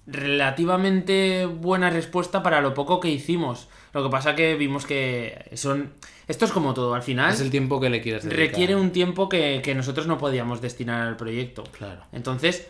relativamente 0.06 1.46
buena 1.46 1.90
respuesta 1.90 2.42
para 2.42 2.60
lo 2.60 2.74
poco 2.74 3.00
que 3.00 3.10
hicimos. 3.10 3.68
Lo 3.92 4.02
que 4.02 4.10
pasa 4.10 4.34
que 4.34 4.54
vimos 4.54 4.86
que 4.86 5.50
son... 5.54 5.92
Esto 6.26 6.44
es 6.44 6.52
como 6.52 6.74
todo, 6.74 6.94
al 6.94 7.02
final 7.02 7.32
es 7.32 7.40
el 7.40 7.50
tiempo 7.50 7.80
que 7.80 7.90
le 7.90 8.00
quieres 8.00 8.24
dedicar. 8.24 8.46
requiere 8.46 8.76
un 8.76 8.90
tiempo 8.90 9.28
que, 9.28 9.60
que 9.62 9.74
nosotros 9.74 10.06
no 10.06 10.18
podíamos 10.18 10.60
destinar 10.60 11.06
al 11.06 11.16
proyecto. 11.16 11.64
Claro. 11.64 12.02
Entonces, 12.12 12.66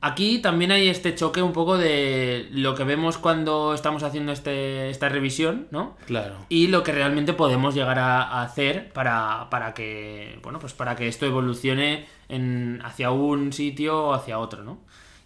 aquí 0.00 0.38
también 0.38 0.70
hay 0.70 0.88
este 0.88 1.14
choque 1.14 1.42
un 1.42 1.52
poco 1.52 1.78
de 1.78 2.48
lo 2.52 2.74
que 2.74 2.84
vemos 2.84 3.18
cuando 3.18 3.74
estamos 3.74 4.02
haciendo 4.02 4.32
este, 4.32 4.90
esta 4.90 5.08
revisión, 5.08 5.68
¿no? 5.70 5.96
Claro. 6.06 6.36
y 6.48 6.68
lo 6.68 6.82
que 6.82 6.92
realmente 6.92 7.32
podemos 7.32 7.74
llegar 7.74 7.98
a, 7.98 8.22
a 8.22 8.42
hacer 8.42 8.92
para, 8.92 9.48
para 9.50 9.74
que 9.74 10.38
bueno 10.42 10.58
pues 10.58 10.72
para 10.72 10.96
que 10.96 11.08
esto 11.08 11.26
evolucione 11.26 12.06
en, 12.28 12.80
hacia 12.84 13.10
un 13.10 13.52
sitio 13.52 14.06
o 14.06 14.14
hacia 14.14 14.38
otro 14.38 14.62
no 14.64 14.78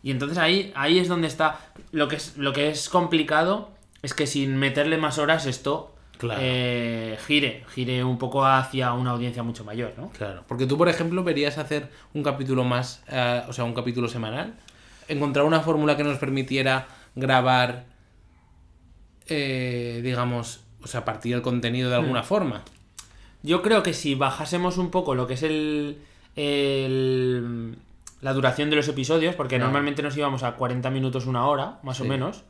y 0.02 0.10
entonces 0.10 0.38
ahí 0.38 0.72
ahí 0.74 0.98
es 0.98 1.08
donde 1.08 1.28
está 1.28 1.60
lo 1.92 2.08
que 2.08 2.16
es 2.16 2.36
lo 2.36 2.52
que 2.52 2.68
es 2.70 2.88
complicado 2.88 3.70
es 4.02 4.14
que 4.14 4.26
sin 4.26 4.56
meterle 4.56 4.96
más 4.98 5.18
horas 5.18 5.46
esto 5.46 5.94
Claro. 6.18 6.40
eh, 6.44 7.18
gire 7.26 7.64
gire 7.74 8.04
un 8.04 8.18
poco 8.18 8.44
hacia 8.44 8.92
una 8.92 9.10
audiencia 9.12 9.42
mucho 9.42 9.64
mayor 9.64 9.92
no 9.96 10.10
Claro. 10.10 10.44
Porque 10.46 10.66
tú, 10.66 10.76
por 10.76 10.88
ejemplo, 10.90 11.24
verías 11.24 11.56
hacer 11.58 11.88
un 12.12 12.22
capítulo 12.22 12.62
más, 12.64 13.02
eh, 13.08 13.42
o 13.48 13.52
sea, 13.54 13.64
un 13.64 13.72
capítulo 13.74 14.06
semanal. 14.08 14.54
Encontrar 15.08 15.46
una 15.46 15.60
fórmula 15.60 15.96
que 15.96 16.04
nos 16.04 16.18
permitiera 16.18 16.86
grabar, 17.14 17.86
eh, 19.28 20.00
digamos, 20.02 20.60
o 20.82 20.86
sea, 20.86 21.04
partir 21.04 21.34
el 21.34 21.42
contenido 21.42 21.88
de 21.90 21.96
Hmm. 21.96 22.00
alguna 22.00 22.22
forma. 22.22 22.62
Yo 23.42 23.62
creo 23.62 23.82
que 23.82 23.94
si 23.94 24.14
bajásemos 24.14 24.76
un 24.76 24.90
poco 24.90 25.14
lo 25.14 25.26
que 25.26 25.34
es 25.34 25.42
el, 25.42 25.98
el- 26.36 27.76
la 28.20 28.32
duración 28.32 28.70
de 28.70 28.76
los 28.76 28.88
episodios, 28.88 29.34
porque 29.34 29.56
Claro. 29.56 29.66
normalmente 29.66 30.02
nos 30.02 30.16
íbamos 30.16 30.42
a 30.42 30.52
40 30.56 30.90
minutos, 30.90 31.26
una 31.26 31.46
hora, 31.46 31.78
más 31.82 32.00
o 32.00 32.04
Sí. 32.04 32.08
menos, 32.08 32.44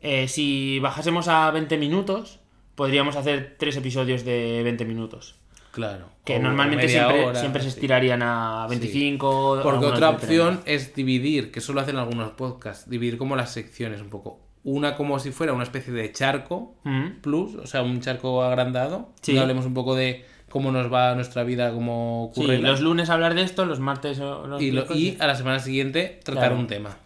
eh, 0.00 0.28
si 0.28 0.78
bajásemos 0.80 1.28
a 1.28 1.50
20 1.50 1.78
minutos, 1.78 2.40
podríamos 2.74 3.16
hacer 3.16 3.56
tres 3.58 3.76
episodios 3.76 4.24
de 4.24 4.62
20 4.62 4.84
minutos. 4.84 5.36
Claro. 5.72 6.08
Que 6.24 6.38
normalmente 6.38 6.88
siempre, 6.88 7.26
hora, 7.26 7.38
siempre 7.38 7.62
se 7.62 7.70
sí. 7.70 7.76
estirarían 7.76 8.22
a 8.22 8.66
25. 8.68 9.60
Porque 9.62 9.68
algunos 9.76 9.92
otra 9.94 10.12
de 10.12 10.16
30. 10.18 10.46
opción 10.48 10.60
es 10.66 10.94
dividir, 10.94 11.50
que 11.52 11.60
solo 11.60 11.80
hacen 11.80 11.96
algunos 11.96 12.30
podcasts, 12.32 12.88
dividir 12.88 13.18
como 13.18 13.36
las 13.36 13.52
secciones 13.52 14.00
un 14.00 14.08
poco. 14.08 14.40
Una 14.64 14.96
como 14.96 15.18
si 15.18 15.30
fuera 15.32 15.52
una 15.52 15.62
especie 15.64 15.92
de 15.92 16.10
charco 16.12 16.74
Mm. 16.84 17.20
plus, 17.20 17.54
o 17.56 17.66
sea, 17.66 17.82
un 17.82 18.00
charco 18.00 18.42
agrandado. 18.42 19.12
Sí. 19.20 19.32
Y 19.32 19.38
hablemos 19.38 19.64
un 19.66 19.74
poco 19.74 19.94
de 19.94 20.24
cómo 20.50 20.70
nos 20.72 20.92
va 20.92 21.14
nuestra 21.14 21.42
vida 21.44 21.72
como 21.72 22.30
Sí, 22.34 22.40
ocurre. 22.42 22.58
los 22.58 22.80
lunes 22.80 23.10
hablar 23.10 23.34
de 23.34 23.42
esto, 23.42 23.64
los 23.66 23.80
martes 23.80 24.18
los 24.18 24.60
y, 24.62 24.70
lo- 24.70 24.82
miércoles- 24.86 25.02
y 25.02 25.16
a 25.20 25.26
la 25.26 25.34
semana 25.34 25.58
siguiente 25.58 26.20
tratar 26.24 26.44
Claro. 26.50 26.56
un 26.58 26.66
tema. 26.66 26.96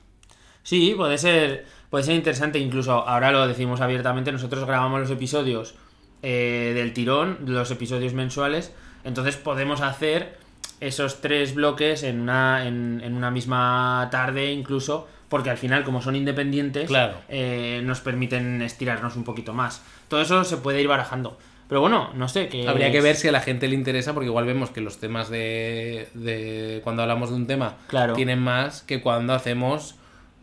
Sí, 0.62 0.92
puede 0.96 1.16
ser, 1.18 1.64
puede 1.88 2.04
ser 2.04 2.14
interesante, 2.14 2.58
incluso 2.58 2.92
ahora 3.08 3.32
lo 3.32 3.46
decimos 3.48 3.80
abiertamente, 3.80 4.30
nosotros 4.30 4.64
grabamos 4.66 5.00
los 5.00 5.10
episodios 5.10 5.74
eh, 6.22 6.72
del 6.74 6.92
tirón, 6.92 7.38
los 7.46 7.70
episodios 7.70 8.12
mensuales, 8.12 8.72
entonces 9.04 9.36
podemos 9.36 9.80
hacer 9.80 10.38
esos 10.80 11.20
tres 11.22 11.54
bloques 11.54 12.02
en 12.02 12.20
una, 12.20 12.66
en, 12.66 13.00
en 13.02 13.14
una 13.14 13.30
misma 13.30 14.08
tarde 14.10 14.52
incluso, 14.52 15.08
porque 15.30 15.48
al 15.50 15.56
final 15.58 15.82
como 15.84 16.02
son 16.02 16.16
independientes, 16.16 16.88
Claro. 16.88 17.14
eh, 17.30 17.80
nos 17.84 18.00
permiten 18.00 18.60
estirarnos 18.62 19.16
un 19.16 19.24
poquito 19.24 19.54
más. 19.54 19.82
Todo 20.08 20.20
eso 20.20 20.44
se 20.44 20.58
puede 20.58 20.80
ir 20.82 20.88
barajando. 20.88 21.38
Pero 21.70 21.80
bueno, 21.80 22.10
no 22.14 22.28
sé, 22.28 22.48
que... 22.48 22.68
Habría 22.68 22.90
que 22.92 23.00
ver 23.00 23.16
si 23.16 23.28
a 23.28 23.32
la 23.32 23.40
gente 23.40 23.66
le 23.68 23.74
interesa, 23.76 24.12
porque 24.12 24.26
igual 24.26 24.44
vemos 24.44 24.68
que 24.70 24.82
los 24.82 24.98
temas 24.98 25.30
de, 25.30 26.08
de 26.14 26.80
cuando 26.84 27.00
hablamos 27.02 27.30
de 27.30 27.36
un 27.36 27.46
tema 27.46 27.76
Claro. 27.86 28.12
tienen 28.14 28.40
más 28.40 28.82
que 28.82 29.00
cuando 29.00 29.32
hacemos 29.32 29.94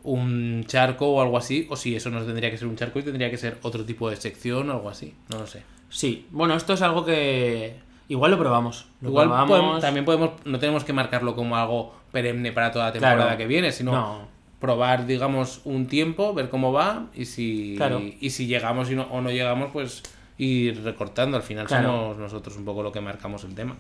un 0.04 0.64
charco 0.68 1.08
o 1.10 1.22
algo 1.22 1.38
así, 1.38 1.68
o 1.70 1.76
si 1.76 1.96
eso 1.96 2.10
no 2.10 2.24
tendría 2.24 2.50
que 2.50 2.58
ser 2.58 2.68
un 2.68 2.78
charco 2.78 3.00
y 3.00 3.04
tendría 3.04 3.30
que 3.30 3.38
ser 3.38 3.58
otro 3.62 3.84
tipo 3.86 4.10
de 4.10 4.16
sección 4.16 4.70
o 4.70 4.74
algo 4.74 4.90
así, 4.90 5.14
no 5.30 5.40
lo 5.40 5.48
sé. 5.48 5.64
Sí, 5.90 6.26
bueno, 6.32 6.56
esto 6.56 6.74
es 6.74 6.82
algo 6.82 7.06
que... 7.06 7.76
Igual 8.10 8.32
lo 8.32 8.38
probamos. 8.40 8.86
Lo 9.02 9.10
Igual 9.10 9.28
probamos. 9.28 9.50
podemos- 9.50 9.82
también 9.82 10.06
podemos, 10.06 10.32
no 10.46 10.60
tenemos 10.60 10.86
que 10.86 10.94
marcarlo 10.94 11.36
como 11.36 11.58
algo 11.58 11.94
perenne 12.14 12.54
para 12.54 12.72
toda 12.72 12.86
la 12.86 12.92
temporada 12.94 13.18
Claro. 13.24 13.38
que 13.38 13.48
viene, 13.48 13.74
sino 13.74 13.92
No. 13.92 14.28
probar, 14.62 15.06
digamos, 15.08 15.60
un 15.66 15.88
tiempo, 15.88 16.34
ver 16.34 16.48
cómo 16.50 16.72
va 16.72 17.08
y 17.14 17.26
si, 17.26 17.74
Claro. 17.76 18.02
y 18.02 18.30
si 18.30 18.48
llegamos 18.48 18.90
y 18.90 18.96
no, 18.96 19.04
o 19.12 19.20
no 19.20 19.30
llegamos, 19.30 19.72
pues 19.74 20.04
ir 20.38 20.84
recortando. 20.84 21.38
Al 21.38 21.44
final 21.44 21.68
Claro. 21.68 21.88
somos 21.90 22.18
nosotros 22.18 22.56
un 22.58 22.66
poco 22.66 22.84
lo 22.84 22.92
que 22.92 23.02
marcamos 23.02 23.44
el 23.44 23.56
tema. 23.56 23.76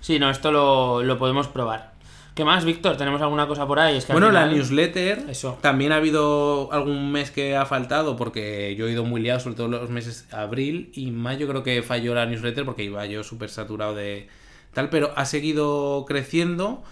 Sí, 0.00 0.18
no, 0.18 0.30
esto 0.30 0.50
lo, 0.50 1.02
lo 1.02 1.18
podemos 1.18 1.48
probar. 1.48 1.92
¿Qué 2.34 2.44
más, 2.46 2.64
Víctor? 2.64 2.96
¿Tenemos 2.96 3.20
alguna 3.20 3.46
cosa 3.46 3.66
por 3.66 3.78
ahí? 3.78 3.98
Es 3.98 4.06
que 4.06 4.12
al 4.12 4.18
Bueno, 4.18 4.32
la 4.32 4.46
newsletter 4.46 5.26
Eso. 5.28 5.58
también 5.60 5.92
ha 5.92 5.96
habido 5.96 6.72
algún 6.72 7.12
mes 7.12 7.30
que 7.30 7.56
ha 7.56 7.66
faltado 7.66 8.16
porque 8.16 8.74
yo 8.74 8.88
he 8.88 8.92
ido 8.92 9.04
muy 9.04 9.20
liado, 9.20 9.38
sobre 9.38 9.56
todo 9.56 9.68
los 9.68 9.90
meses 9.90 10.26
abril 10.32 10.90
y 10.94 11.10
mayo 11.10 11.46
creo 11.46 11.62
que 11.62 11.82
falló 11.82 12.14
la 12.14 12.24
newsletter 12.24 12.64
porque 12.64 12.84
iba 12.84 13.04
yo 13.04 13.22
súper 13.22 13.50
saturado 13.50 13.94
de 13.94 14.28
tal, 14.72 14.88
pero 14.88 15.12
ha 15.14 15.26
seguido 15.26 16.06
creciendo 16.08 16.82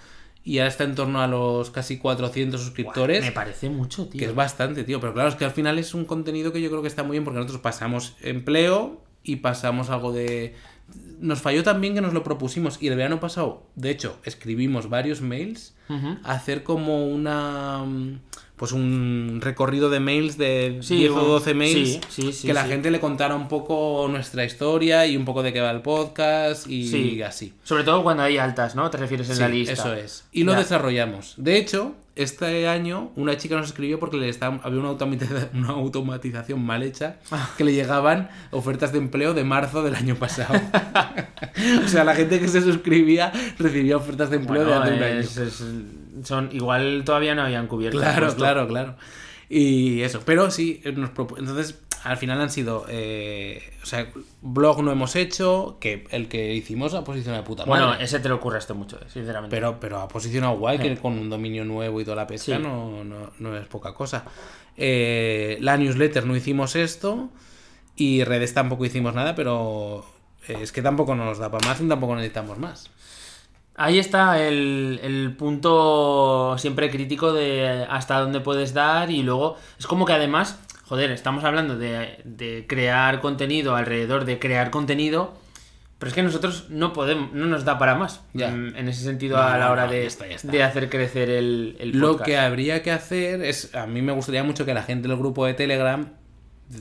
y 0.43 0.59
ahora 0.59 0.69
está 0.69 0.85
en 0.85 0.95
torno 0.95 1.21
a 1.21 1.27
los 1.27 1.71
casi 1.71 1.99
400 1.99 2.61
suscriptores. 2.61 3.25
Me 3.25 3.33
parece 3.33 3.69
mucho, 3.69 4.09
tío. 4.09 4.19
Que 4.19 4.25
es 4.27 4.35
bastante, 4.35 4.85
tío. 4.85 5.01
Pero 5.01 5.13
claro, 5.13 5.29
es 5.29 5.35
que 5.35 5.45
al 5.45 5.51
final 5.51 5.79
es 5.79 5.95
un 5.95 6.05
contenido 6.05 6.53
que 6.53 6.61
yo 6.63 6.71
creo 6.71 6.83
que 6.83 6.89
está 6.89 7.03
muy 7.03 7.13
bien 7.13 7.25
porque 7.25 7.39
nosotros 7.39 7.61
pasamos 7.61 8.17
empleo 8.23 9.03
y 9.23 9.37
pasamos 9.37 9.91
algo 9.91 10.13
de... 10.13 10.55
Nos 11.21 11.41
falló 11.41 11.63
también 11.63 11.95
que 11.95 12.01
nos 12.01 12.15
lo 12.15 12.23
propusimos 12.25 12.83
y 12.83 12.89
el 12.89 12.97
verano 12.97 13.21
pasado, 13.21 13.67
de 13.77 13.91
hecho, 13.91 14.19
escribimos 14.25 14.89
varios 14.89 15.21
mails 15.21 15.75
Hacer 16.25 16.63
como 16.63 17.07
una... 17.07 17.79
mm, 17.85 18.19
Pues 18.57 18.73
un 18.73 19.39
recorrido 19.43 19.89
de 19.89 20.01
mails 20.01 20.37
de 20.37 20.81
Sí, 20.83 20.97
10 20.99 21.11
o 21.13 21.15
un- 21.15 21.29
12 21.29 21.55
mails 21.55 21.89
sí, 21.89 22.01
sí, 22.11 22.33
sí, 22.35 22.47
que 22.47 22.53
la 22.53 22.65
gente 22.65 22.91
le 22.91 23.01
contara 23.01 23.35
un 23.35 23.49
poco 23.49 24.07
nuestra 24.11 24.45
historia 24.45 25.07
y 25.07 25.17
un 25.17 25.25
poco 25.25 25.43
de 25.43 25.53
qué 25.55 25.63
va 25.63 25.71
el 25.71 25.81
podcast 25.81 26.69
y 26.69 26.87
Sí. 26.87 27.23
así. 27.23 27.55
Sobre 27.65 27.85
todo 27.85 28.03
cuando 28.03 28.23
hay 28.23 28.37
altas, 28.37 28.75
¿no? 28.75 28.91
Te 28.91 28.99
refieres 28.99 29.31
en 29.31 29.39
la 29.39 29.49
lista. 29.49 29.73
Eso 29.73 29.95
es. 29.95 30.25
Y 30.31 30.45
lo 30.45 30.53
Ya. 30.53 30.59
desarrollamos. 30.59 31.33
De 31.39 31.57
hecho, 31.57 31.95
este 32.17 32.69
año 32.69 33.13
una 33.17 33.39
chica 33.39 33.57
nos 33.57 33.69
escribió 33.69 33.99
porque 33.99 34.19
le 34.19 34.29
estaba, 34.29 34.61
había 34.63 34.79
una, 34.81 34.91
automatiza- 34.91 35.49
una 35.55 35.71
automatización 35.71 36.63
mal 36.63 36.83
hecha 36.83 37.17
Ah. 37.31 37.49
que 37.57 37.65
le 37.65 37.73
llegaban 37.73 38.29
ofertas 38.51 38.93
de 38.93 38.99
empleo 38.99 39.33
de 39.33 39.43
marzo 39.45 39.83
del 39.83 39.95
año 39.95 40.17
pasado. 40.17 40.53
o 41.85 41.89
sea, 41.89 42.05
la 42.05 42.15
gente 42.15 42.39
que 42.41 42.49
se 42.49 42.61
suscribía 42.61 43.33
recibía 43.59 43.97
ofertas 43.97 44.29
de 44.29 44.37
empleo 44.37 44.65
Bueno, 44.65 44.81
de 44.81 44.87
hace 44.91 44.97
un 44.99 45.03
año. 45.03 45.21
es- 45.21 45.37
es- 45.39 45.65
son, 46.25 46.51
igual 46.53 47.03
todavía 47.05 47.35
no 47.35 47.43
habían 47.43 47.67
cubierto. 47.67 47.99
Claro, 47.99 48.35
claro, 48.35 48.69
claro. 48.69 48.97
Y 49.49 50.03
eso, 50.03 50.21
pero 50.25 50.51
sí, 50.51 50.81
nos 50.95 51.11
propu- 51.11 51.39
entonces 51.39 51.79
al 52.05 52.17
final 52.17 52.41
han 52.41 52.51
sido. 52.51 52.87
eh, 52.89 53.63
o 53.83 53.87
sea, 53.87 54.11
blog 54.43 54.83
no 54.83 54.91
hemos 54.93 55.17
hecho, 55.17 55.77
que 55.81 56.07
el 56.11 56.29
que 56.29 56.55
hicimos 56.55 56.95
ha 56.95 57.03
posicionado 57.05 57.43
de 57.43 57.47
puta 57.47 57.65
Bueno, 57.65 57.89
madre. 57.89 58.05
ese 58.05 58.21
te 58.21 58.29
lo 58.29 58.41
curraste 58.41 58.73
mucho, 58.75 58.97
eh, 58.99 59.07
sinceramente. 59.13 59.55
Pero, 59.55 59.79
pero 59.81 60.01
ha 60.01 60.09
posicionado 60.09 60.57
guay, 60.57 60.79
que 60.79 60.97
con 60.97 61.19
un 61.19 61.29
dominio 61.29 61.65
nuevo 61.65 62.01
y 62.01 62.05
toda 62.05 62.17
la 62.17 62.27
pesca 62.27 62.57
Sí. 62.57 62.63
no, 62.63 63.03
no, 63.05 63.33
no 63.39 63.57
es 63.57 63.67
poca 63.67 63.93
cosa. 63.93 64.25
Eh, 64.77 65.59
la 65.61 65.77
newsletter 65.77 66.25
no 66.27 66.37
hicimos 66.37 66.77
esto 66.77 67.29
y 67.97 68.25
redes 68.25 68.55
tampoco 68.55 68.85
hicimos 68.87 69.15
nada, 69.15 69.35
pero 69.35 70.07
eh, 70.49 70.57
es 70.63 70.73
que 70.73 70.81
tampoco 70.81 71.15
nos 71.15 71.39
da 71.39 71.51
para 71.51 71.67
más 71.69 71.81
y 71.81 71.89
tampoco 71.89 72.15
necesitamos 72.15 72.59
más. 72.59 72.89
Ahí 73.83 73.99
está 73.99 74.39
el, 74.47 75.01
el 75.03 75.35
punto 75.39 76.57
siempre 76.59 76.91
crítico 76.91 77.33
de 77.33 77.87
hasta 77.89 78.21
dónde 78.21 78.41
puedes 78.41 78.75
dar 78.75 79.11
y 79.11 79.23
luego 79.23 79.57
es 79.79 79.87
como 79.87 80.05
que 80.05 80.13
además, 80.13 80.61
joder, 80.85 81.11
estamos 81.11 81.45
hablando 81.45 81.79
de, 81.79 82.21
de 82.25 82.67
crear 82.69 83.21
contenido 83.23 83.77
alrededor 83.77 84.27
de 84.27 84.39
crear 84.39 84.71
contenido, 84.71 85.33
pero 85.99 86.09
es 86.11 86.15
que 86.15 86.23
nosotros 86.23 86.67
no 86.69 86.93
podemos, 86.93 87.33
no 87.33 87.47
nos 87.47 87.65
da 87.65 87.79
para 87.79 87.95
más 87.95 88.21
Ya. 88.35 88.49
en, 88.49 88.75
en 88.77 88.89
ese 88.89 89.03
sentido 89.05 89.39
No, 89.39 89.43
a 89.45 89.57
la 89.57 89.71
hora 89.73 89.87
no, 89.87 89.93
de, 89.93 90.03
ya 90.03 90.07
está, 90.09 90.27
ya 90.29 90.35
está. 90.37 90.53
de 90.53 90.63
hacer 90.63 90.91
crecer 90.91 91.31
el, 91.31 91.77
el 91.81 91.93
Lo 91.99 92.19
que 92.19 92.37
habría 92.37 92.83
que 92.83 92.91
hacer 92.91 93.43
es, 93.43 93.75
a 93.75 93.87
mí 93.87 94.03
me 94.03 94.13
gustaría 94.13 94.45
mucho 94.45 94.67
que 94.67 94.75
la 94.75 94.83
gente 94.83 95.09
del 95.09 95.17
grupo 95.17 95.47
de 95.47 95.55
Telegram, 95.55 96.07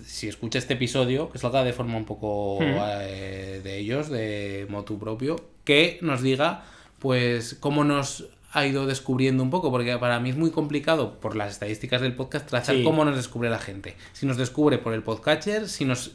si 0.06 0.28
escucha 0.28 0.60
este 0.60 0.74
episodio, 0.74 1.30
que 1.30 1.38
salga 1.38 1.64
de 1.64 1.72
forma 1.74 1.96
un 1.98 2.06
poco 2.06 2.60
Hmm. 2.60 2.76
eh, 3.04 3.62
de 3.64 3.78
ellos, 3.78 4.10
de 4.10 4.68
motu 4.70 5.00
propio, 5.00 5.38
que 5.64 5.98
nos 6.02 6.22
diga, 6.22 6.64
pues, 7.00 7.56
cómo 7.60 7.84
nos 7.84 8.26
ha 8.52 8.66
ido 8.66 8.88
descubriendo 8.88 9.44
un 9.44 9.52
poco, 9.52 9.70
porque 9.72 9.96
para 10.00 10.20
mí 10.20 10.32
es 10.32 10.36
muy 10.36 10.50
complicado 10.50 11.20
por 11.20 11.36
las 11.36 11.52
estadísticas 11.52 12.02
del 12.02 12.16
podcast 12.16 12.48
trazar 12.48 12.76
Sí. 12.78 12.84
cómo 12.84 13.06
nos 13.06 13.16
descubre 13.16 13.50
la 13.50 13.60
gente. 13.60 13.96
Si 14.14 14.26
nos 14.26 14.38
descubre 14.38 14.80
por 14.80 14.94
el 14.94 15.04
podcatcher, 15.04 15.70
si 15.70 15.86
nos, 15.86 16.14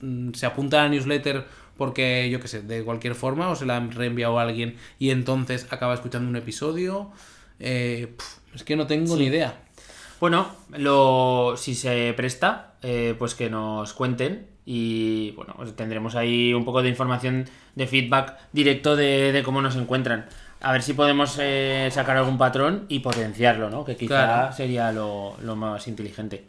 mm, 0.00 0.32
se 0.34 0.46
apunta 0.46 0.80
a 0.80 0.84
la 0.84 0.88
newsletter 0.88 1.44
porque, 1.76 2.28
yo 2.30 2.40
qué 2.40 2.48
sé, 2.48 2.62
de 2.62 2.82
cualquier 2.82 3.14
forma, 3.14 3.48
o 3.48 3.54
se 3.56 3.64
la 3.64 3.76
han 3.76 3.92
reenviado 3.92 4.38
a 4.38 4.42
alguien 4.42 4.76
y 4.98 5.10
entonces 5.10 5.66
acaba 5.70 5.94
escuchando 5.94 6.28
un 6.28 6.36
episodio. 6.36 7.10
Eh, 7.60 8.14
es 8.54 8.64
que 8.64 8.74
no 8.74 8.86
tengo 8.88 9.16
ni 9.16 9.24
idea. 9.26 9.62
Bueno, 10.20 10.48
lo, 10.70 11.54
si 11.56 11.74
se 11.76 12.12
presta, 12.16 12.74
eh, 12.82 13.14
pues 13.18 13.34
que 13.36 13.50
nos 13.50 13.92
cuenten 13.92 14.48
y 14.64 15.32
bueno, 15.32 15.54
pues 15.56 15.74
tendremos 15.74 16.14
ahí 16.14 16.54
un 16.54 16.64
poco 16.64 16.82
de 16.82 16.88
información 16.88 17.46
de 17.74 17.86
feedback 17.86 18.36
directo 18.52 18.94
de, 18.96 19.32
de 19.32 19.42
cómo 19.42 19.60
nos 19.62 19.76
encuentran. 19.76 20.26
A 20.60 20.70
ver 20.72 20.82
si 20.82 20.92
podemos 20.92 21.36
eh, 21.40 21.88
sacar 21.90 22.16
algún 22.16 22.38
patrón 22.38 22.84
y 22.88 23.00
potenciarlo, 23.00 23.68
¿no? 23.70 23.84
Que 23.84 23.96
quizá 23.96 24.24
Claro. 24.24 24.52
sería 24.52 24.92
lo, 24.92 25.36
lo 25.42 25.56
más 25.56 25.88
inteligente. 25.88 26.44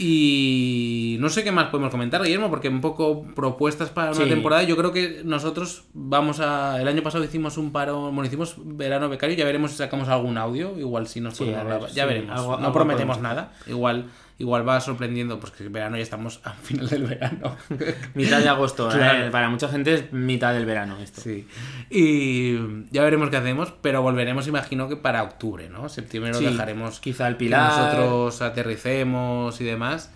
Y 0.00 1.16
no 1.20 1.28
sé 1.28 1.44
qué 1.44 1.52
más 1.52 1.66
podemos 1.68 1.90
comentar, 1.90 2.22
Guillermo, 2.22 2.48
porque 2.50 2.68
un 2.68 2.80
poco 2.80 3.24
propuestas 3.34 3.90
para 3.90 4.12
una 4.12 4.24
Sí. 4.24 4.28
temporada. 4.30 4.62
Yo 4.62 4.76
creo 4.76 4.92
que 4.92 5.22
nosotros 5.24 5.84
vamos 5.92 6.40
a. 6.40 6.80
El 6.80 6.88
año 6.88 7.02
pasado 7.02 7.24
hicimos 7.24 7.58
un 7.58 7.72
paro, 7.72 8.02
bueno, 8.12 8.24
hicimos 8.24 8.54
verano 8.58 9.08
becario. 9.08 9.36
Ya 9.36 9.44
veremos 9.44 9.72
si 9.72 9.76
sacamos 9.76 10.08
algún 10.08 10.38
audio. 10.38 10.78
Igual 10.78 11.08
si 11.08 11.20
nos 11.20 11.36
Sí, 11.36 11.44
podemos 11.44 11.64
ver. 11.66 11.80
Ya 11.92 12.04
sí, 12.04 12.08
veremos. 12.08 12.30
algo- 12.38 12.52
no 12.52 12.56
algo 12.58 12.72
prometemos 12.72 13.18
podemos 13.18 13.36
nada. 13.36 13.52
Igual, 13.66 14.06
igual 14.38 14.66
va 14.68 14.80
sorprendiendo, 14.80 15.40
pues 15.40 15.52
que 15.52 15.64
el 15.64 15.68
verano 15.70 15.96
ya 15.96 16.02
estamos 16.04 16.40
al 16.44 16.54
final 16.54 16.88
del 16.88 17.04
verano. 17.06 17.56
Mitad 18.14 18.38
de 18.40 18.48
agosto, 18.48 18.88
Claro. 18.88 19.26
¿eh? 19.26 19.30
para 19.30 19.48
mucha 19.48 19.68
gente 19.68 19.94
es 19.94 20.12
mitad 20.12 20.54
del 20.54 20.64
verano 20.64 20.96
esto. 21.02 21.20
Sí. 21.20 21.46
Y 21.90 22.56
ya 22.90 23.02
veremos 23.02 23.30
qué 23.30 23.36
hacemos, 23.36 23.72
pero 23.82 24.02
volveremos, 24.02 24.46
imagino 24.46 24.88
que 24.88 24.96
para 24.96 25.22
octubre, 25.24 25.68
¿no? 25.68 25.88
Septiembre 25.88 26.32
lo 26.32 26.38
Sí, 26.38 26.44
dejaremos 26.46 27.00
quizá 27.00 27.26
el 27.28 27.34
que 27.34 27.46
Pilar. 27.46 27.72
nosotros 27.72 28.40
aterricemos 28.42 29.60
y 29.60 29.64
demás. 29.64 30.12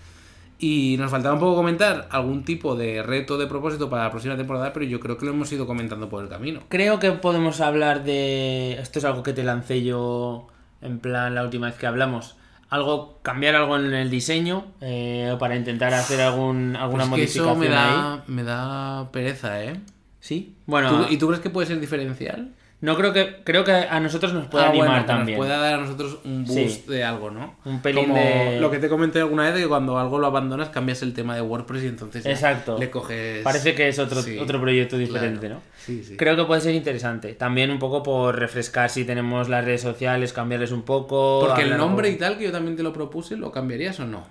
Y 0.58 0.94
nos 1.00 1.10
faltaba 1.10 1.34
un 1.34 1.40
poco 1.40 1.56
comentar 1.56 2.06
algún 2.12 2.44
tipo 2.44 2.76
de 2.76 3.02
reto 3.02 3.36
de 3.36 3.48
propósito 3.48 3.90
para 3.90 4.04
la 4.04 4.10
próxima 4.12 4.36
temporada, 4.36 4.72
pero 4.72 4.86
yo 4.86 5.00
creo 5.00 5.18
que 5.18 5.24
lo 5.26 5.32
hemos 5.32 5.50
ido 5.50 5.66
comentando 5.66 6.08
por 6.08 6.22
el 6.22 6.28
camino. 6.28 6.60
Creo 6.68 7.00
que 7.00 7.10
podemos 7.10 7.60
hablar 7.60 8.04
de. 8.04 8.74
Esto 8.74 9.00
es 9.00 9.04
algo 9.04 9.24
que 9.24 9.32
te 9.32 9.42
lancé 9.42 9.82
yo 9.82 10.46
en 10.80 11.00
plan 11.00 11.34
la 11.34 11.42
última 11.42 11.66
vez 11.66 11.74
que 11.74 11.88
hablamos. 11.88 12.36
Algo, 12.72 13.18
cambiar 13.22 13.54
algo 13.54 13.76
en 13.76 13.92
el 13.92 14.08
diseño 14.08 14.64
eh, 14.80 15.36
para 15.38 15.56
intentar 15.56 15.92
hacer 15.92 16.22
algún, 16.22 16.74
alguna 16.74 17.04
Pues 17.04 17.04
que 17.04 17.10
modificación 17.10 17.48
eso 17.50 17.56
me 17.56 17.66
ahí. 17.66 17.72
da, 17.72 18.24
me 18.26 18.42
da 18.44 19.12
pereza, 19.12 19.62
¿eh? 19.62 19.78
Sí. 20.20 20.56
Bueno, 20.66 20.88
¿Tú- 21.04 21.12
¿Y 21.12 21.18
tú 21.18 21.26
crees 21.26 21.42
que 21.42 21.50
puede 21.50 21.66
ser 21.66 21.80
diferencial? 21.80 22.52
No 22.82 22.96
creo 22.96 23.12
que 23.14 23.36
creo 23.44 23.64
que 23.64 23.72
a 23.72 23.98
nosotros 24.00 24.34
nos 24.34 24.48
puede 24.48 24.64
Ah, 24.66 24.68
animar 24.68 24.88
bueno, 24.88 25.04
también. 25.06 25.38
Nos 25.38 25.46
pueda 25.46 25.58
dar 25.58 25.74
a 25.74 25.76
nosotros 25.78 26.18
un 26.24 26.46
Sí. 26.46 26.62
boost 26.64 26.88
de 26.88 27.02
algo, 27.04 27.30
¿no? 27.30 27.54
Un 27.64 27.80
pelín 27.80 28.04
Como 28.08 28.16
de- 28.16 28.60
Lo 28.60 28.70
que 28.70 28.78
te 28.78 28.88
comenté 28.88 29.20
alguna 29.20 29.44
vez 29.44 29.54
de 29.54 29.60
que 29.62 29.68
cuando 29.68 29.98
algo 29.98 30.18
lo 30.18 30.26
abandonas 30.26 30.68
cambias 30.68 31.00
el 31.02 31.14
tema 31.14 31.34
de 31.34 31.40
WordPress 31.40 31.84
y 31.84 31.86
entonces 31.86 32.26
Exacto. 32.26 32.76
le 32.78 32.90
coges. 32.90 33.42
Parece 33.42 33.74
que 33.74 33.88
es 33.88 33.98
otro, 33.98 34.20
Sí, 34.20 34.36
otro 34.38 34.60
proyecto 34.60 34.98
diferente, 34.98 35.46
claro. 35.46 35.54
¿no? 35.54 35.60
Sí, 35.78 36.04
sí. 36.04 36.16
Creo 36.16 36.36
que 36.36 36.44
puede 36.44 36.60
ser 36.60 36.74
interesante. 36.74 37.32
También 37.34 37.70
un 37.70 37.78
poco 37.78 38.02
por 38.02 38.38
refrescar 38.38 38.90
si 38.90 39.04
tenemos 39.04 39.48
las 39.48 39.64
redes 39.64 39.80
sociales, 39.80 40.32
cambiarles 40.32 40.72
un 40.72 40.82
poco. 40.82 41.40
Porque 41.46 41.62
el 41.62 41.76
nombre 41.76 42.10
y 42.10 42.16
tal, 42.16 42.36
que 42.36 42.44
yo 42.44 42.52
también 42.52 42.76
te 42.76 42.82
lo 42.82 42.92
propuse, 42.92 43.36
¿lo 43.36 43.50
cambiarías 43.52 43.98
o 44.00 44.04
no? 44.06 44.26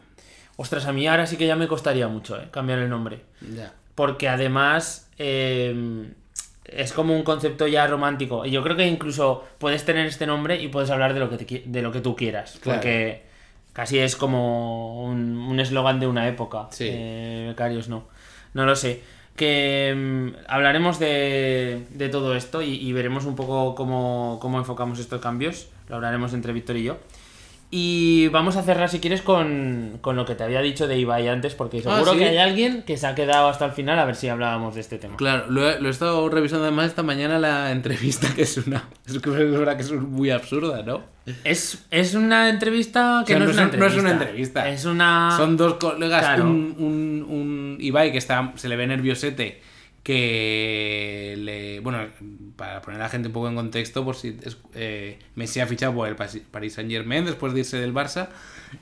Ostras, 0.57 0.85
a 0.85 0.91
mí 0.93 1.07
ahora 1.07 1.25
sí 1.25 1.37
que 1.37 1.47
ya 1.47 1.55
me 1.55 1.67
costaría 1.67 2.07
mucho, 2.09 2.37
¿eh? 2.37 2.49
Cambiar 2.51 2.79
el 2.79 2.89
nombre. 2.89 3.21
Ya. 3.55 3.73
Porque 3.95 4.27
además 4.29 5.09
eh, 5.17 6.05
es 6.65 6.93
como 6.93 7.15
un 7.15 7.23
concepto 7.23 7.67
ya 7.67 7.87
romántico. 7.87 8.45
Y 8.45 8.51
yo 8.51 8.63
creo 8.63 8.75
que 8.75 8.87
incluso 8.87 9.43
puedes 9.57 9.83
tener 9.85 10.05
este 10.05 10.25
nombre 10.25 10.61
y 10.61 10.67
puedes 10.67 10.89
hablar 10.89 11.13
de 11.13 11.19
lo 11.19 11.29
que, 11.29 11.37
te 11.37 11.63
de 11.65 11.81
lo 11.81 11.91
que 11.91 12.01
tú 12.01 12.15
quieras. 12.15 12.59
Claro. 12.61 12.79
Porque 12.79 13.23
casi 13.73 13.99
es 13.99 14.15
como 14.15 15.03
un 15.03 15.37
un 15.37 15.59
eslogan 15.59 15.99
de 15.99 16.07
una 16.07 16.27
época. 16.27 16.67
Sí. 16.71 16.87
Eh, 16.89 17.45
becarios 17.49 17.89
no. 17.89 18.05
No 18.53 18.65
lo 18.65 18.75
sé. 18.75 19.01
Que 19.35 19.93
mm, 19.95 20.45
hablaremos 20.47 20.99
de, 20.99 21.83
de 21.89 22.09
todo 22.09 22.35
esto 22.35 22.61
y, 22.61 22.75
y 22.75 22.93
veremos 22.93 23.25
un 23.25 23.35
poco 23.35 23.75
cómo, 23.75 24.39
cómo 24.41 24.59
enfocamos 24.59 24.99
estos 24.99 25.21
cambios. 25.21 25.69
Lo 25.89 25.95
hablaremos 25.95 26.33
entre 26.33 26.53
Víctor 26.53 26.77
y 26.77 26.83
yo. 26.83 26.97
Y 27.73 28.27
vamos 28.27 28.57
a 28.57 28.63
cerrar, 28.63 28.89
si 28.89 28.99
quieres, 28.99 29.21
con, 29.21 29.97
con 30.01 30.17
lo 30.17 30.25
que 30.25 30.35
te 30.35 30.43
había 30.43 30.59
dicho 30.61 30.87
de 30.89 30.97
Ibai 30.99 31.29
antes, 31.29 31.55
porque 31.55 31.81
seguro 31.81 32.11
¿sí? 32.11 32.17
que 32.19 32.25
hay 32.25 32.37
alguien 32.37 32.83
que 32.83 32.97
se 32.97 33.07
ha 33.07 33.15
quedado 33.15 33.47
hasta 33.47 33.63
el 33.63 33.71
final 33.71 33.97
a 33.97 34.03
ver 34.03 34.17
si 34.17 34.27
hablábamos 34.27 34.75
de 34.75 34.81
este 34.81 34.97
tema. 34.97 35.15
Claro, 35.15 35.45
lo 35.49 35.69
he, 35.69 35.79
lo 35.79 35.87
he 35.87 35.91
estado 35.91 36.27
revisando 36.27 36.65
además 36.65 36.87
esta 36.87 37.01
mañana 37.01 37.39
la 37.39 37.71
entrevista, 37.71 38.27
que 38.35 38.41
es 38.41 38.57
una. 38.57 38.83
Es 39.07 39.21
verdad 39.21 39.77
que 39.77 39.83
es 39.83 39.91
muy 39.93 40.31
absurda, 40.31 40.83
¿no? 40.83 41.01
Es, 41.45 41.85
es 41.91 42.13
una 42.13 42.49
entrevista 42.49 43.23
que 43.25 43.35
O 43.35 43.37
sea, 43.37 43.45
no, 43.45 43.51
es 43.51 43.55
una 43.57 43.61
no 43.67 43.71
entrevista. 43.71 43.95
es 43.97 44.01
una 44.03 44.11
entrevista. 44.11 44.69
Es 44.69 44.85
una. 44.85 45.33
Son 45.37 45.55
dos 45.55 45.75
colegas, 45.75 46.21
Claro. 46.21 46.43
un, 46.43 46.75
un, 46.77 47.25
un 47.29 47.77
Ibai 47.79 48.11
que 48.11 48.17
está, 48.17 48.51
se 48.55 48.67
le 48.67 48.75
ve 48.75 48.85
nerviosete, 48.87 49.61
que 50.03 51.35
le... 51.37 51.79
Bueno, 51.79 51.99
para 52.55 52.81
poner 52.81 52.99
a 52.99 53.03
la 53.05 53.09
gente 53.09 53.27
un 53.27 53.33
poco 53.33 53.47
en 53.47 53.55
contexto, 53.55 54.03
por 54.03 54.15
si 54.15 54.37
es- 54.43 54.57
eh, 54.73 55.19
Messi 55.35 55.59
ha 55.59 55.67
fichado 55.67 55.93
por 55.93 56.07
el 56.07 56.15
Paris 56.15 56.73
Saint 56.73 56.89
Germain 56.91 57.25
después 57.25 57.53
de 57.53 57.59
irse 57.59 57.77
del 57.77 57.93
Barça, 57.93 58.29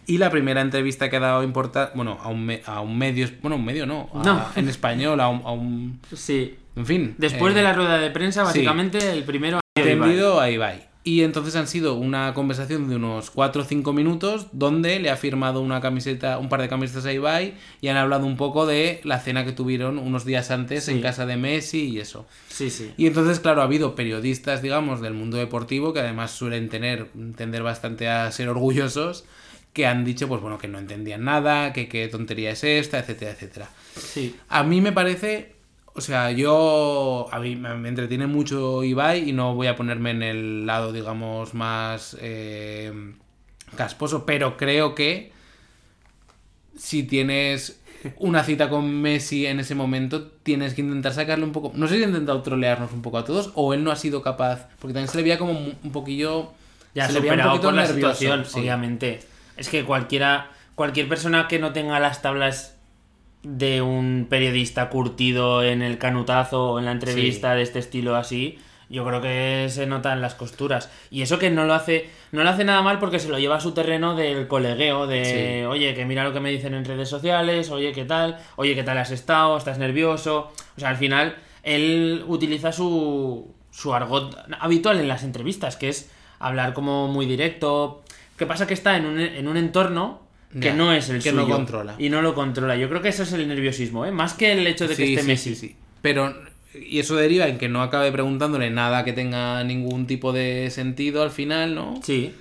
y 0.05 0.17
la 0.17 0.29
primera 0.29 0.61
entrevista 0.61 1.09
que 1.09 1.15
ha 1.17 1.19
dado 1.19 1.43
importa 1.43 1.91
bueno, 1.95 2.17
a 2.21 2.29
un, 2.29 2.45
me- 2.45 2.61
a 2.65 2.81
un 2.81 2.97
medio, 2.97 3.27
bueno, 3.41 3.55
un 3.57 3.65
medio 3.65 3.85
no, 3.85 4.09
a- 4.13 4.23
No. 4.23 4.45
en 4.55 4.69
español, 4.69 5.19
a 5.19 5.29
un, 5.29 5.41
a 5.45 5.51
un- 5.51 5.99
Sí. 6.13 6.55
En 6.75 6.85
fin. 6.85 7.15
Después 7.17 7.53
eh, 7.53 7.57
de 7.57 7.63
la 7.63 7.73
rueda 7.73 7.97
de 7.97 8.09
prensa, 8.11 8.43
básicamente, 8.43 9.11
el 9.11 9.23
primero. 9.23 9.57
ha 9.57 9.81
sido 9.83 9.91
Ibai. 9.91 10.39
A 10.39 10.49
Ibai. 10.51 10.88
Y 11.01 11.21
entonces 11.23 11.55
han 11.55 11.67
sido 11.67 11.95
una 11.95 12.33
conversación 12.33 12.89
de 12.89 12.97
unos 12.97 13.31
4 13.31 13.61
o 13.61 13.65
5 13.65 13.93
minutos 13.93 14.47
donde 14.51 14.99
le 14.99 15.09
ha 15.09 15.15
firmado 15.15 15.61
una 15.61 15.79
camiseta, 15.79 16.37
un 16.37 16.49
par 16.49 16.61
de 16.61 16.67
camisetas 16.67 17.05
a 17.05 17.13
Ibai 17.13 17.53
y 17.79 17.87
han 17.87 17.95
hablado 17.95 18.25
un 18.25 18.35
poco 18.35 18.65
de 18.65 18.99
la 19.05 19.19
cena 19.19 19.45
que 19.45 19.53
tuvieron 19.53 19.97
unos 19.97 20.25
días 20.25 20.51
antes 20.51 20.83
Sí. 20.83 20.91
en 20.91 21.01
casa 21.01 21.25
de 21.25 21.37
Messi 21.37 21.87
y 21.87 21.99
eso. 21.99 22.27
Sí, 22.49 22.69
sí. 22.69 22.91
Y 22.97 23.07
entonces, 23.07 23.39
claro, 23.39 23.61
ha 23.61 23.63
habido 23.63 23.95
periodistas, 23.95 24.61
digamos, 24.61 24.99
del 24.99 25.13
mundo 25.13 25.37
deportivo 25.37 25.93
que 25.93 26.01
además 26.01 26.31
suelen 26.31 26.67
tener, 26.67 27.07
tender 27.37 27.63
bastante 27.63 28.09
a 28.09 28.29
ser 28.31 28.49
orgullosos, 28.49 29.23
que 29.71 29.85
han 29.85 30.03
dicho, 30.03 30.27
pues 30.27 30.41
bueno, 30.41 30.57
que 30.57 30.67
no 30.67 30.79
entendían 30.79 31.23
nada, 31.23 31.71
que 31.71 31.87
qué 31.87 32.07
tontería 32.09 32.51
es 32.51 32.63
esta, 32.65 32.99
etcétera, 32.99 33.31
etcétera. 33.31 33.69
Sí. 33.95 34.35
A 34.49 34.63
mí 34.63 34.81
me 34.81 34.91
parece, 34.91 35.53
o 35.99 36.01
sea, 36.01 36.31
yo, 36.31 37.27
a 37.29 37.39
mí 37.39 37.57
me 37.57 37.89
entretiene 37.89 38.25
mucho 38.25 38.85
Ibai 38.85 39.29
y 39.29 39.33
no 39.33 39.53
voy 39.53 39.67
a 39.67 39.75
ponerme 39.75 40.11
en 40.11 40.23
el 40.23 40.65
lado, 40.65 40.93
digamos, 40.93 41.53
más 41.53 42.15
eh, 42.21 42.93
casposo, 43.75 44.25
pero 44.25 44.55
creo 44.55 44.95
que 44.95 45.33
si 46.77 47.03
tienes 47.03 47.81
una 48.15 48.45
cita 48.45 48.69
con 48.69 48.89
Messi 49.01 49.45
en 49.45 49.59
ese 49.59 49.75
momento, 49.75 50.25
tienes 50.27 50.73
que 50.73 50.79
intentar 50.79 51.13
sacarle 51.13 51.43
un 51.43 51.51
poco, 51.51 51.73
no 51.75 51.85
sé 51.89 51.97
si 51.97 52.03
ha 52.03 52.07
intentado 52.07 52.41
trolearnos 52.43 52.93
un 52.93 53.01
poco 53.01 53.17
a 53.17 53.25
todos 53.25 53.51
o 53.55 53.73
él 53.73 53.83
no 53.83 53.91
ha 53.91 53.97
sido 53.97 54.21
capaz, 54.21 54.69
porque 54.79 54.93
también 54.93 55.09
se 55.09 55.17
le 55.17 55.23
veía 55.23 55.37
como 55.37 55.51
un 55.51 55.91
poquillo... 55.91 56.53
Ya 56.95 57.07
se 57.07 57.13
le 57.13 57.19
veía 57.19 57.51
un 57.51 57.59
por 57.59 57.73
la 57.73 57.83
nervioso, 57.83 58.15
situación, 58.15 58.45
sí. 58.45 58.61
obviamente. 58.61 59.19
Es 59.57 59.67
que 59.67 59.83
cualquiera, 59.83 60.49
cualquier 60.75 61.09
persona 61.09 61.49
que 61.49 61.59
no 61.59 61.73
tenga 61.73 61.99
las 61.99 62.21
tablas 62.21 62.78
de 63.43 63.81
un 63.81 64.27
periodista 64.29 64.89
curtido 64.89 65.63
en 65.63 65.81
el 65.81 65.97
canutazo 65.97 66.71
o 66.71 66.79
en 66.79 66.85
la 66.85 66.91
entrevista 66.91 67.55
de 67.55 67.61
este 67.61 67.79
estilo 67.79 68.15
así, 68.15 68.59
yo 68.89 69.05
creo 69.05 69.21
que 69.21 69.67
se 69.69 69.85
nota 69.85 70.13
en 70.13 70.21
las 70.21 70.35
costuras. 70.35 70.91
Y 71.11 71.21
eso 71.21 71.39
que 71.39 71.49
no 71.49 71.65
lo 71.65 71.73
hace, 71.73 72.09
no 72.31 72.43
lo 72.43 72.49
hace 72.49 72.65
nada 72.65 72.81
mal 72.81 72.99
porque 72.99 73.19
se 73.19 73.29
lo 73.29 73.37
lleva 73.39 73.57
a 73.57 73.61
su 73.61 73.71
terreno 73.71 74.15
del 74.15 74.47
colegueo, 74.47 75.07
de 75.07 75.67
oye, 75.67 75.93
que 75.93 76.05
mira 76.05 76.23
lo 76.23 76.33
que 76.33 76.39
me 76.39 76.49
dicen 76.49 76.73
en 76.73 76.85
redes 76.85 77.07
sociales, 77.07 77.69
oye, 77.69 77.91
qué 77.93 78.05
tal, 78.05 78.37
oye, 78.55 78.75
qué 78.75 78.83
tal 78.83 78.97
has 78.97 79.11
estado, 79.11 79.57
estás 79.57 79.77
nervioso. 79.77 80.51
O 80.75 80.79
sea, 80.79 80.89
al 80.89 80.97
final, 80.97 81.35
él 81.63 82.23
utiliza 82.27 82.71
su, 82.71 83.53
su 83.69 83.93
argot 83.93 84.35
habitual 84.59 84.99
en 84.99 85.07
las 85.07 85.23
entrevistas, 85.23 85.77
que 85.77 85.89
es 85.89 86.11
hablar 86.39 86.73
como 86.73 87.07
muy 87.07 87.25
directo. 87.25 88.03
¿Qué 88.37 88.47
pasa? 88.47 88.65
Que 88.65 88.73
está 88.73 88.97
en 88.97 89.05
un, 89.05 89.19
en 89.19 89.47
un 89.47 89.57
entorno 89.57 90.28
que 90.59 90.73
no 90.73 90.93
es 90.93 91.09
el 91.09 91.21
que 91.21 91.29
suyo. 91.31 91.41
no 91.43 91.49
controla. 91.49 91.95
Y 91.99 92.09
no 92.09 92.21
lo 92.21 92.33
controla. 92.33 92.75
Yo 92.75 92.89
creo 92.89 93.01
que 93.01 93.09
eso 93.09 93.23
es 93.23 93.33
el 93.33 93.47
nerviosismo, 93.47 94.05
¿eh? 94.05 94.11
Más 94.11 94.33
que 94.33 94.51
el 94.53 94.65
hecho 94.65 94.87
de 94.87 94.95
que 94.95 95.05
Sí, 95.05 95.13
esté 95.13 95.21
sí, 95.23 95.27
Messi. 95.27 95.55
sí, 95.55 95.67
sí. 95.67 95.75
Pero, 96.01 96.33
y 96.73 96.99
eso 96.99 97.15
deriva 97.15 97.47
en 97.47 97.57
que 97.57 97.69
no 97.69 97.81
acabe 97.83 98.11
preguntándole 98.11 98.69
nada 98.69 99.03
que 99.05 99.13
tenga 99.13 99.63
ningún 99.63 100.07
tipo 100.07 100.31
de 100.33 100.69
sentido 100.71 101.21
al 101.23 101.31
final, 101.31 101.75
¿no? 101.75 101.99
Sí. 102.03 102.33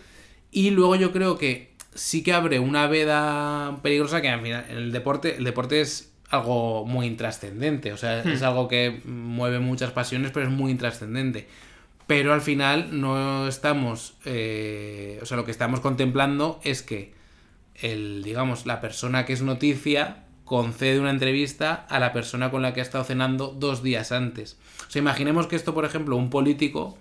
Y 0.51 0.71
luego 0.71 0.97
yo 0.97 1.13
creo 1.13 1.37
que 1.39 1.73
sí 1.95 2.23
que 2.23 2.33
abre 2.33 2.61
una 2.61 2.87
veda 2.87 3.79
peligrosa 3.83 4.23
que 4.23 4.29
al 4.29 4.41
final 4.41 4.65
en 4.71 4.77
el 4.77 4.93
deporte, 4.93 5.37
el 5.37 5.45
deporte 5.45 5.81
es 5.81 6.13
algo 6.31 6.85
muy 6.87 7.07
intrascendente, 7.07 7.93
o 7.93 7.97
sea, 7.97 8.23
Hmm. 8.25 8.29
es 8.29 8.43
algo 8.43 8.69
que 8.69 9.01
mueve 9.05 9.59
muchas 9.61 9.91
pasiones, 9.93 10.31
pero 10.31 10.47
es 10.47 10.53
muy 10.53 10.71
intrascendente. 10.71 11.49
Pero 12.07 12.33
al 12.33 12.41
final 12.41 13.01
no 13.01 13.49
estamos, 13.49 14.15
eh, 14.25 15.19
o 15.23 15.27
sea, 15.27 15.37
lo 15.37 15.45
que 15.45 15.51
estamos 15.51 15.81
contemplando 15.81 16.61
es 16.65 16.83
que 16.83 17.13
el, 17.81 18.23
digamos, 18.23 18.67
la 18.67 18.81
persona 18.81 19.25
que 19.25 19.33
es 19.33 19.43
noticia 19.43 20.25
concede 20.45 20.99
una 21.01 21.11
entrevista 21.11 21.87
a 21.89 21.99
la 21.99 22.13
persona 22.13 22.51
con 22.51 22.63
la 22.63 22.73
que 22.73 22.81
ha 22.81 22.83
estado 22.83 23.05
cenando 23.05 23.49
dos 23.49 23.83
días 23.83 24.13
antes. 24.13 24.59
O 24.87 24.91
sea, 24.91 25.01
imaginemos 25.01 25.47
que 25.47 25.57
esto, 25.57 25.75
por 25.75 25.85
ejemplo, 25.85 26.17
un 26.17 26.31
político 26.31 26.97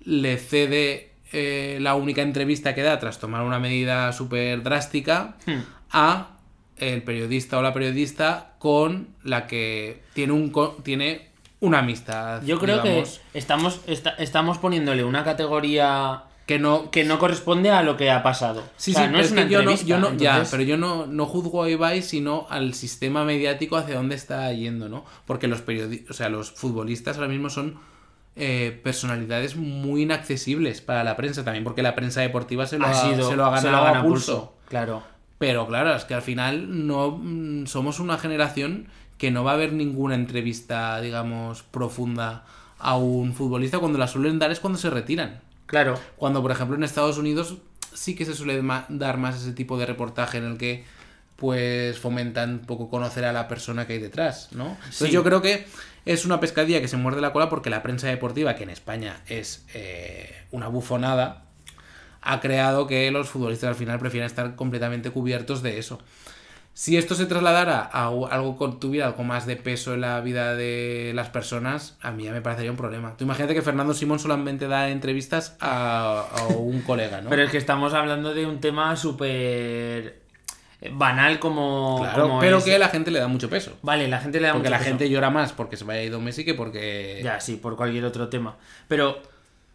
le 0.00 0.36
cede 0.38 1.10
eh, 1.32 1.78
la 1.80 1.96
única 1.96 2.22
entrevista 2.22 2.74
que 2.74 2.82
da 2.82 2.98
tras 3.00 3.18
tomar 3.18 3.42
una 3.42 3.58
medida 3.58 4.12
súper 4.12 4.62
drástica 4.62 5.36
Hmm. 5.46 5.60
a 5.90 6.30
el 6.76 7.02
periodista 7.02 7.58
o 7.58 7.62
la 7.62 7.72
periodista 7.72 8.54
con 8.58 9.08
la 9.24 9.46
que 9.46 10.02
tiene 10.14 10.32
un 10.34 10.52
tiene 10.84 11.30
una 11.58 11.78
amistad. 11.80 12.42
Yo 12.44 12.58
creo 12.60 12.82
digamos, 12.82 13.20
que 13.32 13.38
estamos, 13.38 13.80
esta- 13.86 14.10
estamos 14.10 14.58
poniéndole 14.58 15.02
una 15.04 15.24
categoría 15.24 16.22
que 16.46 16.58
no 16.58 16.90
que 16.90 17.04
no 17.04 17.18
corresponde 17.18 17.70
a 17.70 17.82
lo 17.82 17.96
que 17.96 18.10
ha 18.10 18.22
pasado. 18.22 18.62
Sí, 18.76 18.92
O 18.92 18.94
sea, 18.94 19.06
sí, 19.06 19.12
no 19.12 19.18
es 19.18 19.32
una 19.32 19.44
que 19.46 19.52
yo 19.52 19.58
no, 19.62 19.70
entrevista, 19.70 19.86
yo 19.88 19.98
no- 19.98 20.16
ya, 20.16 20.44
pero 20.50 20.62
yo 20.62 20.76
no, 20.76 21.06
no 21.06 21.26
juzgo 21.26 21.64
a 21.64 21.70
Ibai, 21.70 22.02
sino 22.02 22.46
al 22.48 22.74
sistema 22.74 23.24
mediático 23.24 23.76
hacia 23.76 23.96
dónde 23.96 24.14
está 24.14 24.52
yendo, 24.52 24.88
¿no? 24.88 25.04
Porque 25.26 25.48
los 25.48 25.60
periodistas, 25.60 26.10
o 26.10 26.14
sea, 26.14 26.28
los 26.28 26.52
futbolistas 26.52 27.16
ahora 27.16 27.28
mismo 27.28 27.50
son 27.50 27.78
eh, 28.36 28.78
personalidades 28.84 29.56
muy 29.56 30.02
inaccesibles 30.02 30.80
para 30.82 31.02
la 31.04 31.16
prensa 31.16 31.42
también, 31.44 31.64
porque 31.64 31.82
la 31.82 31.94
prensa 31.94 32.20
deportiva 32.20 32.66
se 32.66 32.78
lo 32.78 32.86
ha, 32.86 32.94
se 32.94 33.16
lo 33.36 33.44
ha 33.46 33.50
ganado 33.50 33.84
gana 33.84 34.00
a 34.00 34.02
pulso. 34.02 34.54
Claro. 34.68 35.02
Pero 35.38 35.66
claro, 35.66 35.94
es 35.94 36.04
que 36.04 36.14
al 36.14 36.22
final 36.22 36.86
no 36.86 37.18
mm, 37.22 37.66
somos 37.66 37.98
una 37.98 38.18
generación 38.18 38.88
que 39.18 39.30
no 39.30 39.42
va 39.44 39.52
a 39.52 39.54
haber 39.54 39.72
ninguna 39.72 40.14
entrevista, 40.14 41.00
digamos, 41.00 41.62
profunda 41.62 42.44
a 42.78 42.96
un 42.96 43.32
futbolista. 43.34 43.78
Cuando 43.78 43.98
la 43.98 44.06
suelen 44.06 44.38
dar 44.38 44.50
es 44.50 44.60
cuando 44.60 44.78
se 44.78 44.90
retiran. 44.90 45.40
Claro. 45.66 45.98
Cuando, 46.16 46.42
por 46.42 46.50
ejemplo, 46.52 46.76
en 46.76 46.84
Estados 46.84 47.18
Unidos 47.18 47.56
sí 47.94 48.14
que 48.14 48.24
se 48.24 48.34
suele 48.34 48.62
dar 48.88 49.16
más 49.18 49.36
ese 49.36 49.52
tipo 49.52 49.78
de 49.78 49.86
reportaje 49.86 50.38
en 50.38 50.44
el 50.44 50.58
que 50.58 50.84
pues 51.36 51.98
fomentan 51.98 52.50
un 52.50 52.58
poco 52.60 52.88
conocer 52.88 53.24
a 53.26 53.32
la 53.32 53.46
persona 53.46 53.86
que 53.86 53.94
hay 53.94 53.98
detrás, 53.98 54.48
¿no? 54.52 54.68
Entonces 54.70 55.08
Sí. 55.08 55.10
yo 55.10 55.22
creo 55.22 55.42
que 55.42 55.66
es 56.06 56.24
una 56.24 56.40
pescadilla 56.40 56.80
que 56.80 56.88
se 56.88 56.96
muerde 56.96 57.20
la 57.20 57.32
cola 57.32 57.48
porque 57.50 57.68
la 57.68 57.82
prensa 57.82 58.06
deportiva, 58.08 58.54
que 58.56 58.62
en 58.62 58.70
España 58.70 59.20
es 59.26 59.66
eh, 59.74 60.34
una 60.50 60.68
bufonada, 60.68 61.42
ha 62.22 62.40
creado 62.40 62.86
que 62.86 63.10
los 63.10 63.28
futbolistas 63.28 63.68
al 63.68 63.74
final 63.74 63.98
prefieran 63.98 64.26
estar 64.26 64.56
completamente 64.56 65.10
cubiertos 65.10 65.62
de 65.62 65.78
eso. 65.78 65.98
Si 66.78 66.98
esto 66.98 67.14
se 67.14 67.24
trasladara 67.24 67.88
a 67.90 68.08
algo 68.08 68.58
que 68.58 68.76
tuviera 68.78 69.06
algo 69.06 69.24
más 69.24 69.46
de 69.46 69.56
peso 69.56 69.94
en 69.94 70.02
la 70.02 70.20
vida 70.20 70.54
de 70.54 71.12
las 71.14 71.30
personas, 71.30 71.96
a 72.02 72.10
mí 72.10 72.24
ya 72.24 72.32
me 72.32 72.42
parecería 72.42 72.70
un 72.70 72.76
problema. 72.76 73.16
Tú 73.16 73.24
imagínate 73.24 73.54
que 73.54 73.62
Fernando 73.62 73.94
Simón 73.94 74.18
solamente 74.18 74.68
da 74.68 74.90
entrevistas 74.90 75.56
a, 75.58 76.26
a 76.38 76.48
un 76.48 76.82
colega, 76.82 77.22
¿no? 77.22 77.30
Pero 77.30 77.44
es 77.44 77.50
que 77.50 77.56
estamos 77.56 77.94
hablando 77.94 78.34
de 78.34 78.44
un 78.44 78.60
tema 78.60 78.94
súper 78.94 80.20
banal 80.92 81.38
como. 81.38 82.00
claro, 82.02 82.24
como 82.24 82.40
pero 82.40 82.62
que 82.62 82.74
a 82.74 82.78
la 82.78 82.88
gente 82.88 83.10
le 83.10 83.20
da 83.20 83.28
mucho 83.28 83.48
peso. 83.48 83.78
Vale, 83.80 84.06
la 84.06 84.20
gente 84.20 84.38
le 84.38 84.48
da 84.48 84.52
Porque 84.52 84.68
mucho 84.68 84.72
la 84.72 84.78
peso. 84.80 84.90
gente 84.90 85.08
llora 85.08 85.30
más 85.30 85.54
porque 85.54 85.78
se 85.78 85.84
vaya 85.84 86.02
ido 86.02 86.20
Messi 86.20 86.44
que 86.44 86.52
porque... 86.52 87.22
Ya, 87.24 87.40
sí, 87.40 87.56
por 87.56 87.76
cualquier 87.76 88.04
otro 88.04 88.28
tema. 88.28 88.56
Pero 88.86 89.22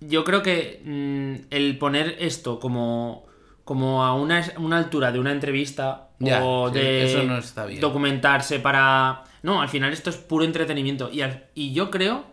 yo 0.01 0.23
creo 0.23 0.43
que 0.43 0.81
mm, 0.85 1.47
el 1.49 1.79
poner 1.79 2.17
esto 2.19 2.59
como, 2.59 3.25
como 3.71 4.03
a 4.03 4.13
una, 4.15 4.43
una 4.57 4.77
altura 4.77 5.13
de 5.13 5.19
una 5.19 5.31
entrevista 5.31 6.09
Ya, 6.19 6.43
o 6.43 6.67
sí, 6.67 6.73
de 6.77 7.05
eso 7.05 7.23
no 7.23 7.37
está 7.37 7.65
bien. 7.65 7.79
documentarse 7.79 8.59
para... 8.59 9.23
No, 9.43 9.61
al 9.61 9.69
final 9.69 9.93
esto 9.93 10.09
es 10.09 10.17
puro 10.17 10.43
entretenimiento. 10.43 11.09
Y, 11.09 11.21
al- 11.21 11.45
y 11.55 11.71
yo 11.71 11.89
creo 11.89 12.25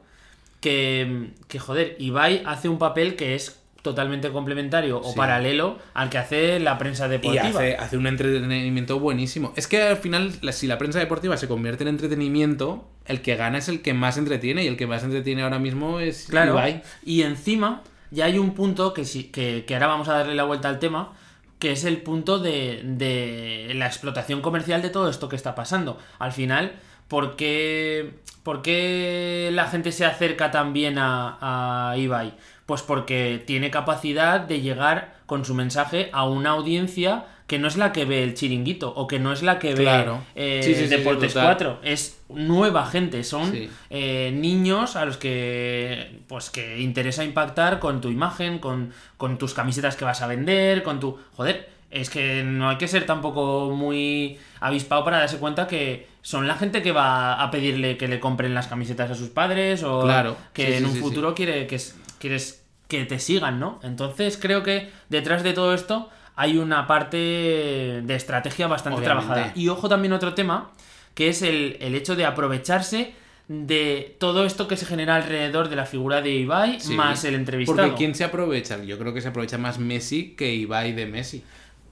que, 0.60 1.30
que, 1.46 1.58
joder, 1.60 1.94
Ibai 2.00 2.42
hace 2.44 2.68
un 2.68 2.78
papel 2.78 3.14
que 3.14 3.36
es 3.36 3.62
totalmente 3.82 4.30
complementario 4.30 4.98
o 5.00 5.12
Sí. 5.12 5.16
paralelo 5.16 5.78
al 5.94 6.10
que 6.10 6.18
hace 6.18 6.58
la 6.58 6.76
prensa 6.76 7.06
Y 7.06 7.10
deportiva. 7.10 7.44
hace, 7.44 7.76
hace 7.76 7.96
un 7.96 8.08
entretenimiento 8.08 8.98
buenísimo. 8.98 9.52
Es 9.54 9.68
que 9.68 9.80
al 9.82 9.96
final, 9.98 10.32
si 10.52 10.66
la 10.66 10.76
prensa 10.76 10.98
deportiva 10.98 11.36
se 11.36 11.46
convierte 11.46 11.84
en 11.84 11.88
entretenimiento, 11.90 12.88
el 13.06 13.22
que 13.22 13.36
gana 13.36 13.58
es 13.58 13.68
el 13.68 13.80
que 13.80 13.94
más 13.94 14.18
entretiene. 14.18 14.64
Y 14.64 14.66
el 14.66 14.76
que 14.76 14.88
más 14.88 15.04
entretiene 15.04 15.42
ahora 15.42 15.60
mismo 15.60 16.00
es 16.00 16.26
Claro. 16.28 16.52
Ibai. 16.54 16.82
Y 17.04 17.22
encima, 17.22 17.82
ya 18.10 18.24
hay 18.24 18.38
un 18.38 18.54
punto 18.54 18.92
que, 18.92 19.04
sí, 19.04 19.24
que, 19.24 19.64
que 19.66 19.74
ahora 19.74 19.86
vamos 19.86 20.08
a 20.08 20.14
darle 20.14 20.34
la 20.34 20.44
vuelta 20.44 20.68
al 20.68 20.80
tema, 20.80 21.12
que 21.58 21.72
es 21.72 21.84
el 21.84 22.02
punto 22.02 22.38
de, 22.38 22.82
de 22.84 23.72
la 23.74 23.86
explotación 23.86 24.40
comercial 24.40 24.82
de 24.82 24.90
todo 24.90 25.10
esto 25.10 25.28
que 25.28 25.36
está 25.36 25.54
pasando. 25.54 25.98
Al 26.18 26.32
final, 26.32 26.72
¿por 27.08 27.36
qué, 27.36 28.14
por 28.42 28.62
qué 28.62 29.50
la 29.52 29.66
gente 29.66 29.92
se 29.92 30.04
acerca 30.04 30.50
también 30.50 30.98
a, 30.98 31.90
a 31.90 31.96
Ibai? 31.96 32.34
Pues 32.66 32.82
porque 32.82 33.42
tiene 33.46 33.70
capacidad 33.70 34.40
de 34.40 34.60
llegar 34.60 35.16
con 35.26 35.44
su 35.44 35.54
mensaje 35.54 36.10
a 36.12 36.28
una 36.28 36.50
audiencia 36.50 37.26
que 37.48 37.58
no 37.58 37.66
es 37.66 37.76
la 37.76 37.90
que 37.92 38.04
ve 38.04 38.22
el 38.22 38.34
chiringuito 38.34 38.92
o 38.94 39.08
que 39.08 39.18
no 39.18 39.32
es 39.32 39.42
la 39.42 39.58
que 39.58 39.74
ve 39.74 39.82
Claro. 39.82 40.20
eh, 40.36 40.60
Sí, 40.62 40.74
sí, 40.76 40.86
Deportes 40.86 41.32
total. 41.32 41.46
4. 41.56 41.78
Es 41.82 42.20
nueva 42.28 42.86
gente, 42.86 43.24
son 43.24 43.52
eh, 43.90 44.30
niños 44.34 44.94
a 44.94 45.04
los 45.06 45.16
que 45.16 46.20
pues 46.28 46.50
que 46.50 46.78
interesa 46.80 47.24
impactar 47.24 47.78
con 47.80 48.00
tu 48.00 48.10
imagen, 48.10 48.58
con, 48.60 48.92
con 49.16 49.38
tus 49.38 49.54
camisetas 49.54 49.96
que 49.96 50.04
vas 50.04 50.22
a 50.22 50.26
vender, 50.28 50.82
con 50.82 51.00
tu... 51.00 51.18
Joder, 51.36 51.68
es 51.90 52.10
que 52.10 52.42
no 52.44 52.68
hay 52.68 52.76
que 52.76 52.86
ser 52.86 53.06
tampoco 53.06 53.70
muy 53.74 54.38
avispado 54.60 55.02
para 55.04 55.18
darse 55.20 55.38
cuenta 55.38 55.66
que 55.66 56.06
son 56.20 56.46
la 56.46 56.54
gente 56.54 56.82
que 56.82 56.92
va 56.92 57.42
a 57.42 57.50
pedirle 57.50 57.96
que 57.96 58.08
le 58.08 58.20
compren 58.20 58.52
las 58.54 58.66
camisetas 58.66 59.10
a 59.10 59.14
sus 59.14 59.30
padres 59.30 59.82
o 59.84 60.02
Claro. 60.02 60.36
que 60.52 60.66
Sí, 60.66 60.72
en 60.74 60.78
sí, 60.80 60.84
un 60.84 60.92
sí, 60.92 61.00
futuro 61.00 61.34
quiere 61.34 61.66
que 61.66 61.80
quieres 62.18 62.62
que 62.88 63.04
te 63.06 63.18
sigan, 63.18 63.58
¿no? 63.58 63.80
Entonces 63.82 64.36
creo 64.36 64.62
que 64.62 64.90
detrás 65.08 65.42
de 65.42 65.54
todo 65.54 65.72
esto 65.72 66.10
hay 66.40 66.56
una 66.56 66.86
parte 66.86 67.16
de 67.16 68.14
estrategia 68.14 68.68
bastante 68.68 69.00
Obviamente. 69.00 69.26
trabajada. 69.26 69.52
Y 69.56 69.68
ojo 69.68 69.88
también 69.88 70.12
otro 70.12 70.34
tema, 70.34 70.70
que 71.14 71.28
es 71.28 71.42
el, 71.42 71.76
el 71.80 71.94
hecho 71.96 72.14
de 72.14 72.24
aprovecharse 72.24 73.12
de 73.48 74.14
todo 74.20 74.44
esto 74.44 74.68
que 74.68 74.76
se 74.76 74.86
genera 74.86 75.16
alrededor 75.16 75.68
de 75.68 75.74
la 75.76 75.84
figura 75.86 76.20
de 76.22 76.30
Ibai 76.30 76.80
Sí. 76.80 76.94
más 76.94 77.24
el 77.24 77.34
entrevistado. 77.34 77.78
Porque 77.78 77.94
¿quién 77.96 78.14
se 78.14 78.22
aprovecha? 78.24 78.82
Yo 78.84 78.98
creo 78.98 79.12
que 79.14 79.20
se 79.20 79.28
aprovecha 79.28 79.58
más 79.58 79.78
Messi 79.78 80.34
que 80.36 80.54
Ibai 80.54 80.92
de 80.92 81.06
Messi. 81.06 81.42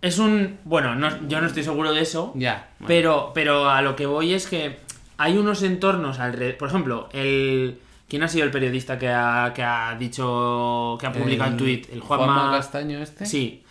Es 0.00 0.18
un... 0.18 0.58
Bueno, 0.64 0.94
no- 0.94 1.26
yo 1.28 1.40
no 1.40 1.46
estoy 1.48 1.64
seguro 1.64 1.92
de 1.92 2.02
eso, 2.02 2.32
Ya. 2.36 2.68
bueno. 2.78 2.86
pero, 2.86 3.30
pero 3.34 3.68
a 3.70 3.82
lo 3.82 3.96
que 3.96 4.06
voy 4.06 4.32
es 4.34 4.46
que 4.46 4.76
hay 5.16 5.36
unos 5.38 5.62
entornos 5.62 6.20
alrededor... 6.20 6.56
Por 6.58 6.68
ejemplo, 6.68 7.08
el... 7.12 7.80
¿Quién 8.08 8.22
ha 8.22 8.28
sido 8.28 8.44
el 8.44 8.52
periodista 8.52 8.98
que 8.98 9.08
ha, 9.08 9.50
que 9.54 9.64
ha 9.64 9.96
dicho... 9.98 10.96
que 11.00 11.06
ha 11.06 11.12
publicado 11.12 11.50
el, 11.50 11.56
tweet? 11.56 11.82
El 11.92 12.00
Juanma... 12.00 12.26
Juanma 12.26 12.50
Castaño 12.58 12.98
este. 13.00 13.26
Sí. 13.26 13.62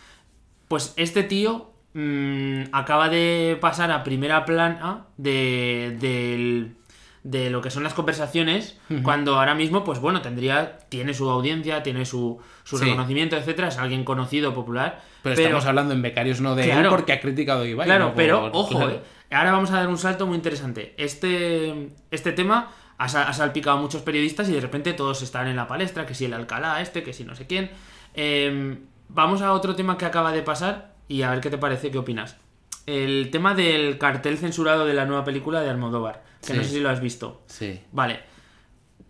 Pues 0.68 0.94
este 0.98 1.24
tío 1.24 1.72
mm, 1.94 2.64
acaba 2.72 3.10
de 3.10 3.58
pasar 3.62 3.92
a 3.92 4.04
primera 4.04 4.46
plana 4.46 5.06
de, 5.18 5.96
del- 6.00 6.76
de 7.24 7.50
lo 7.50 7.60
que 7.62 7.72
son 7.72 7.82
las 7.84 7.96
conversaciones, 7.96 8.78
cuando 9.02 9.40
ahora 9.40 9.56
mismo, 9.56 9.84
pues 9.84 9.98
bueno, 10.00 10.22
tendría, 10.22 10.78
tiene 10.90 11.14
su 11.16 11.28
audiencia, 11.28 11.82
tiene 11.82 12.06
su, 12.06 12.40
su 12.64 12.78
Sí. 12.78 12.86
reconocimiento, 12.86 13.36
etcétera, 13.36 13.70
es 13.70 13.78
alguien 13.80 14.04
conocido, 14.04 14.54
popular. 14.54 15.02
Pero, 15.24 15.34
estamos 15.42 15.66
hablando 15.66 15.96
en 15.96 16.04
becarios 16.04 16.40
no 16.40 16.54
de 16.54 16.66
él 16.66 16.70
Claro. 16.72 16.92
porque 16.92 17.14
ha 17.14 17.20
criticado 17.22 17.64
a 17.64 17.68
Ibai. 17.68 17.88
Claro, 17.88 18.10
no 18.10 18.16
pero 18.16 18.42
por- 18.52 18.62
ojo, 18.62 18.76
claro. 18.78 18.92
eh, 18.92 19.36
ahora 19.36 19.52
vamos 19.54 19.72
a 19.72 19.78
dar 19.78 19.88
un 19.88 19.98
salto 19.98 20.28
muy 20.28 20.36
interesante. 20.36 20.94
Este, 20.98 21.90
este 22.12 22.32
tema 22.32 22.72
ha, 23.00 23.10
sa- 23.10 23.28
ha 23.28 23.34
salpicado 23.34 23.78
a 23.80 23.82
muchos 23.82 24.04
periodistas 24.04 24.48
y 24.50 24.54
de 24.54 24.62
repente 24.62 24.94
todos 24.94 25.24
están 25.24 25.48
en 25.48 25.56
la 25.56 25.68
palestra, 25.68 26.06
que 26.06 26.14
si 26.14 26.26
el 26.26 26.34
Alcalá 26.36 26.80
este, 26.80 27.02
que 27.02 27.12
si 27.14 27.24
no 27.24 27.34
sé 27.36 27.48
quién. 27.48 27.72
Eh, 28.14 28.78
vamos 29.10 29.42
a 29.42 29.54
otro 29.54 29.76
tema 29.76 29.98
que 29.98 30.06
acaba 30.06 30.32
de 30.32 30.42
pasar 30.42 30.94
y 31.08 31.22
a 31.22 31.32
ver 31.32 31.42
qué 31.42 31.50
te 31.50 31.58
parece, 31.58 31.92
qué 31.92 31.98
opinas. 31.98 32.38
El 32.86 33.30
tema 33.32 33.56
del 33.56 33.98
cartel 33.98 34.38
censurado 34.38 34.86
de 34.86 34.94
la 34.94 35.06
nueva 35.06 35.24
película 35.24 35.62
de 35.62 35.70
Almodóvar, 35.70 36.24
que 36.46 36.54
no 36.54 36.64
sé 36.64 36.70
si 36.70 36.80
lo 36.80 36.90
has 36.90 37.02
visto. 37.02 37.42
Sí. 37.48 37.80
Vale. 37.92 38.20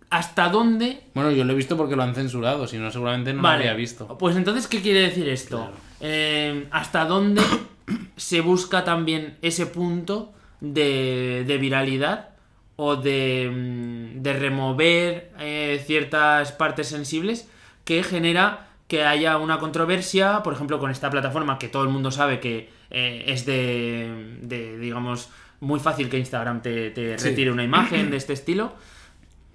hasta 0.08 0.48
dónde 0.48 1.02
Bueno, 1.14 1.30
yo 1.30 1.44
lo 1.44 1.52
he 1.52 1.56
visto 1.56 1.76
porque 1.76 1.96
lo 1.96 2.02
han 2.02 2.14
censurado, 2.14 2.66
si 2.66 2.78
no, 2.78 2.90
seguramente 2.90 3.34
no 3.34 3.42
lo 3.42 3.48
habría 3.48 3.74
visto. 3.74 4.16
Pues 4.18 4.36
entonces, 4.36 4.66
¿qué 4.66 4.80
quiere 4.80 5.00
decir 5.00 5.28
esto? 5.28 5.58
Claro. 5.58 5.76
Eh, 6.00 6.68
¿Hasta 6.70 7.04
dónde 7.04 7.42
se 8.16 8.40
busca 8.40 8.84
también 8.84 9.36
ese 9.42 9.66
punto 9.66 10.32
de, 10.60 11.44
de 11.46 11.58
viralidad 11.58 12.30
o 12.76 12.96
de, 12.96 13.50
mm, 13.50 14.22
de 14.22 14.32
remover 14.34 15.32
eh, 15.38 15.82
ciertas 15.86 16.52
partes 16.52 16.88
sensibles 16.88 17.48
que 17.84 18.02
genera 18.02 18.68
que 18.88 19.04
haya 19.04 19.36
una 19.38 19.58
controversia, 19.58 20.42
por 20.42 20.52
ejemplo, 20.54 20.78
con 20.78 20.90
esta 20.90 21.10
plataforma 21.10 21.58
que 21.58 21.68
todo 21.68 21.82
el 21.82 21.88
mundo 21.88 22.10
sabe 22.10 22.38
que 22.40 22.70
eh, 22.90 23.24
es 23.26 23.44
de, 23.46 24.38
de, 24.42 24.78
digamos, 24.78 25.28
muy 25.60 25.80
fácil 25.80 26.08
que 26.08 26.18
Instagram 26.18 26.62
te, 26.62 26.90
te 26.90 27.18
Sí. 27.18 27.30
retire 27.30 27.50
una 27.50 27.64
imagen 27.64 28.10
de 28.10 28.16
este 28.16 28.32
estilo? 28.32 28.74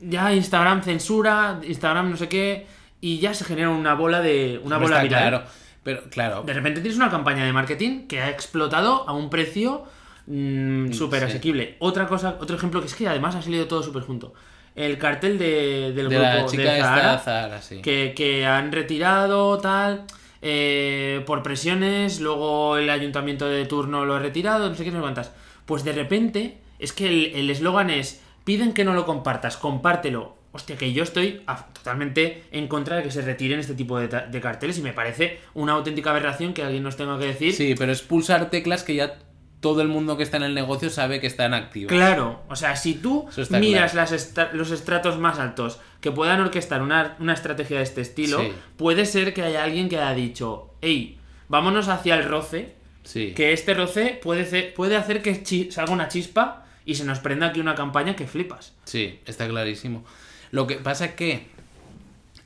ya 0.03 0.33
Instagram 0.33 0.81
censura, 0.81 1.59
Instagram 1.63 2.09
no 2.09 2.17
sé 2.17 2.27
qué, 2.27 2.65
y 2.99 3.19
ya 3.19 3.35
se 3.35 3.45
genera 3.45 3.69
una 3.69 3.93
bola 3.93 4.19
de 4.19 4.59
una 4.63 4.77
bola 4.79 5.03
viral. 5.03 5.21
claro. 5.29 5.43
Pero, 5.83 6.01
claro, 6.09 6.43
De 6.43 6.53
repente 6.53 6.81
tienes 6.81 6.97
una 6.97 7.09
campaña 7.11 7.45
de 7.45 7.53
marketing 7.53 8.07
que 8.07 8.19
ha 8.21 8.29
explotado 8.29 9.07
a 9.07 9.13
un 9.13 9.29
precio 9.29 9.85
mm, 10.27 10.91
súper 10.93 11.19
sí. 11.21 11.25
asequible. 11.25 11.75
Otra 11.79 12.07
cosa, 12.07 12.37
otro 12.39 12.55
ejemplo 12.55 12.81
que 12.81 12.87
es 12.87 12.95
que 12.95 13.07
además 13.07 13.35
ha 13.35 13.41
salido 13.43 13.67
todo 13.67 13.81
súper 13.83 14.03
junto. 14.03 14.33
El 14.75 14.97
cartel 14.97 15.37
de, 15.37 15.91
del 15.93 16.07
de 16.09 16.15
grupo 16.15 16.21
la 16.21 16.45
chica 16.45 16.63
de 16.73 16.79
esta, 16.79 17.17
Zahara, 17.19 17.61
sí. 17.61 17.81
que, 17.81 18.13
que 18.15 18.45
han 18.45 18.71
retirado 18.71 19.57
tal 19.57 20.05
eh, 20.41 21.21
por 21.25 21.43
presiones, 21.43 22.19
luego 22.21 22.77
el 22.77 22.89
ayuntamiento 22.89 23.47
de 23.49 23.65
turno 23.65 24.05
lo 24.05 24.15
ha 24.15 24.19
retirado, 24.19 24.69
no 24.69 24.75
sé 24.75 24.83
qué, 24.83 24.91
no 24.91 25.01
cuántas. 25.01 25.31
Pues 25.65 25.83
de 25.83 25.91
repente, 25.91 26.57
es 26.79 26.93
que 26.93 27.33
el 27.35 27.49
eslogan 27.49 27.89
es, 27.89 28.21
piden 28.43 28.73
que 28.73 28.83
no 28.85 28.93
lo 28.93 29.05
compartas, 29.05 29.57
compártelo. 29.57 30.35
Hostia, 30.53 30.75
que 30.75 30.91
yo 30.91 31.03
estoy 31.03 31.43
a- 31.47 31.67
totalmente 31.67 32.43
en 32.51 32.67
contra 32.67 32.97
de 32.97 33.03
que 33.03 33.11
se 33.11 33.21
retiren 33.21 33.59
este 33.59 33.73
tipo 33.73 33.97
de, 33.99 34.07
de 34.07 34.41
carteles 34.41 34.77
y 34.79 34.81
me 34.81 34.91
parece 34.91 35.39
una 35.53 35.73
auténtica 35.73 36.09
aberración 36.09 36.53
que 36.53 36.61
alguien 36.63 36.83
nos 36.83 36.97
tenga 36.97 37.17
que 37.19 37.27
decir. 37.27 37.53
Sí, 37.53 37.73
pero 37.77 37.91
es 37.93 38.01
pulsar 38.01 38.49
teclas 38.49 38.83
que 38.83 38.95
ya 38.95 39.17
todo 39.61 39.81
el 39.81 39.87
mundo 39.87 40.17
que 40.17 40.23
está 40.23 40.37
en 40.37 40.43
el 40.43 40.53
negocio 40.53 40.89
sabe 40.89 41.21
que 41.21 41.27
están 41.27 41.53
activas. 41.53 41.89
Claro, 41.91 42.41
o 42.49 42.55
sea, 42.55 42.75
si 42.75 42.95
tú 42.95 43.27
miras 43.51 43.93
las 43.93 44.33
los 44.53 44.71
estratos 44.71 45.17
más 45.17 45.39
altos 45.39 45.79
que 46.01 46.11
puedan 46.11 46.41
orquestar 46.41 46.81
una, 46.81 47.15
una 47.19 47.33
estrategia 47.33 47.77
de 47.77 47.83
este 47.83 48.01
estilo, 48.01 48.39
Sí. 48.41 48.51
puede 48.75 49.05
ser 49.05 49.33
que 49.33 49.43
haya 49.43 49.63
alguien 49.63 49.87
que 49.87 49.97
haya 49.97 50.13
dicho, 50.13 50.73
hey, 50.81 51.19
vámonos 51.47 51.87
hacia 51.87 52.15
el 52.15 52.25
roce, 52.27 52.75
Sí. 53.03 53.33
que 53.35 53.53
este 53.53 53.73
roce 53.73 54.19
puede, 54.21 54.45
ce- 54.45 54.73
puede 54.75 54.95
hacer 54.97 55.21
que 55.21 55.43
salga 55.71 55.93
una 55.93 56.07
chispa 56.07 56.65
y 56.85 56.95
se 56.95 57.05
nos 57.05 57.19
prenda 57.19 57.47
aquí 57.47 57.59
una 57.59 57.75
campaña 57.75 58.15
que 58.15 58.25
flipas. 58.27 58.73
Sí, 58.85 59.19
está 59.25 59.47
clarísimo. 59.47 60.03
Lo 60.51 60.65
que 60.67 60.75
pasa 60.77 61.05
es 61.05 61.13
que, 61.13 61.47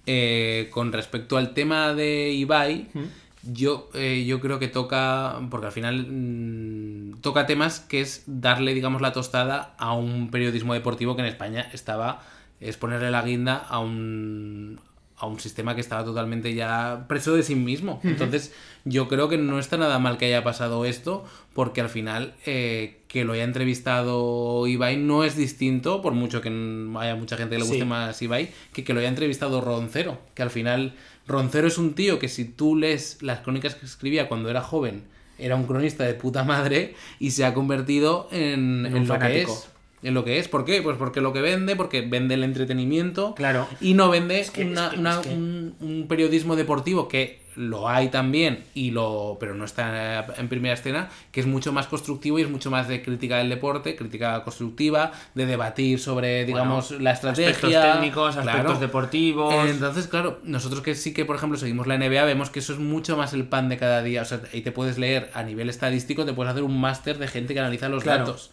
eh, 0.06 0.70
con 0.72 0.92
respecto 0.92 1.38
al 1.38 1.54
tema 1.54 1.94
de 1.94 2.32
Ibai, 2.32 2.88
yo, 3.46 3.90
eh, 3.94 4.26
yo 4.28 4.40
creo 4.42 4.60
que 4.60 4.68
toca, 4.68 5.40
porque 5.50 5.68
al 5.68 5.72
final 5.72 6.08
mm, 6.10 7.22
toca 7.22 7.46
temas 7.46 7.80
que 7.80 8.02
es 8.02 8.24
darle, 8.28 8.74
digamos, 8.74 9.02
la 9.02 9.12
tostada 9.14 9.76
a 9.78 9.94
un 9.94 10.30
periodismo 10.32 10.74
deportivo 10.74 11.16
que 11.16 11.22
en 11.22 11.28
España 11.28 11.70
estaba, 11.74 12.24
es 12.60 12.78
ponerle 12.78 13.12
la 13.12 13.22
guinda 13.22 13.56
a 13.58 13.80
un, 13.80 14.80
a 15.18 15.28
un 15.28 15.40
sistema 15.40 15.76
que 15.76 15.82
estaba 15.82 16.04
totalmente 16.04 16.54
ya 16.54 17.06
preso 17.08 17.36
de 17.36 17.44
sí 17.44 17.56
mismo. 17.56 18.00
Entonces, 18.04 18.54
yo 18.84 19.08
creo 19.08 19.30
que 19.30 19.38
no 19.38 19.60
está 19.60 19.78
nada 19.78 20.00
mal 20.00 20.18
que 20.18 20.26
haya 20.26 20.44
pasado 20.44 20.86
esto, 20.86 21.26
porque 21.54 21.82
al 21.82 21.90
final 21.90 22.34
eh, 22.46 23.02
que 23.08 23.24
lo 23.24 23.34
haya 23.34 23.44
entrevistado 23.44 24.68
Ibai 24.68 24.98
no 24.98 25.24
es 25.24 25.36
distinto, 25.38 26.02
por 26.02 26.14
mucho 26.14 26.42
que 26.42 26.50
haya 27.00 27.16
mucha 27.16 27.38
gente 27.38 27.56
que 27.56 27.62
le 27.62 27.68
guste 27.68 27.80
Sí. 27.84 27.86
más 27.86 28.22
Ibai, 28.22 28.50
que 28.74 28.84
que 28.84 28.94
lo 28.94 29.00
haya 29.00 29.10
entrevistado 29.10 29.62
Roncero, 29.62 30.20
que 30.34 30.42
al 30.44 30.50
final 30.50 30.96
Roncero 31.28 31.68
es 31.68 31.78
un 31.78 31.94
tío 31.94 32.20
que 32.20 32.28
si 32.30 32.46
tú 32.46 32.76
lees 32.76 33.18
las 33.22 33.40
crónicas 33.40 33.76
que 33.76 33.86
escribía 33.86 34.28
cuando 34.28 34.50
era 34.50 34.62
joven, 34.62 35.04
era 35.38 35.56
un 35.56 35.66
cronista 35.66 36.04
de 36.04 36.14
puta 36.14 36.44
madre 36.44 36.96
y 37.20 37.32
se 37.32 37.46
ha 37.46 37.54
convertido 37.54 38.28
en, 38.32 38.86
En 38.86 39.08
lo 39.08 39.20
que 39.20 39.42
es. 39.42 39.70
En 40.04 40.14
lo 40.14 40.24
que 40.24 40.38
es, 40.38 40.48
¿por 40.48 40.66
qué? 40.66 40.84
Pues 40.84 40.98
porque 40.98 41.20
lo 41.20 41.34
que 41.34 41.42
vende, 41.42 41.76
porque 41.76 42.02
vende 42.02 42.36
el 42.36 42.44
entretenimiento 42.44 43.34
Claro. 43.34 43.68
y 43.82 43.96
no 43.96 44.10
vende 44.10 44.46
que- 44.54 44.64
una- 44.66 44.88
es 44.88 44.94
que- 44.94 45.00
una- 45.00 45.20
es 45.20 45.28
que- 45.28 45.34
Un, 45.34 45.76
un 45.82 46.08
periodismo 46.08 46.56
deportivo 46.56 47.08
que 47.08 47.40
lo 47.56 47.88
hay 47.88 48.10
también 48.10 48.66
y 48.74 48.92
lo 48.92 49.38
pero 49.40 49.56
no 49.56 49.64
está 49.66 50.26
en 50.38 50.50
primera 50.50 50.74
escena 50.74 51.10
que 51.32 51.40
es 51.40 51.46
mucho 51.46 51.72
más 51.72 51.88
constructivo 51.88 52.38
y 52.38 52.42
es 52.42 52.50
mucho 52.50 52.70
más 52.70 52.88
de 52.88 53.02
crítica 53.02 53.38
del 53.38 53.50
deporte 53.50 53.96
crítica 53.96 54.44
constructiva 54.44 55.12
de 55.36 55.46
debatir 55.46 56.00
sobre 56.00 56.44
digamos 56.46 56.92
la 56.92 57.12
estrategia 57.12 57.52
Aspectos 57.52 57.94
técnicos, 57.94 58.36
aspectos 58.38 58.62
Claro. 58.64 58.80
deportivos. 58.80 59.70
Entonces, 59.70 60.08
claro, 60.08 60.40
nosotros 60.44 60.82
que 60.82 60.96
sí 60.96 61.14
que, 61.14 61.24
por 61.26 61.36
ejemplo, 61.38 61.58
seguimos 61.58 61.88
la 61.88 61.96
NBA, 61.98 62.24
vemos 62.26 62.50
que 62.50 62.60
eso 62.60 62.74
es 62.74 62.80
mucho 62.80 63.16
más 63.18 63.34
el 63.34 63.46
pan 63.46 63.70
de 63.70 63.78
cada 63.78 64.02
día. 64.04 64.22
O 64.22 64.26
sea, 64.26 64.42
ahí 64.54 64.62
te 64.62 64.72
puedes 64.72 64.98
leer 64.98 65.30
a 65.34 65.44
nivel 65.44 65.70
estadístico, 65.70 66.26
te 66.26 66.34
puedes 66.34 66.52
hacer 66.52 66.64
un 66.64 66.80
máster 66.80 67.18
de 67.18 67.28
gente 67.28 67.54
que 67.54 67.60
analiza 67.62 67.88
los 67.90 68.04
Claro. 68.04 68.26
datos. 68.26 68.52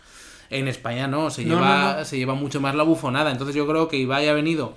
En 0.50 0.68
España 0.68 1.08
no, 1.08 1.30
se, 1.30 1.44
No, 1.44 1.56
lleva, 1.56 1.92
no, 1.94 1.98
no. 1.98 2.04
se 2.04 2.18
lleva 2.18 2.34
mucho 2.34 2.60
más 2.60 2.74
la 2.74 2.82
bufonada. 2.82 3.30
Entonces 3.32 3.56
yo 3.56 3.66
creo 3.66 3.88
que 3.88 3.96
Ibai 3.96 4.28
ha 4.28 4.32
venido 4.34 4.76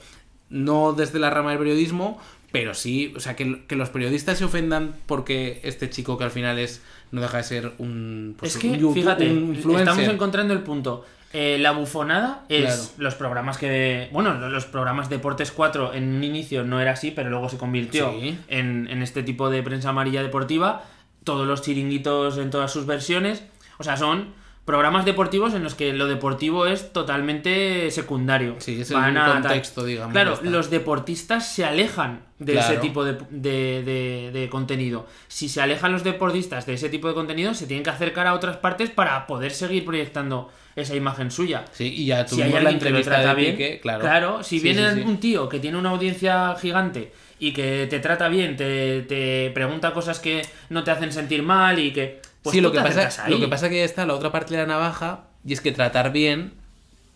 no 0.50 0.94
desde 0.94 1.20
la 1.20 1.30
rama 1.32 1.50
del 1.50 1.60
periodismo, 1.60 2.20
pero 2.60 2.74
sí, 2.74 3.14
o 3.16 3.20
sea, 3.20 3.36
que, 3.36 3.66
que 3.68 3.76
los 3.76 3.90
periodistas 3.90 4.38
se 4.38 4.46
ofendan 4.46 4.96
porque 5.08 5.60
este 5.64 5.90
chico 5.90 6.18
que 6.18 6.24
al 6.24 6.32
final 6.32 6.58
es 6.58 6.82
no 7.12 7.20
deja 7.22 7.38
de 7.38 7.44
ser 7.44 7.72
un, 7.80 8.36
pues, 8.38 8.56
es 8.56 8.62
que, 8.62 8.70
un 8.70 8.78
YouTube- 8.80 8.94
fíjate, 8.94 9.30
un 9.30 9.56
influencer. 9.56 9.90
estamos 9.90 10.14
encontrando 10.14 10.54
el 10.54 10.62
punto. 10.62 11.06
Eh, 11.34 11.58
la 11.60 11.72
bufonada 11.72 12.46
es 12.48 12.64
Claro. 12.64 12.82
los 12.98 13.16
programas 13.16 13.58
que. 13.58 14.08
Bueno, 14.14 14.36
los 14.48 14.66
programas 14.66 15.10
Deportes 15.10 15.52
4 15.52 15.94
en 15.94 16.16
un 16.16 16.24
inicio 16.24 16.64
no 16.64 16.80
era 16.80 16.92
así, 16.92 17.12
pero 17.12 17.30
luego 17.30 17.50
se 17.50 17.58
convirtió 17.58 18.12
Sí. 18.22 18.40
en, 18.48 18.88
en 18.90 19.02
este 19.02 19.22
tipo 19.22 19.50
de 19.50 19.62
prensa 19.62 19.90
amarilla 19.90 20.24
deportiva. 20.24 20.84
Todos 21.26 21.46
los 21.46 21.62
chiringuitos 21.62 22.38
en 22.38 22.52
todas 22.52 22.72
sus 22.72 22.86
versiones. 22.86 23.44
O 23.80 23.84
sea, 23.84 23.98
son 23.98 24.30
programas 24.66 25.06
deportivos 25.06 25.54
en 25.54 25.64
los 25.64 25.76
que 25.76 25.94
lo 25.94 26.08
deportivo 26.08 26.66
es 26.66 26.92
totalmente 26.92 27.92
secundario. 27.92 28.56
Sí, 28.58 28.82
es 28.82 28.90
el 28.90 28.98
Van 28.98 29.16
a- 29.18 29.34
contexto, 29.34 29.86
digamos, 29.86 30.12
Claro, 30.14 30.40
los 30.44 30.70
deportistas 30.72 31.48
se 31.54 31.64
alejan 31.66 32.22
de 32.40 32.54
ese 32.58 32.66
Claro. 32.70 32.82
tipo 32.82 33.06
de, 33.06 33.14
de- 33.30 33.84
de- 33.84 34.32
de 34.34 34.50
contenido. 34.50 35.06
Si 35.28 35.50
se 35.50 35.62
alejan 35.62 35.92
los 35.92 36.04
deportistas 36.04 36.66
de 36.66 36.74
ese 36.74 36.90
tipo 36.90 37.08
de 37.08 37.14
contenido, 37.14 37.54
se 37.54 37.68
tienen 37.68 37.84
que 37.84 37.92
acercar 37.92 38.26
a 38.28 38.34
otras 38.34 38.58
partes 38.58 38.90
para 38.90 39.28
poder 39.28 39.52
seguir 39.52 39.86
proyectando 39.86 40.50
esa 40.76 40.96
imagen 40.96 41.30
suya. 41.32 41.64
Sí, 41.72 41.94
y 41.96 42.06
ya 42.08 42.28
Si 42.28 42.42
hay 42.42 42.50
tuvimos 42.50 42.52
la 42.64 42.70
alguien 42.70 42.80
que 42.80 42.90
lo 42.92 42.98
entrevista 42.98 43.28
de 43.30 43.36
bien, 43.36 43.52
Piqué, 43.56 43.80
claro. 43.82 44.44
si 44.44 44.58
Sí, 44.60 44.64
viene 44.64 44.90
sí, 44.94 44.96
sí. 44.98 45.02
un 45.08 45.18
tío 45.20 45.48
que 45.48 45.60
tiene 45.60 45.78
una 45.78 45.92
audiencia 45.92 46.56
gigante 46.60 47.14
y 47.40 47.54
que 47.54 47.88
te 47.90 48.00
trata 48.00 48.28
bien, 48.30 48.58
te, 48.58 49.04
te 49.04 49.52
pregunta 49.54 49.94
cosas 49.94 50.20
que 50.20 50.42
no 50.70 50.84
te 50.84 50.90
hacen 50.92 51.12
sentir 51.14 51.44
mal 51.44 51.78
y 51.80 51.92
que... 51.94 52.20
Pues 52.46 52.54
sí, 52.54 52.62
lo 52.62 52.72
que, 52.72 52.80
pasa, 52.80 53.28
lo 53.28 53.40
que 53.40 53.48
pasa 53.50 53.70
que 53.70 53.84
está 53.84 54.06
la 54.06 54.14
otra 54.14 54.32
parte 54.32 54.54
de 54.56 54.62
la 54.62 54.68
navaja 54.68 55.26
y 55.46 55.52
es 55.54 55.60
que 55.62 55.72
tratar 55.74 56.12
bien, 56.14 56.54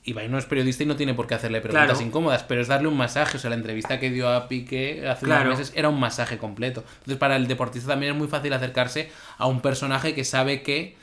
Ibai 0.03 0.27
no 0.27 0.37
es 0.37 0.45
periodista 0.45 0.83
y 0.83 0.85
no 0.85 0.95
tiene 0.95 1.13
por 1.13 1.27
qué 1.27 1.35
hacerle 1.35 1.61
preguntas 1.61 1.89
Claro. 1.91 2.05
incómodas, 2.05 2.43
pero 2.43 2.61
es 2.61 2.67
darle 2.67 2.87
un 2.87 2.97
masaje. 2.97 3.37
O 3.37 3.39
sea, 3.39 3.49
la 3.49 3.55
entrevista 3.55 3.99
que 3.99 4.09
dio 4.09 4.29
a 4.29 4.47
Piqué 4.47 5.07
hace 5.07 5.25
Claro. 5.25 5.45
unos 5.47 5.59
meses 5.59 5.73
era 5.75 5.89
un 5.89 5.99
masaje 5.99 6.37
completo. 6.37 6.83
Entonces, 6.99 7.17
para 7.17 7.35
el 7.35 7.47
deportista 7.47 7.89
también 7.89 8.13
es 8.13 8.17
muy 8.17 8.27
fácil 8.27 8.51
acercarse 8.53 9.11
a 9.37 9.45
un 9.45 9.61
personaje 9.61 10.15
que 10.15 10.23
sabe 10.23 10.61
que 10.63 10.95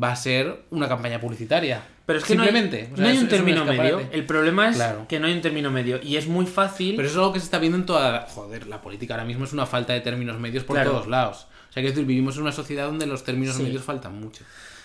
va 0.00 0.12
a 0.12 0.16
ser 0.16 0.62
una 0.70 0.88
campaña 0.88 1.20
publicitaria. 1.20 1.82
Pero 2.06 2.18
es 2.20 2.24
que 2.24 2.34
no 2.36 2.42
hay- 2.42 2.48
Simplemente. 2.50 2.88
no 2.90 2.94
o 2.94 2.96
sea, 2.98 3.06
hay, 3.08 3.16
es- 3.16 3.22
un 3.22 3.28
término 3.28 3.64
medio. 3.64 4.08
El 4.12 4.24
problema 4.24 4.68
es 4.68 4.76
Claro. 4.76 5.06
que 5.08 5.18
no 5.18 5.26
hay 5.26 5.32
un 5.32 5.40
término 5.40 5.70
medio. 5.70 6.00
Y 6.02 6.16
es 6.16 6.28
muy 6.28 6.46
fácil... 6.46 6.94
Pero 6.96 7.08
eso 7.08 7.16
es 7.16 7.18
algo 7.18 7.32
que 7.32 7.40
se 7.40 7.46
está 7.46 7.58
viendo 7.58 7.76
en 7.78 7.84
toda. 7.86 8.26
Joder, 8.30 8.68
la 8.68 8.80
política 8.80 9.14
ahora 9.14 9.24
mismo 9.24 9.44
es 9.44 9.52
una 9.52 9.66
falta 9.66 9.92
de 9.92 10.00
términos 10.00 10.38
medios 10.38 10.62
por 10.64 10.80
todos 10.82 11.08
lados. 11.08 11.46
Sea, 11.76 11.82
quiero 11.82 11.94
decir, 11.94 12.06
vivimos 12.06 12.36
en 12.36 12.42
una 12.42 12.52
sociedad 12.52 12.86
donde 12.86 13.04
los 13.06 13.22
términos 13.22 13.56
Sí. 13.56 13.64
medios 13.64 13.82
faltan 13.84 14.18
mucho. 14.18 14.42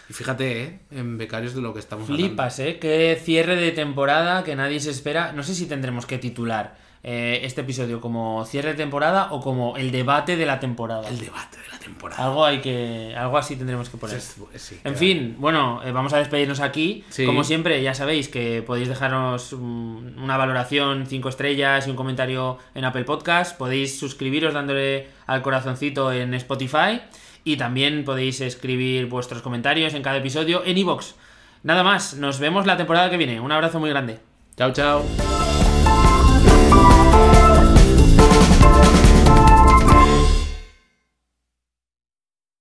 Y 0.09 0.13
fíjate, 0.13 0.61
¿eh? 0.63 0.79
En 0.91 1.17
becarios 1.17 1.55
de 1.55 1.61
lo 1.61 1.73
que 1.73 1.79
estamos 1.79 2.05
Flipas, 2.05 2.59
¿eh? 2.59 2.79
Qué 2.81 3.17
cierre 3.23 3.55
de 3.55 3.71
temporada 3.71 4.43
que 4.43 4.57
nadie 4.57 4.77
se 4.81 4.89
espera. 4.89 5.31
No 5.31 5.41
sé 5.41 5.55
si 5.55 5.67
tendremos 5.67 6.05
que 6.05 6.17
titular 6.17 6.75
eh, 7.03 7.41
este 7.43 7.61
episodio 7.61 7.99
como 7.99 8.45
cierre 8.45 8.69
de 8.69 8.75
temporada 8.75 9.29
o 9.31 9.41
como 9.41 9.75
el 9.77 9.91
debate 9.91 10.35
de 10.37 10.45
la 10.45 10.59
temporada. 10.59 11.07
El 11.09 11.19
debate 11.19 11.57
de 11.59 11.67
la 11.71 11.79
temporada. 11.79 12.23
Algo 12.23 12.45
hay 12.45 12.59
que. 12.59 13.15
Algo 13.17 13.37
así 13.37 13.55
tendremos 13.55 13.89
que 13.89 13.97
poner. 13.97 14.17
Es- 14.17 14.35
es- 14.53 14.61
sí, 14.61 14.79
En 14.83 14.95
fin, 14.95 15.35
bueno, 15.39 15.81
eh, 15.83 15.91
vamos 15.91 16.13
a 16.13 16.17
despedirnos 16.19 16.59
aquí. 16.59 17.03
Sí. 17.09 17.25
Como 17.25 17.43
siempre, 17.43 17.81
ya 17.81 17.93
sabéis 17.93 18.29
que 18.29 18.61
podéis 18.61 18.87
dejarnos 18.89 19.53
una 19.53 20.37
valoración, 20.37 21.05
cinco 21.07 21.29
estrellas 21.29 21.87
y 21.87 21.89
un 21.89 21.95
comentario 21.95 22.59
en 22.75 22.85
Apple 22.85 23.03
Podcast. 23.03 23.57
Podéis 23.57 23.99
suscribiros 23.99 24.53
dándole 24.53 25.07
al 25.25 25.41
corazoncito 25.41 26.11
en 26.11 26.33
Spotify. 26.35 27.01
Y 27.43 27.57
también 27.57 28.05
podéis 28.05 28.39
escribir 28.41 29.07
vuestros 29.07 29.41
comentarios 29.41 29.95
en 29.95 30.03
cada 30.03 30.17
episodio 30.17 30.61
en 30.63 30.77
iVoox. 30.77 31.15
Nada 31.63 31.81
más, 31.83 32.13
nos 32.13 32.39
vemos 32.39 32.67
la 32.67 32.77
temporada 32.77 33.09
que 33.09 33.17
viene. 33.17 33.39
Un 33.39 33.51
abrazo 33.51 33.79
muy 33.79 33.89
grande. 33.89 34.19
Chao, 34.55 34.71
chao. 34.71 35.50